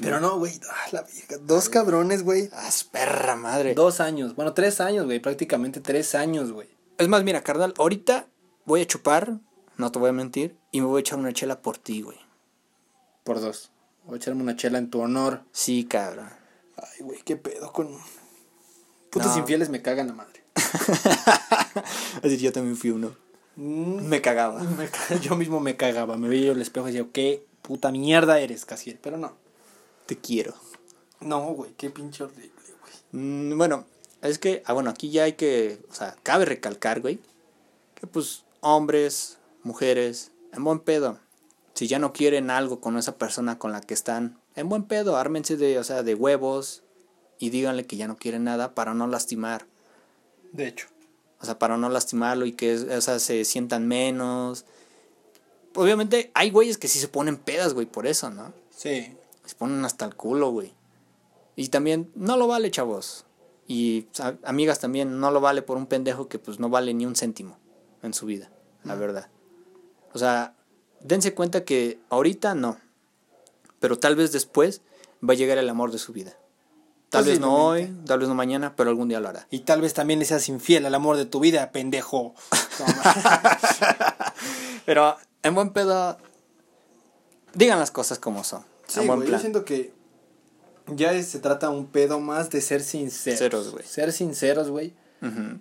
Pero 0.00 0.20
no, 0.20 0.38
güey. 0.38 0.58
ah, 0.70 0.88
la 0.92 1.02
vieja. 1.02 1.36
Dos 1.42 1.68
cabrones, 1.68 2.22
güey. 2.22 2.48
Ah, 2.52 2.70
perra 2.90 3.36
madre. 3.36 3.74
Dos 3.74 4.00
años. 4.00 4.34
Bueno, 4.34 4.54
tres 4.54 4.80
años, 4.80 5.04
güey. 5.04 5.20
Prácticamente 5.20 5.80
tres 5.80 6.14
años, 6.14 6.50
güey. 6.52 6.68
Es 6.98 7.08
más, 7.08 7.22
mira, 7.24 7.42
carnal, 7.42 7.74
ahorita 7.78 8.26
voy 8.64 8.80
a 8.82 8.86
chupar, 8.86 9.38
no 9.76 9.92
te 9.92 9.98
voy 9.98 10.08
a 10.10 10.12
mentir, 10.12 10.56
y 10.70 10.80
me 10.80 10.86
voy 10.86 10.98
a 10.98 11.00
echar 11.00 11.18
una 11.18 11.32
chela 11.32 11.60
por 11.60 11.76
ti, 11.78 12.00
güey. 12.02 12.18
Por 13.24 13.40
dos. 13.40 13.70
Voy 14.04 14.14
a 14.14 14.16
echarme 14.16 14.42
una 14.42 14.56
chela 14.56 14.78
en 14.78 14.88
tu 14.90 15.00
honor. 15.00 15.42
Sí, 15.52 15.84
cabrón. 15.84 16.28
Ay, 16.76 17.02
güey, 17.04 17.20
qué 17.22 17.36
pedo 17.36 17.72
con. 17.72 17.88
Putos 19.10 19.32
No. 19.32 19.38
infieles 19.38 19.68
me 19.68 19.82
cagan 19.82 20.06
la 20.08 20.14
madre. 20.14 20.42
Es 22.16 22.22
decir, 22.22 22.40
yo 22.40 22.52
también 22.52 22.76
fui 22.76 22.90
uno. 22.90 23.14
Mm, 23.56 24.06
Me 24.06 24.20
cagaba. 24.22 24.60
me 24.62 24.88
yo 25.20 25.36
mismo 25.36 25.60
me 25.60 25.76
cagaba. 25.76 26.16
Me 26.16 26.28
veía 26.28 26.46
yo 26.46 26.52
el 26.52 26.62
espejo 26.62 26.88
y 26.88 26.92
decía, 26.92 27.08
qué 27.12 27.46
puta 27.62 27.90
mierda 27.90 28.38
eres, 28.40 28.64
Casiel. 28.64 28.98
Pero 29.02 29.18
no. 29.18 29.36
Te 30.06 30.18
quiero. 30.18 30.54
No, 31.20 31.52
güey, 31.54 31.72
qué 31.76 31.90
pinche 31.90 32.24
horrible, 32.24 32.50
güey. 32.80 33.22
Mm, 33.24 33.56
bueno, 33.56 33.86
es 34.22 34.38
que, 34.38 34.62
ah, 34.66 34.72
bueno, 34.72 34.90
aquí 34.90 35.10
ya 35.10 35.24
hay 35.24 35.34
que, 35.34 35.80
o 35.90 35.94
sea, 35.94 36.16
cabe 36.22 36.44
recalcar, 36.44 37.00
güey, 37.00 37.20
que 37.94 38.06
pues 38.06 38.44
hombres, 38.60 39.38
mujeres, 39.62 40.32
en 40.52 40.64
buen 40.64 40.80
pedo, 40.80 41.18
si 41.74 41.86
ya 41.86 41.98
no 41.98 42.12
quieren 42.12 42.50
algo 42.50 42.80
con 42.80 42.98
esa 42.98 43.16
persona 43.16 43.58
con 43.58 43.72
la 43.72 43.80
que 43.80 43.94
están, 43.94 44.38
en 44.54 44.68
buen 44.68 44.84
pedo, 44.84 45.16
ármense 45.16 45.56
de, 45.56 45.78
o 45.78 45.84
sea, 45.84 46.02
de 46.02 46.14
huevos 46.14 46.82
y 47.38 47.50
díganle 47.50 47.86
que 47.86 47.96
ya 47.96 48.06
no 48.06 48.16
quieren 48.16 48.44
nada 48.44 48.74
para 48.74 48.94
no 48.94 49.06
lastimar. 49.06 49.66
De 50.52 50.68
hecho. 50.68 50.88
O 51.40 51.44
sea, 51.44 51.58
para 51.58 51.76
no 51.76 51.88
lastimarlo 51.88 52.46
y 52.46 52.52
que, 52.52 52.74
o 52.76 53.00
sea, 53.00 53.18
se 53.18 53.44
sientan 53.44 53.88
menos. 53.88 54.64
Obviamente 55.74 56.30
hay 56.34 56.50
güeyes 56.50 56.78
que 56.78 56.86
sí 56.86 57.00
se 57.00 57.08
ponen 57.08 57.36
pedas, 57.36 57.74
güey, 57.74 57.86
por 57.86 58.06
eso, 58.06 58.30
¿no? 58.30 58.52
Sí. 58.70 59.16
Se 59.52 59.58
ponen 59.58 59.84
hasta 59.84 60.06
el 60.06 60.16
culo, 60.16 60.50
güey. 60.50 60.72
Y 61.56 61.68
también, 61.68 62.10
no 62.14 62.38
lo 62.38 62.46
vale, 62.46 62.70
chavos. 62.70 63.26
Y 63.68 64.06
a- 64.18 64.32
amigas 64.44 64.78
también, 64.78 65.20
no 65.20 65.30
lo 65.30 65.42
vale 65.42 65.60
por 65.60 65.76
un 65.76 65.86
pendejo 65.86 66.26
que 66.26 66.38
pues 66.38 66.58
no 66.58 66.70
vale 66.70 66.94
ni 66.94 67.04
un 67.04 67.14
céntimo 67.16 67.58
en 68.02 68.14
su 68.14 68.24
vida, 68.24 68.50
la 68.82 68.94
verdad. 68.94 69.28
O 70.14 70.18
sea, 70.18 70.54
dense 71.00 71.34
cuenta 71.34 71.66
que 71.66 72.00
ahorita 72.08 72.54
no. 72.54 72.78
Pero 73.78 73.98
tal 73.98 74.16
vez 74.16 74.32
después 74.32 74.80
va 75.22 75.34
a 75.34 75.36
llegar 75.36 75.58
el 75.58 75.68
amor 75.68 75.92
de 75.92 75.98
su 75.98 76.14
vida. 76.14 76.32
Tal 77.10 77.26
vez 77.26 77.40
no 77.40 77.66
hoy, 77.66 77.94
tal 78.06 78.20
vez 78.20 78.28
no 78.30 78.34
mañana, 78.34 78.74
pero 78.74 78.88
algún 78.88 79.08
día 79.08 79.20
lo 79.20 79.28
hará. 79.28 79.46
Y 79.50 79.60
tal 79.60 79.82
vez 79.82 79.92
también 79.92 80.18
le 80.18 80.24
seas 80.24 80.48
infiel 80.48 80.86
al 80.86 80.94
amor 80.94 81.18
de 81.18 81.26
tu 81.26 81.40
vida, 81.40 81.70
pendejo. 81.70 82.34
Pero 84.86 85.16
en 85.42 85.54
buen 85.54 85.70
pedo, 85.74 86.16
digan 87.54 87.78
las 87.78 87.90
cosas 87.90 88.18
como 88.18 88.44
son. 88.44 88.64
Sí, 89.00 89.06
buen 89.06 89.20
güey, 89.20 89.30
yo 89.30 89.38
siento 89.38 89.64
que 89.64 89.92
ya 90.94 91.12
es- 91.12 91.28
se 91.28 91.38
trata 91.38 91.70
un 91.70 91.86
pedo 91.86 92.20
más 92.20 92.50
de 92.50 92.60
ser 92.60 92.82
sinceros. 92.82 93.70
Güey. 93.72 93.84
Ser 93.84 94.12
sinceros, 94.12 94.70
güey. 94.70 94.94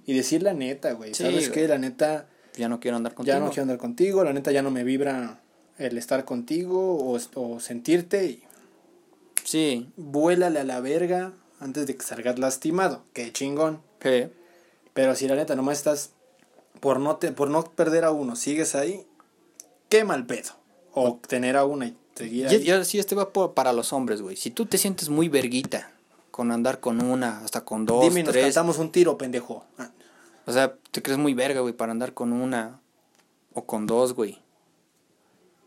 Y 0.05 0.13
decir 0.15 0.41
la 0.41 0.53
neta, 0.53 0.93
güey. 0.93 1.13
Sí, 1.13 1.23
¿Sabes 1.23 1.49
qué? 1.49 1.67
La 1.67 1.77
neta, 1.77 2.27
Ya 2.55 2.67
no 2.67 2.79
quiero 2.79 2.97
andar 2.97 3.13
contigo. 3.13 3.35
ya 3.37 3.39
no 3.39 3.49
quiero 3.49 3.61
andar 3.63 3.77
contigo. 3.77 4.23
La 4.23 4.33
neta, 4.33 4.51
ya 4.51 4.61
no 4.63 4.71
me 4.71 4.83
vibra 4.83 5.39
el 5.77 5.97
estar 5.99 6.25
contigo 6.25 6.95
o, 6.97 7.19
o 7.35 7.59
sentirte. 7.59 8.25
Y 8.25 8.43
Sí, 9.43 9.91
vuélale 9.97 10.59
a 10.59 10.63
la 10.63 10.79
verga 10.79 11.33
antes 11.59 11.85
de 11.87 11.95
que 11.95 12.03
salgas 12.03 12.39
lastimado. 12.39 13.03
Qué 13.13 13.31
chingón. 13.31 13.81
sí. 14.01 14.27
Pero 14.93 15.15
si 15.15 15.27
la 15.27 15.35
neta 15.35 15.55
nomás 15.55 15.77
estás 15.77 16.11
por 16.81 16.99
no, 16.99 17.15
te, 17.15 17.31
por 17.31 17.49
no 17.49 17.63
perder 17.63 18.03
a 18.03 18.11
uno, 18.11 18.35
sigues 18.35 18.75
ahí, 18.75 19.05
qué 19.87 20.03
mal 20.03 20.25
pedo. 20.25 20.51
O 20.93 21.17
tener 21.27 21.55
a 21.55 21.63
una 21.63 21.85
y 21.87 21.97
seguir 22.23 22.45
Y, 22.45 22.55
ahí. 22.55 22.63
y 22.63 22.71
ahora 22.71 22.85
sí, 22.85 22.99
este 22.99 23.15
va 23.15 23.31
por- 23.33 23.53
para 23.53 23.73
los 23.73 23.93
hombres, 23.93 24.21
güey. 24.21 24.35
Si 24.35 24.51
tú 24.51 24.65
te 24.65 24.77
sientes 24.77 25.09
muy 25.09 25.29
verguita 25.29 25.91
con 26.31 26.51
andar 26.51 26.79
con 26.79 27.01
una, 27.01 27.39
hasta 27.43 27.65
con 27.65 27.85
dos, 27.85 28.03
Dime, 28.03 28.23
nos 28.23 28.31
tres. 28.31 28.45
cantamos 28.45 28.77
un 28.77 28.91
tiro, 28.91 29.17
pendejo. 29.17 29.65
Ah, 29.77 29.91
O 30.45 30.51
sea, 30.53 30.75
te 30.91 31.01
crees 31.01 31.19
muy 31.19 31.33
verga, 31.33 31.61
güey, 31.61 31.73
para 31.73 31.91
andar 31.91 32.13
con 32.13 32.33
una 32.33 32.79
o 33.53 33.65
con 33.65 33.85
dos, 33.87 34.13
güey. 34.13 34.39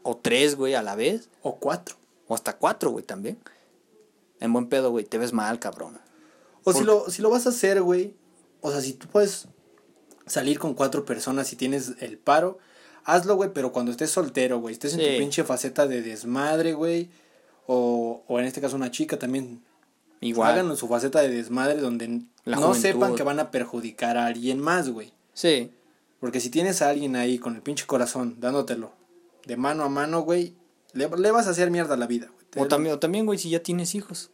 o 0.02 0.16
tres, 0.16 0.56
güey, 0.56 0.74
a 0.74 0.82
la 0.82 0.96
vez, 0.96 1.30
O 1.42 1.56
cuatro. 1.56 1.96
o 2.28 2.34
hasta 2.34 2.56
cuatro, 2.58 2.90
güey, 2.90 3.04
también. 3.04 3.38
En 4.40 4.52
buen 4.52 4.68
pedo, 4.68 4.90
güey, 4.90 5.04
te 5.06 5.16
ves 5.16 5.32
mal, 5.32 5.58
cabrón. 5.58 5.98
O 6.64 6.72
si 6.74 6.82
lo, 6.84 7.08
si 7.10 7.22
lo 7.22 7.30
vas 7.30 7.46
a 7.46 7.50
hacer, 7.50 7.80
güey. 7.82 8.14
O 8.60 8.70
sea, 8.70 8.80
si 8.82 8.92
tú 8.94 9.06
puedes 9.08 9.48
salir 10.26 10.58
con 10.58 10.74
cuatro 10.74 11.04
personas 11.06 11.52
y 11.52 11.56
tienes 11.56 11.92
el 12.00 12.18
paro, 12.18 12.58
hazlo, 13.04 13.36
güey, 13.36 13.50
pero 13.52 13.72
cuando 13.72 13.90
estés 13.92 14.10
soltero, 14.10 14.58
güey, 14.60 14.72
estés 14.74 14.94
en 14.94 15.00
Sí. 15.00 15.06
tu 15.12 15.18
pinche 15.18 15.44
faceta 15.44 15.86
de 15.86 16.02
desmadre, 16.02 16.72
güey. 16.74 17.08
O, 17.66 18.22
o 18.26 18.38
en 18.40 18.44
este 18.46 18.60
caso 18.60 18.76
una 18.76 18.90
chica 18.90 19.18
también. 19.18 19.62
Igual. 20.20 20.52
Háganlo 20.52 20.72
en 20.72 20.76
su 20.78 20.88
faceta 20.88 21.20
de 21.20 21.28
desmadre 21.28 21.80
donde 21.80 22.22
La 22.44 22.56
no 22.56 22.68
juventud. 22.68 22.80
sepan 22.80 23.14
que 23.14 23.22
van 23.22 23.40
a 23.40 23.50
perjudicar 23.50 24.16
a 24.16 24.26
alguien 24.26 24.58
más, 24.60 24.88
güey. 24.90 25.12
Sí, 25.32 25.70
Porque 26.20 26.40
si 26.40 26.48
tienes 26.48 26.80
a 26.80 26.88
alguien 26.88 27.16
ahí 27.16 27.38
con 27.38 27.54
el 27.54 27.60
pinche 27.62 27.86
corazón 27.86 28.36
dándotelo 28.40 28.92
de 29.46 29.56
mano 29.58 29.84
a 29.84 29.88
mano, 29.90 30.22
güey, 30.22 30.54
le, 30.94 31.08
le 31.08 31.30
vas 31.30 31.46
a 31.46 31.50
hacer 31.50 31.70
mierda 31.70 31.94
a 31.94 31.96
la 31.98 32.06
vida, 32.06 32.30
güey. 32.54 32.64
o 32.64 32.68
también, 32.68 32.94
o 32.94 32.98
también, 32.98 33.26
güey, 33.26 33.38
si 33.38 33.50
ya 33.50 33.62
tienes 33.62 33.94
hijos. 33.94 34.30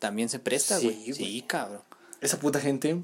También 0.00 0.28
se 0.28 0.38
presta, 0.40 0.78
Sí, 0.78 0.86
güey. 0.86 0.96
güey. 1.02 1.12
Sí, 1.14 1.44
cabrón. 1.46 1.82
Esa 2.20 2.38
puta 2.40 2.58
gente, 2.58 3.00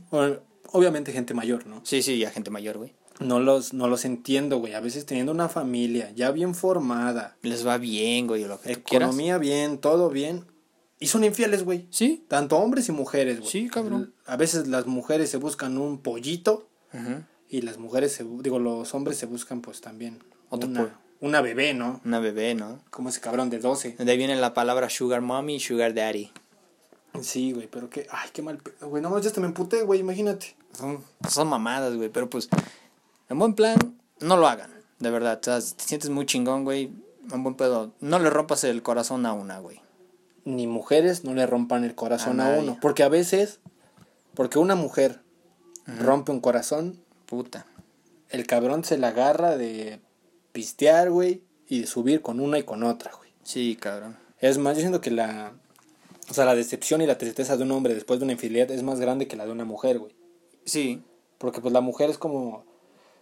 obviamente 0.73 1.13
gente 1.13 1.35
mayor, 1.35 1.67
¿no? 1.67 1.81
Sí, 1.85 2.03
sí, 2.03 2.19
ya 2.19 2.31
gente 2.31 2.51
mayor, 2.51 2.79
güey. 2.79 2.95
No 3.21 3.41
los, 3.41 3.73
no 3.73 3.89
los 3.89 4.05
entiendo, 4.05 4.59
güey. 4.59 4.75
A 4.75 4.81
veces 4.81 5.07
teniendo 5.07 5.33
una 5.33 5.49
familia 5.49 6.11
ya 6.15 6.31
bien 6.31 6.55
formada, 6.55 7.37
Les 7.43 7.67
va 7.67 7.79
bien, 7.79 8.27
güey, 8.27 8.45
lo 8.45 8.61
que 8.61 8.75
tú 8.77 8.81
economía 8.81 9.39
bien, 9.39 9.79
todo 9.79 10.11
bien, 10.11 10.45
y 10.99 11.09
son 11.09 11.25
infieles, 11.25 11.65
güey. 11.65 11.87
Sí. 11.91 12.25
Tanto 12.29 12.57
hombres 12.59 12.89
y 12.89 12.93
mujeres, 12.93 13.41
güey. 13.41 13.51
Sí, 13.51 13.69
cabrón. 13.69 14.15
A 14.25 14.37
veces 14.37 14.67
las 14.67 14.87
mujeres 14.87 15.31
se 15.31 15.37
buscan 15.37 15.77
un 15.79 15.99
pollito 15.99 16.69
Ujú. 16.93 17.23
y 17.49 17.61
las 17.63 17.79
mujeres, 17.79 18.13
se, 18.13 18.25
digo, 18.41 18.59
los 18.59 18.95
hombres 18.95 19.19
se 19.19 19.27
buscan 19.27 19.61
pues 19.61 19.81
también 19.83 20.23
Otro 20.49 20.69
una, 20.69 20.81
pollo. 20.81 20.95
una 21.21 21.41
bebé, 21.43 21.75
¿no? 21.75 22.01
Una 22.05 22.19
bebé, 22.19 22.55
¿no? 22.55 22.81
Como 22.91 23.11
ese 23.11 23.21
cabrón 23.21 23.51
de 23.51 23.59
12. 23.59 23.97
De 23.99 24.11
ahí 24.11 24.17
viene 24.17 24.37
la 24.37 24.55
palabra 24.55 24.89
sugar 24.89 25.21
mommy 25.21 25.57
y 25.57 25.61
sugar 25.61 25.93
daddy. 25.93 26.31
Sí, 27.21 27.53
güey, 27.53 27.67
pero 27.67 27.89
qué, 27.91 28.07
ay, 28.11 28.31
qué 28.33 28.43
mal 28.43 28.59
güey. 28.81 29.03
No, 29.03 29.19
ya 29.19 29.29
hasta 29.29 29.41
me 29.41 29.47
emputé, 29.47 29.83
güey, 29.83 30.01
imagínate. 30.01 30.55
Son, 30.73 31.03
son 31.29 31.49
mamadas, 31.49 31.95
güey. 31.95 32.09
Pero 32.11 32.29
pues, 32.29 32.49
en 33.29 33.39
buen 33.39 33.55
plan, 33.55 33.77
no 34.21 34.37
lo 34.37 34.47
hagan. 34.49 34.71
De 34.99 35.11
verdad. 35.11 35.39
O 35.41 35.45
sea, 35.45 35.61
si 35.61 35.75
te 35.75 35.85
sientes 35.85 36.11
muy 36.11 36.27
chingón, 36.27 36.65
güey. 36.65 36.91
En 37.33 37.43
buen 37.43 37.55
pedo. 37.57 37.93
No 38.01 38.19
le 38.19 38.31
rompas 38.31 38.65
el 38.65 38.83
corazón 38.83 39.27
a 39.27 39.33
una, 39.33 39.59
güey. 39.59 39.81
Ni 40.45 40.67
mujeres 40.67 41.25
no 41.25 41.35
le 41.35 41.45
rompan 41.45 41.83
el 41.85 41.95
corazón 41.97 42.41
A 42.41 42.51
uno. 42.51 42.79
Porque 42.81 43.03
a 43.03 43.09
veces, 43.09 43.59
porque 44.35 44.61
una 44.61 44.77
mujer 44.77 45.21
rompe 45.87 46.31
un 46.31 46.41
corazón, 46.41 47.01
Puta. 47.27 47.67
el 48.31 48.47
cabrón 48.47 48.85
se 48.85 48.97
la 48.97 49.09
agarra 49.09 49.57
de 49.57 50.01
pistear, 50.53 51.11
güey, 51.11 51.43
y 51.69 51.81
de 51.81 51.87
subir 51.87 52.23
con 52.23 52.39
una 52.39 52.59
y 52.59 52.63
con 52.63 52.85
otra, 52.85 53.13
güey. 53.17 53.31
Sí, 53.43 53.77
cabrón. 53.77 54.17
Es 54.39 54.59
más, 54.59 54.77
yo 54.77 54.83
siento 54.83 55.01
que 55.01 55.11
la, 55.11 55.53
o 56.31 56.35
sea, 56.35 56.45
la 56.45 56.55
decepción 56.55 57.03
y 57.03 57.07
la 57.07 57.19
tristeza 57.19 57.57
de 57.57 57.65
un 57.65 57.73
hombre 57.73 57.95
después 57.95 58.21
de 58.21 58.25
una 58.25 58.33
infidelidad 58.35 58.71
es 58.71 58.83
más 58.85 59.01
grande 59.01 59.27
que 59.27 59.37
la 59.37 59.47
de 59.47 59.53
una 59.53 59.65
mujer, 59.65 59.99
güey. 59.99 60.15
Sí, 60.65 61.03
Porque 61.39 61.61
pues 61.61 61.73
la 61.73 61.81
mujer 61.81 62.09
es 62.11 62.19
como, 62.19 62.65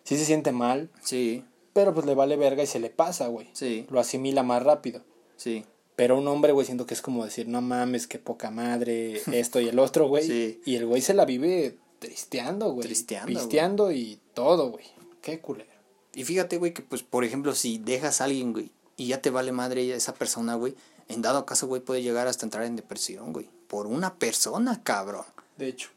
sí 0.04 0.16
se 0.16 0.24
siente 0.24 0.52
mal, 0.52 0.90
sí, 1.02 1.44
pero 1.72 1.92
pues 1.92 2.06
le 2.06 2.14
vale 2.14 2.36
verga 2.36 2.62
y 2.62 2.66
se 2.66 2.78
le 2.78 2.90
pasa, 2.90 3.26
güey. 3.26 3.48
sí, 3.52 3.86
Lo 3.90 4.00
asimila 4.00 4.42
más 4.42 4.62
rápido. 4.62 5.02
sí. 5.36 5.64
Pero 5.96 6.18
un 6.18 6.26
hombre, 6.26 6.50
güey, 6.50 6.66
siento 6.66 6.86
que 6.86 6.94
es 6.94 7.00
como 7.02 7.24
decir, 7.24 7.46
no 7.46 7.60
mames, 7.60 8.08
qué 8.08 8.18
poca 8.18 8.50
madre, 8.50 9.22
esto 9.32 9.60
y 9.60 9.68
el 9.68 9.78
otro, 9.78 10.08
güey. 10.08 10.26
Sí. 10.26 10.60
Y 10.64 10.74
el 10.74 10.86
güey 10.86 11.00
se 11.00 11.14
la 11.14 11.24
vive 11.24 11.78
tristeando, 12.00 12.72
güey. 12.72 12.86
Tristeando, 12.88 13.32
güey. 13.32 13.36
Pisteando 13.44 13.92
y 13.92 14.18
todo, 14.34 14.70
güey. 14.72 14.84
Qué 15.22 15.38
culero. 15.38 15.70
Y 16.12 16.24
fíjate, 16.24 16.58
güey, 16.58 16.74
que 16.74 16.82
pues, 16.82 17.04
por 17.04 17.22
ejemplo, 17.24 17.54
si 17.54 17.78
dejas 17.78 18.20
a 18.20 18.24
alguien, 18.24 18.52
güey, 18.52 18.72
y 18.96 19.06
ya 19.06 19.22
te 19.22 19.30
vale 19.30 19.52
madre 19.52 19.94
esa 19.94 20.14
persona, 20.14 20.56
güey, 20.56 20.74
en 21.08 21.22
dado 21.22 21.46
caso, 21.46 21.68
güey, 21.68 21.80
puede 21.80 22.02
llegar 22.02 22.26
hasta 22.26 22.44
entrar 22.44 22.64
en 22.64 22.74
depresión, 22.74 23.32
güey. 23.32 23.48
Por 23.68 23.86
una 23.86 24.16
persona, 24.16 24.82
cabrón. 24.82 25.24
De 25.58 25.68
hecho. 25.68 25.90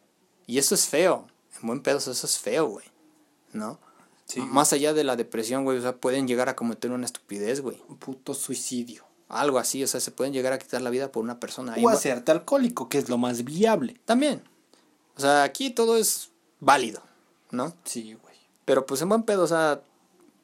Y 0.45 0.59
eso 0.59 0.75
es 0.75 0.85
feo. 0.85 1.25
En 1.59 1.65
buen 1.67 1.81
pedo, 1.81 1.97
eso 1.97 2.11
es 2.11 2.37
feo, 2.37 2.67
güey. 2.67 2.85
¿No? 3.51 3.79
Sí. 4.27 4.41
Más 4.41 4.73
allá 4.73 4.93
de 4.93 5.03
la 5.03 5.15
depresión, 5.15 5.63
güey, 5.63 5.77
o 5.77 5.81
sea, 5.81 5.95
pueden 5.95 6.27
llegar 6.27 6.49
a 6.49 6.55
cometer 6.55 6.91
una 6.91 7.05
estupidez, 7.05 7.61
güey. 7.61 7.81
Un 7.87 7.97
puto 7.97 8.33
suicidio. 8.33 9.05
Algo 9.29 9.57
así, 9.57 9.83
o 9.83 9.87
sea, 9.87 9.99
se 9.99 10.11
pueden 10.11 10.33
llegar 10.33 10.53
a 10.53 10.59
quitar 10.59 10.81
la 10.81 10.89
vida 10.89 11.11
por 11.11 11.23
una 11.23 11.39
persona. 11.39 11.75
O 11.81 11.89
hacerte 11.89 12.31
alcohólico, 12.31 12.89
que 12.89 12.97
es 12.97 13.09
lo 13.09 13.17
más 13.17 13.43
viable. 13.43 13.99
También. 14.05 14.41
O 15.15 15.21
sea, 15.21 15.43
aquí 15.43 15.69
todo 15.69 15.97
es 15.97 16.31
válido, 16.59 17.01
¿no? 17.51 17.73
Sí, 17.83 18.17
güey. 18.21 18.35
Pero 18.65 18.85
pues 18.85 19.01
en 19.01 19.09
buen 19.09 19.23
pedo, 19.23 19.43
o 19.43 19.47
sea, 19.47 19.81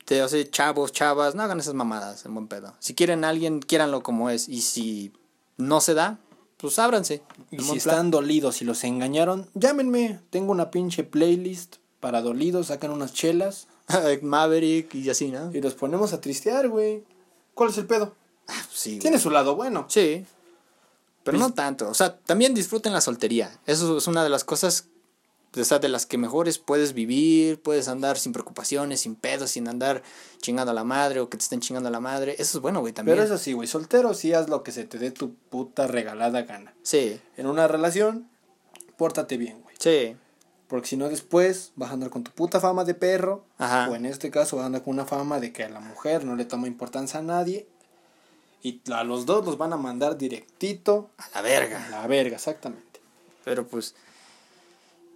te, 0.05 0.21
o 0.23 0.27
sea, 0.27 0.49
chavos, 0.49 0.91
chavas, 0.91 1.35
no 1.35 1.43
hagan 1.43 1.59
esas 1.59 1.73
mamadas 1.73 2.25
en 2.25 2.33
buen 2.33 2.47
pedo. 2.47 2.73
Si 2.79 2.93
quieren 2.93 3.23
a 3.23 3.29
alguien, 3.29 3.59
quiéranlo 3.59 4.01
como 4.01 4.29
es. 4.29 4.49
Y 4.49 4.61
si 4.61 5.13
no 5.57 5.81
se 5.81 5.93
da, 5.93 6.19
pues 6.57 6.79
ábranse. 6.79 7.21
Y 7.51 7.59
si 7.59 7.77
están 7.77 8.11
dolidos 8.11 8.61
y 8.61 8.65
los 8.65 8.83
engañaron, 8.83 9.49
llámenme. 9.53 10.19
Tengo 10.29 10.51
una 10.51 10.71
pinche 10.71 11.03
playlist 11.03 11.77
para 11.99 12.21
dolidos, 12.21 12.67
sacan 12.67 12.91
unas 12.91 13.13
chelas. 13.13 13.67
Maverick 14.21 14.95
y 14.95 15.09
así, 15.09 15.29
¿no? 15.29 15.51
y 15.53 15.61
los 15.61 15.73
ponemos 15.73 16.13
a 16.13 16.21
tristear, 16.21 16.69
güey. 16.69 17.03
¿Cuál 17.53 17.69
es 17.69 17.77
el 17.77 17.85
pedo? 17.85 18.15
Sí, 18.71 18.91
güey. 18.91 18.99
Tiene 18.99 19.19
su 19.19 19.29
lado 19.29 19.55
bueno. 19.55 19.85
Sí. 19.89 20.25
Pero 21.23 21.37
Pues 21.37 21.49
no 21.49 21.53
tanto. 21.53 21.89
O 21.89 21.93
sea, 21.93 22.17
también 22.17 22.53
disfruten 22.53 22.93
la 22.93 23.01
soltería. 23.01 23.59
Eso 23.65 23.97
es 23.97 24.07
una 24.07 24.23
de 24.23 24.29
las 24.29 24.43
cosas 24.43 24.87
o 25.55 25.63
sea, 25.63 25.79
de 25.79 25.87
las 25.87 26.05
que 26.05 26.17
mejores 26.17 26.57
puedes 26.57 26.93
vivir, 26.93 27.61
puedes 27.61 27.87
andar 27.87 28.17
sin 28.17 28.33
preocupaciones, 28.33 29.01
sin 29.01 29.15
pedos, 29.15 29.51
sin 29.51 29.67
andar 29.67 30.01
chingando 30.41 30.71
a 30.71 30.73
la 30.73 30.83
madre 30.83 31.19
o 31.19 31.29
que 31.29 31.37
te 31.37 31.43
estén 31.43 31.59
chingando 31.59 31.89
a 31.89 31.91
la 31.91 31.99
madre. 31.99 32.35
Eso 32.39 32.57
es 32.57 32.61
bueno, 32.61 32.79
güey, 32.79 32.93
también. 32.93 33.17
Pero 33.17 33.25
eso 33.25 33.37
sí, 33.37 33.53
güey, 33.53 33.67
soltero 33.67 34.13
sí 34.13 34.33
haz 34.33 34.49
lo 34.49 34.63
que 34.63 34.71
se 34.71 34.85
te 34.85 34.97
dé 34.97 35.11
tu 35.11 35.35
puta 35.35 35.85
regalada 35.87 36.41
gana. 36.43 36.73
Sí, 36.81 37.19
En 37.37 37.45
una 37.45 37.67
relación, 37.67 38.27
pórtate 38.97 39.37
bien, 39.37 39.61
güey. 39.61 39.75
sí. 39.79 40.15
Porque 40.73 40.87
si 40.87 40.97
no 40.97 41.07
después 41.07 41.71
vas 41.75 41.91
a 41.91 41.93
andar 41.93 42.09
con 42.09 42.23
tu 42.23 42.31
puta 42.31 42.59
fama 42.59 42.83
de 42.83 42.95
perro. 42.95 43.45
Ajá. 43.59 43.91
O 43.91 43.95
en 43.95 44.07
este 44.07 44.31
caso 44.31 44.55
vas 44.55 44.63
a 44.63 44.65
andar 44.65 44.81
con 44.81 44.95
una 44.95 45.05
fama 45.05 45.39
de 45.39 45.53
que 45.53 45.63
a 45.63 45.69
la 45.69 45.79
mujer 45.79 46.25
no 46.25 46.35
le 46.35 46.45
toma 46.45 46.65
importancia 46.65 47.19
a 47.19 47.21
nadie. 47.21 47.67
Y 48.63 48.81
a 48.91 49.03
los 49.03 49.27
dos 49.27 49.45
los 49.45 49.59
van 49.59 49.71
a 49.73 49.77
mandar 49.77 50.17
directito 50.17 51.11
A 51.19 51.29
la 51.35 51.41
verga. 51.43 51.85
a 51.85 51.89
la 51.91 52.07
verga, 52.07 52.37
exactamente. 52.37 53.01
Pero 53.45 53.67
pues 53.67 53.93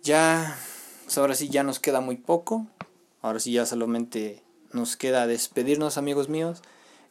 ya, 0.04 0.56
pues 1.06 1.18
ahora 1.18 1.34
sí 1.34 1.50
ya 1.50 1.64
nos 1.64 1.80
queda 1.80 2.02
muy 2.02 2.18
poco. 2.18 2.68
Ahora 3.24 3.40
sí 3.40 3.52
ya 3.52 3.66
solamente 3.66 4.44
nos 4.74 4.96
queda 4.96 5.26
despedirnos 5.26 5.98
amigos 5.98 6.30
míos. 6.30 6.62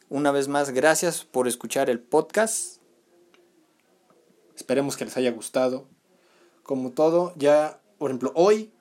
Una 0.07 0.31
vez 0.31 0.47
más, 0.47 0.69
gracias 0.69 1.25
por 1.25 1.49
escuchar 1.49 1.89
el 1.89 1.99
podcast. 1.99 2.77
Esperemos 4.55 4.95
que 4.95 5.03
les 5.03 5.17
haya 5.17 5.31
gustado. 5.31 5.85
Como 6.63 6.91
todo, 6.91 7.33
ya, 7.35 7.81
por 7.97 8.11
ejemplo, 8.11 8.31
hoy, 8.35 8.71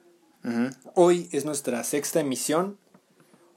hoy 0.95 1.29
es 1.33 1.45
nuestra 1.45 1.83
sexta 1.85 2.21
emisión. 2.21 2.79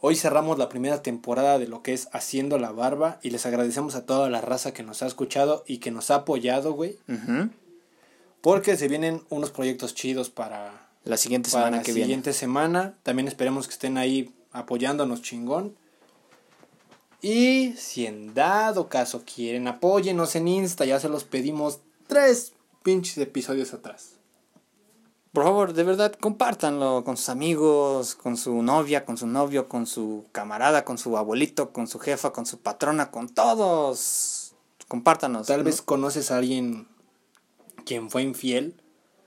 Hoy 0.01 0.15
cerramos 0.15 0.57
la 0.57 0.69
primera 0.69 1.01
temporada 1.01 1.59
de 1.59 1.67
lo 1.67 1.83
que 1.83 1.93
es 1.93 2.07
Haciendo 2.13 2.57
la 2.57 2.71
Barba 2.71 3.19
y 3.21 3.31
les 3.31 3.45
agradecemos 3.45 3.95
a 3.95 4.05
toda 4.05 4.29
la 4.29 4.39
raza 4.39 4.73
que 4.73 4.83
nos 4.83 5.01
ha 5.03 5.07
escuchado 5.07 5.63
y 5.67 5.79
que 5.79 5.91
nos 5.91 6.09
ha 6.09 6.15
apoyado, 6.15 6.73
güey. 6.73 6.97
Porque 8.41 8.77
se 8.77 8.87
vienen 8.87 9.21
unos 9.29 9.51
proyectos 9.51 9.93
chidos 9.93 10.29
para, 10.29 10.89
La 11.03 11.17
siguiente 11.17 11.49
para 11.51 11.63
semana 11.63 11.77
la 11.77 11.83
que 11.83 11.93
siguiente 11.93 12.31
semana. 12.31 12.95
También 13.03 13.27
esperemos 13.27 13.67
que 13.67 13.73
estén 13.73 13.97
ahí 13.97 14.33
apoyándonos 14.51 15.21
chingón. 15.21 15.75
Y 17.21 17.73
si 17.77 18.05
en 18.05 18.33
dado 18.33 18.87
caso 18.87 19.23
quieren, 19.25 19.67
apóyenos 19.67 20.37
en 20.37 20.47
Insta. 20.47 20.85
Ya 20.85 21.01
se 21.01 21.09
los 21.09 21.25
pedimos 21.25 21.81
tres 22.07 22.53
pinches 22.83 23.17
episodios 23.17 23.73
atrás. 23.73 24.18
Por 25.31 25.43
favor, 25.43 25.73
de 25.73 25.83
verdad, 25.83 26.13
compártanlo 26.13 27.03
con 27.03 27.15
sus 27.15 27.29
amigos, 27.29 28.15
con 28.15 28.35
su 28.35 28.61
novia, 28.63 29.05
con 29.05 29.15
su 29.17 29.27
novio, 29.27 29.67
con 29.67 29.85
su 29.85 30.25
camarada, 30.31 30.83
con 30.85 30.97
su 30.97 31.15
abuelito, 31.17 31.71
con 31.71 31.85
su 31.87 31.99
jefa, 31.99 32.31
con 32.31 32.45
su 32.47 32.59
patrona, 32.59 33.11
con 33.11 33.29
todos. 33.29 34.53
Compártanos. 34.87 35.45
Tal 35.47 35.59
¿no? 35.59 35.63
vez 35.65 35.81
conoces 35.83 36.31
a 36.31 36.37
alguien 36.37 36.87
quien 37.85 38.09
fue 38.09 38.23
infiel 38.23 38.81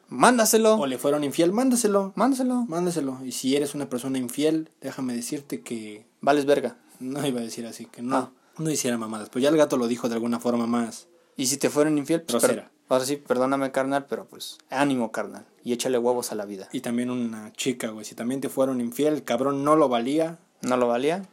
Mándaselo. 0.08 0.74
o 0.74 0.86
le 0.86 0.98
fueron 0.98 1.22
infiel, 1.24 1.52
mándaselo. 1.52 2.12
Mándaselo. 2.16 2.64
Mándaselo. 2.66 3.18
Y 3.24 3.32
si 3.32 3.54
eres 3.56 3.74
una 3.74 3.88
persona 3.88 4.18
infiel, 4.18 4.70
déjame 4.80 5.14
decirte 5.14 5.62
que 5.62 6.04
Vales 6.20 6.46
verga. 6.46 6.76
no 6.98 7.24
iba 7.26 7.40
a 7.40 7.44
decir 7.44 7.64
así, 7.66 7.86
que 7.86 8.02
no, 8.02 8.16
Ah. 8.16 8.30
no 8.58 8.70
hiciera 8.70 8.98
mamadas. 8.98 9.30
Pues 9.30 9.42
ya 9.42 9.48
el 9.50 9.56
gato 9.56 9.76
lo 9.76 9.86
dijo 9.86 10.08
de 10.08 10.14
alguna 10.16 10.40
forma 10.40 10.66
más. 10.66 11.06
Y 11.36 11.46
si 11.46 11.56
te 11.58 11.70
fueron 11.70 11.96
infiel, 11.96 12.22
pues 12.22 12.42
Grosera. 12.42 12.70
Ahora 12.92 13.04
sí, 13.04 13.16
perdóname, 13.16 13.72
carnal, 13.72 14.06
pero 14.06 14.26
pues 14.26 14.58
ánimo, 14.70 15.12
carnal. 15.12 15.46
Y 15.64 15.72
échale 15.72 15.98
huevos 15.98 16.32
a 16.32 16.34
la 16.34 16.44
vida. 16.44 16.68
Y 16.72 16.80
también 16.80 17.10
una 17.10 17.52
chica, 17.52 17.88
güey. 17.88 18.04
Si 18.04 18.14
también 18.14 18.40
te 18.40 18.48
fueron 18.48 18.80
infiel, 18.80 19.14
el 19.14 19.24
cabrón 19.24 19.64
no 19.64 19.76
lo 19.76 19.88
valía. 19.88 20.38
¿No 20.62 20.76
lo 20.76 20.88
valía? 20.88 21.24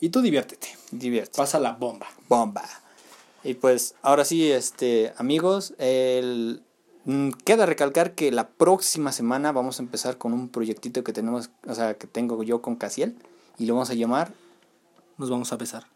Y 0.00 0.08
tú 0.10 0.20
diviértete. 0.20 0.68
Divierte. 0.90 1.36
Pasa 1.36 1.58
la 1.58 1.72
bomba. 1.72 2.06
Bomba. 2.28 2.64
Y 3.42 3.54
pues, 3.54 3.94
ahora 4.02 4.24
sí, 4.24 4.50
este, 4.50 5.12
amigos, 5.16 5.74
el... 5.78 6.62
mm, 7.04 7.30
queda 7.44 7.66
recalcar 7.66 8.14
que 8.14 8.32
la 8.32 8.48
próxima 8.48 9.12
semana 9.12 9.52
vamos 9.52 9.78
a 9.78 9.82
empezar 9.82 10.18
con 10.18 10.32
un 10.32 10.48
proyectito 10.48 11.04
que 11.04 11.12
tenemos, 11.12 11.50
o 11.66 11.74
sea, 11.74 11.94
que 11.94 12.06
tengo 12.06 12.42
yo 12.42 12.62
con 12.62 12.76
Casiel. 12.76 13.16
Y 13.58 13.66
lo 13.66 13.74
vamos 13.74 13.90
a 13.90 13.94
llamar... 13.94 14.32
Nos 15.16 15.30
vamos 15.30 15.52
a 15.52 15.56
besar. 15.56 15.86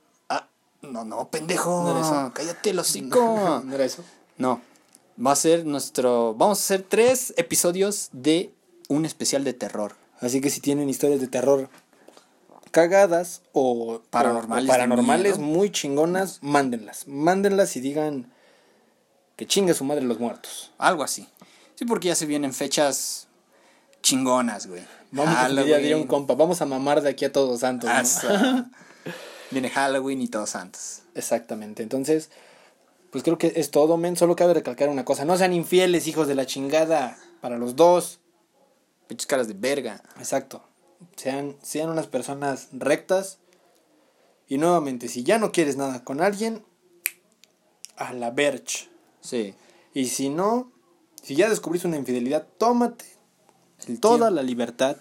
No, 0.83 1.05
no, 1.05 1.29
pendejo. 1.29 1.83
¿No 1.83 1.91
era 1.91 2.01
eso? 2.01 2.33
Cállate 2.35 2.71
el 2.71 2.79
hocico. 2.79 3.63
¿No 3.65 3.75
era 3.75 3.85
eso? 3.85 4.05
No. 4.37 4.61
Va 5.25 5.33
a 5.33 5.37
ser 5.37 5.67
nuestro. 5.67 6.35
Vamos 6.35 6.59
a 6.59 6.63
hacer 6.63 6.87
tres 6.89 7.35
episodios 7.37 8.11
de 8.13 8.53
un 8.89 9.05
especial 9.05 9.45
de 9.45 9.53
terror. 9.53 9.97
Así 10.21 10.41
que 10.41 10.51
si 10.51 10.61
tienen 10.61 10.89
historias 10.89 11.21
de 11.21 11.29
terror 11.29 11.69
cagadas 12.71 13.43
o 13.53 14.03
Paranormales 14.11 14.69
o 14.69 14.73
paranormales 14.73 15.39
muy 15.39 15.71
chingonas, 15.71 16.39
mándenlas. 16.43 17.07
Mándenlas 17.07 17.77
y 17.77 17.81
digan 17.81 18.33
que 19.37 19.47
chingue 19.47 19.75
su 19.75 19.85
madre 19.85 20.05
los 20.05 20.19
muertos. 20.19 20.73
Algo 20.79 21.03
así. 21.03 21.29
Sí, 21.75 21.85
porque 21.85 22.09
ya 22.09 22.15
se 22.15 22.27
vienen 22.27 22.53
fechas 22.53 23.29
chingonas, 24.03 24.67
güey. 24.67 24.83
Vamos 25.11 25.35
a 25.35 25.97
un 25.97 26.07
compa, 26.07 26.35
vamos 26.35 26.61
a 26.61 26.67
mamar 26.67 27.01
de 27.01 27.11
aquí 27.11 27.25
a 27.25 27.33
todos 27.33 27.61
santos. 27.61 27.91
¿no? 28.25 28.71
Viene 29.51 29.71
Halloween 29.71 30.21
y 30.21 30.29
todos 30.29 30.51
santos. 30.51 31.03
Exactamente. 31.15 31.83
Entonces, 31.83 32.31
pues 33.11 33.25
creo 33.25 33.39
que 33.39 33.53
es 33.57 33.71
todo, 33.71 33.97
men. 33.97 34.17
Solo 34.17 34.37
cabe 34.37 34.55
recalcar 34.55 34.89
una 34.89 35.05
cosa. 35.05 35.25
No 35.25 35.37
sean 35.37 35.53
infieles, 35.53 36.07
hijos 36.07 36.29
de 36.29 36.35
la 36.35 36.47
chingada. 36.47 37.19
Para 37.41 37.59
los 37.59 37.77
dos. 37.77 38.21
Pinches 39.07 39.27
caras 39.27 39.49
de 39.49 39.55
verga. 39.55 40.03
Exacto. 40.19 40.63
Sean, 41.17 41.57
sean 41.63 41.91
unas 41.91 42.07
personas 42.07 42.69
rectas. 42.73 43.39
Y 44.47 44.59
nuevamente, 44.59 45.09
si 45.09 45.25
ya 45.25 45.39
no 45.39 45.53
quieres 45.53 45.77
nada 45.77 46.05
con 46.05 46.21
alguien, 46.21 46.65
a 47.97 48.13
la 48.13 48.31
verge. 48.31 48.89
Sí. 49.21 49.55
Y 49.93 50.07
si 50.07 50.29
no, 50.29 50.73
si 51.23 51.35
ya 51.35 51.49
descubriste 51.49 51.89
una 51.89 51.97
infidelidad, 51.97 52.47
tómate 52.59 53.05
El 53.87 54.01
toda 54.01 54.31
la 54.31 54.43
libertad 54.43 54.97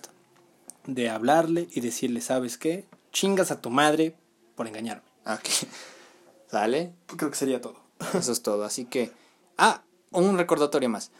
de 0.86 1.10
hablarle 1.10 1.68
y 1.72 1.82
decirle, 1.82 2.22
¿sabes 2.22 2.58
qué? 2.58 2.86
Chingas 3.12 3.52
a 3.52 3.62
tu 3.62 3.70
madre 3.70 4.16
por 4.56 4.68
engañarme. 4.68 5.04
Ok. 5.26 5.48
¿Sale? 6.52 6.94
Creo 7.18 7.30
que 7.30 7.38
sería 7.38 7.62
todo. 7.62 7.87
Eso 8.14 8.32
es 8.32 8.42
todo. 8.42 8.64
Así 8.64 8.86
que. 8.86 9.12
Ah, 9.58 9.84
un 10.12 10.38
recordatorio 10.38 10.90
más. 10.90 11.12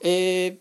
Eh, 0.00 0.60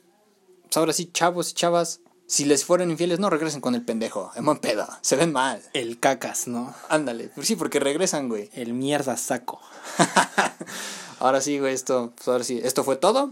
pues 0.64 0.78
ahora 0.78 0.94
sí, 0.94 1.10
chavos 1.12 1.52
y 1.52 1.54
chavas. 1.54 2.02
Si 2.28 2.46
les 2.46 2.64
fueron 2.64 2.92
infieles, 2.92 3.20
no 3.20 3.30
regresen 3.30 3.60
con 3.60 3.76
el 3.76 3.84
pendejo. 3.84 4.32
En 4.36 4.46
buen 4.46 4.60
pedo. 4.60 4.88
Se 5.02 5.18
ven 5.18 5.34
mal. 5.34 5.62
El 5.74 6.00
cacas, 6.00 6.48
¿no? 6.48 6.74
Ándale. 6.88 7.30
Pues 7.36 7.46
sí, 7.48 7.58
porque 7.58 7.82
regresan, 7.82 8.30
güey. 8.30 8.50
El 8.54 8.74
mierda 8.74 9.18
saco. 9.18 9.60
Ahora 11.20 11.42
sí, 11.42 11.60
güey, 11.60 11.74
esto. 11.74 12.14
Pues 12.16 12.28
ahora 12.30 12.44
sí. 12.44 12.60
Esto 12.64 12.84
fue 12.84 12.96
todo. 12.96 13.32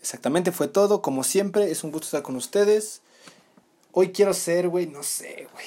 Exactamente, 0.00 0.52
fue 0.52 0.68
todo. 0.68 1.02
Como 1.02 1.22
siempre, 1.22 1.70
es 1.70 1.84
un 1.84 1.92
gusto 1.92 2.06
estar 2.06 2.22
con 2.22 2.34
ustedes. 2.34 3.02
Hoy 3.92 4.10
quiero 4.10 4.34
ser, 4.34 4.68
güey, 4.68 4.86
no 4.86 5.02
sé, 5.02 5.46
güey. 5.52 5.66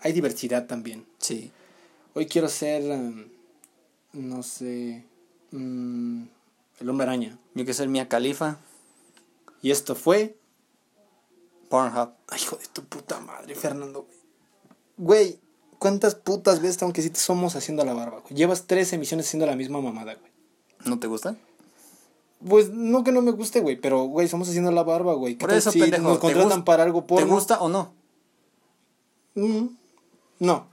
Hay 0.00 0.12
diversidad 0.12 0.66
también. 0.66 1.06
Sí. 1.18 1.52
Hoy 2.14 2.26
quiero 2.26 2.48
ser, 2.48 2.82
um, 2.90 3.26
no 4.12 4.42
sé, 4.42 5.04
mm, 5.50 6.22
el 6.80 6.88
hombre 6.88 7.06
araña. 7.06 7.38
Yo 7.54 7.64
que 7.64 7.74
soy 7.74 7.88
Mia 7.88 8.08
Califa. 8.08 8.58
Y 9.62 9.70
esto 9.70 9.94
fue... 9.94 10.36
Pornhub. 11.68 12.10
Ay, 12.28 12.40
hijo 12.42 12.56
de 12.56 12.66
tu 12.66 12.84
puta 12.84 13.20
madre, 13.20 13.54
Fernando. 13.54 14.06
Güey, 14.98 15.40
¿cuántas 15.78 16.14
putas 16.14 16.60
veces 16.60 16.76
tengo 16.76 16.92
que 16.92 17.00
decirte 17.00 17.20
somos 17.20 17.56
haciendo 17.56 17.84
la 17.84 17.94
barba, 17.94 18.20
güey? 18.20 18.34
Llevas 18.34 18.66
tres 18.66 18.92
emisiones 18.92 19.26
haciendo 19.26 19.46
la 19.46 19.56
misma 19.56 19.80
mamada, 19.80 20.14
güey. 20.14 20.30
¿No 20.84 20.98
te 20.98 21.06
gusta? 21.06 21.36
Pues 22.46 22.70
no 22.70 23.04
que 23.04 23.12
no 23.12 23.22
me 23.22 23.30
guste, 23.30 23.60
güey, 23.60 23.76
pero, 23.80 24.02
güey, 24.04 24.28
somos 24.28 24.48
haciendo 24.48 24.72
la 24.72 24.82
barba, 24.82 25.14
güey. 25.14 25.36
¿Qué 25.36 25.46
Por 25.46 25.54
eso, 25.54 25.70
si 25.70 25.80
pendejo. 25.80 26.02
nos 26.02 26.20
¿te 26.20 26.20
contratan 26.20 26.64
para 26.64 26.82
algo 26.82 27.06
por 27.06 27.18
¿Te 27.18 27.24
gusta 27.24 27.60
o 27.60 27.68
no? 27.68 27.94
Mm, 29.34 29.68
no. 30.40 30.66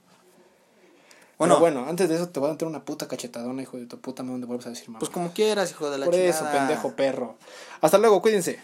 Bueno, 1.40 1.58
Bueno, 1.60 1.78
bueno, 1.80 1.90
antes 1.90 2.10
de 2.10 2.16
eso 2.16 2.28
te 2.28 2.40
voy 2.42 2.50
a 2.50 2.52
meter 2.52 2.68
una 2.68 2.84
puta 2.84 3.08
cachetadona, 3.08 3.62
hijo 3.62 3.78
de 3.78 3.86
tu 3.86 3.98
puta 4.00 4.24
madre, 4.24 4.34
donde 4.34 4.48
vuelves 4.48 4.68
a 4.68 4.72
decir 4.72 4.90
mamá. 4.90 5.00
Pues 5.00 5.10
como 5.10 5.32
quieras, 5.32 5.72
hijo 5.72 5.90
de 5.90 5.98
la 5.98 6.06
Por 6.06 6.14
eso, 6.16 6.40
chingada. 6.40 6.68
pendejo 6.68 6.92
perro. 6.98 7.38
Hasta 7.80 7.98
luego, 7.98 8.22
cuídense. 8.22 8.60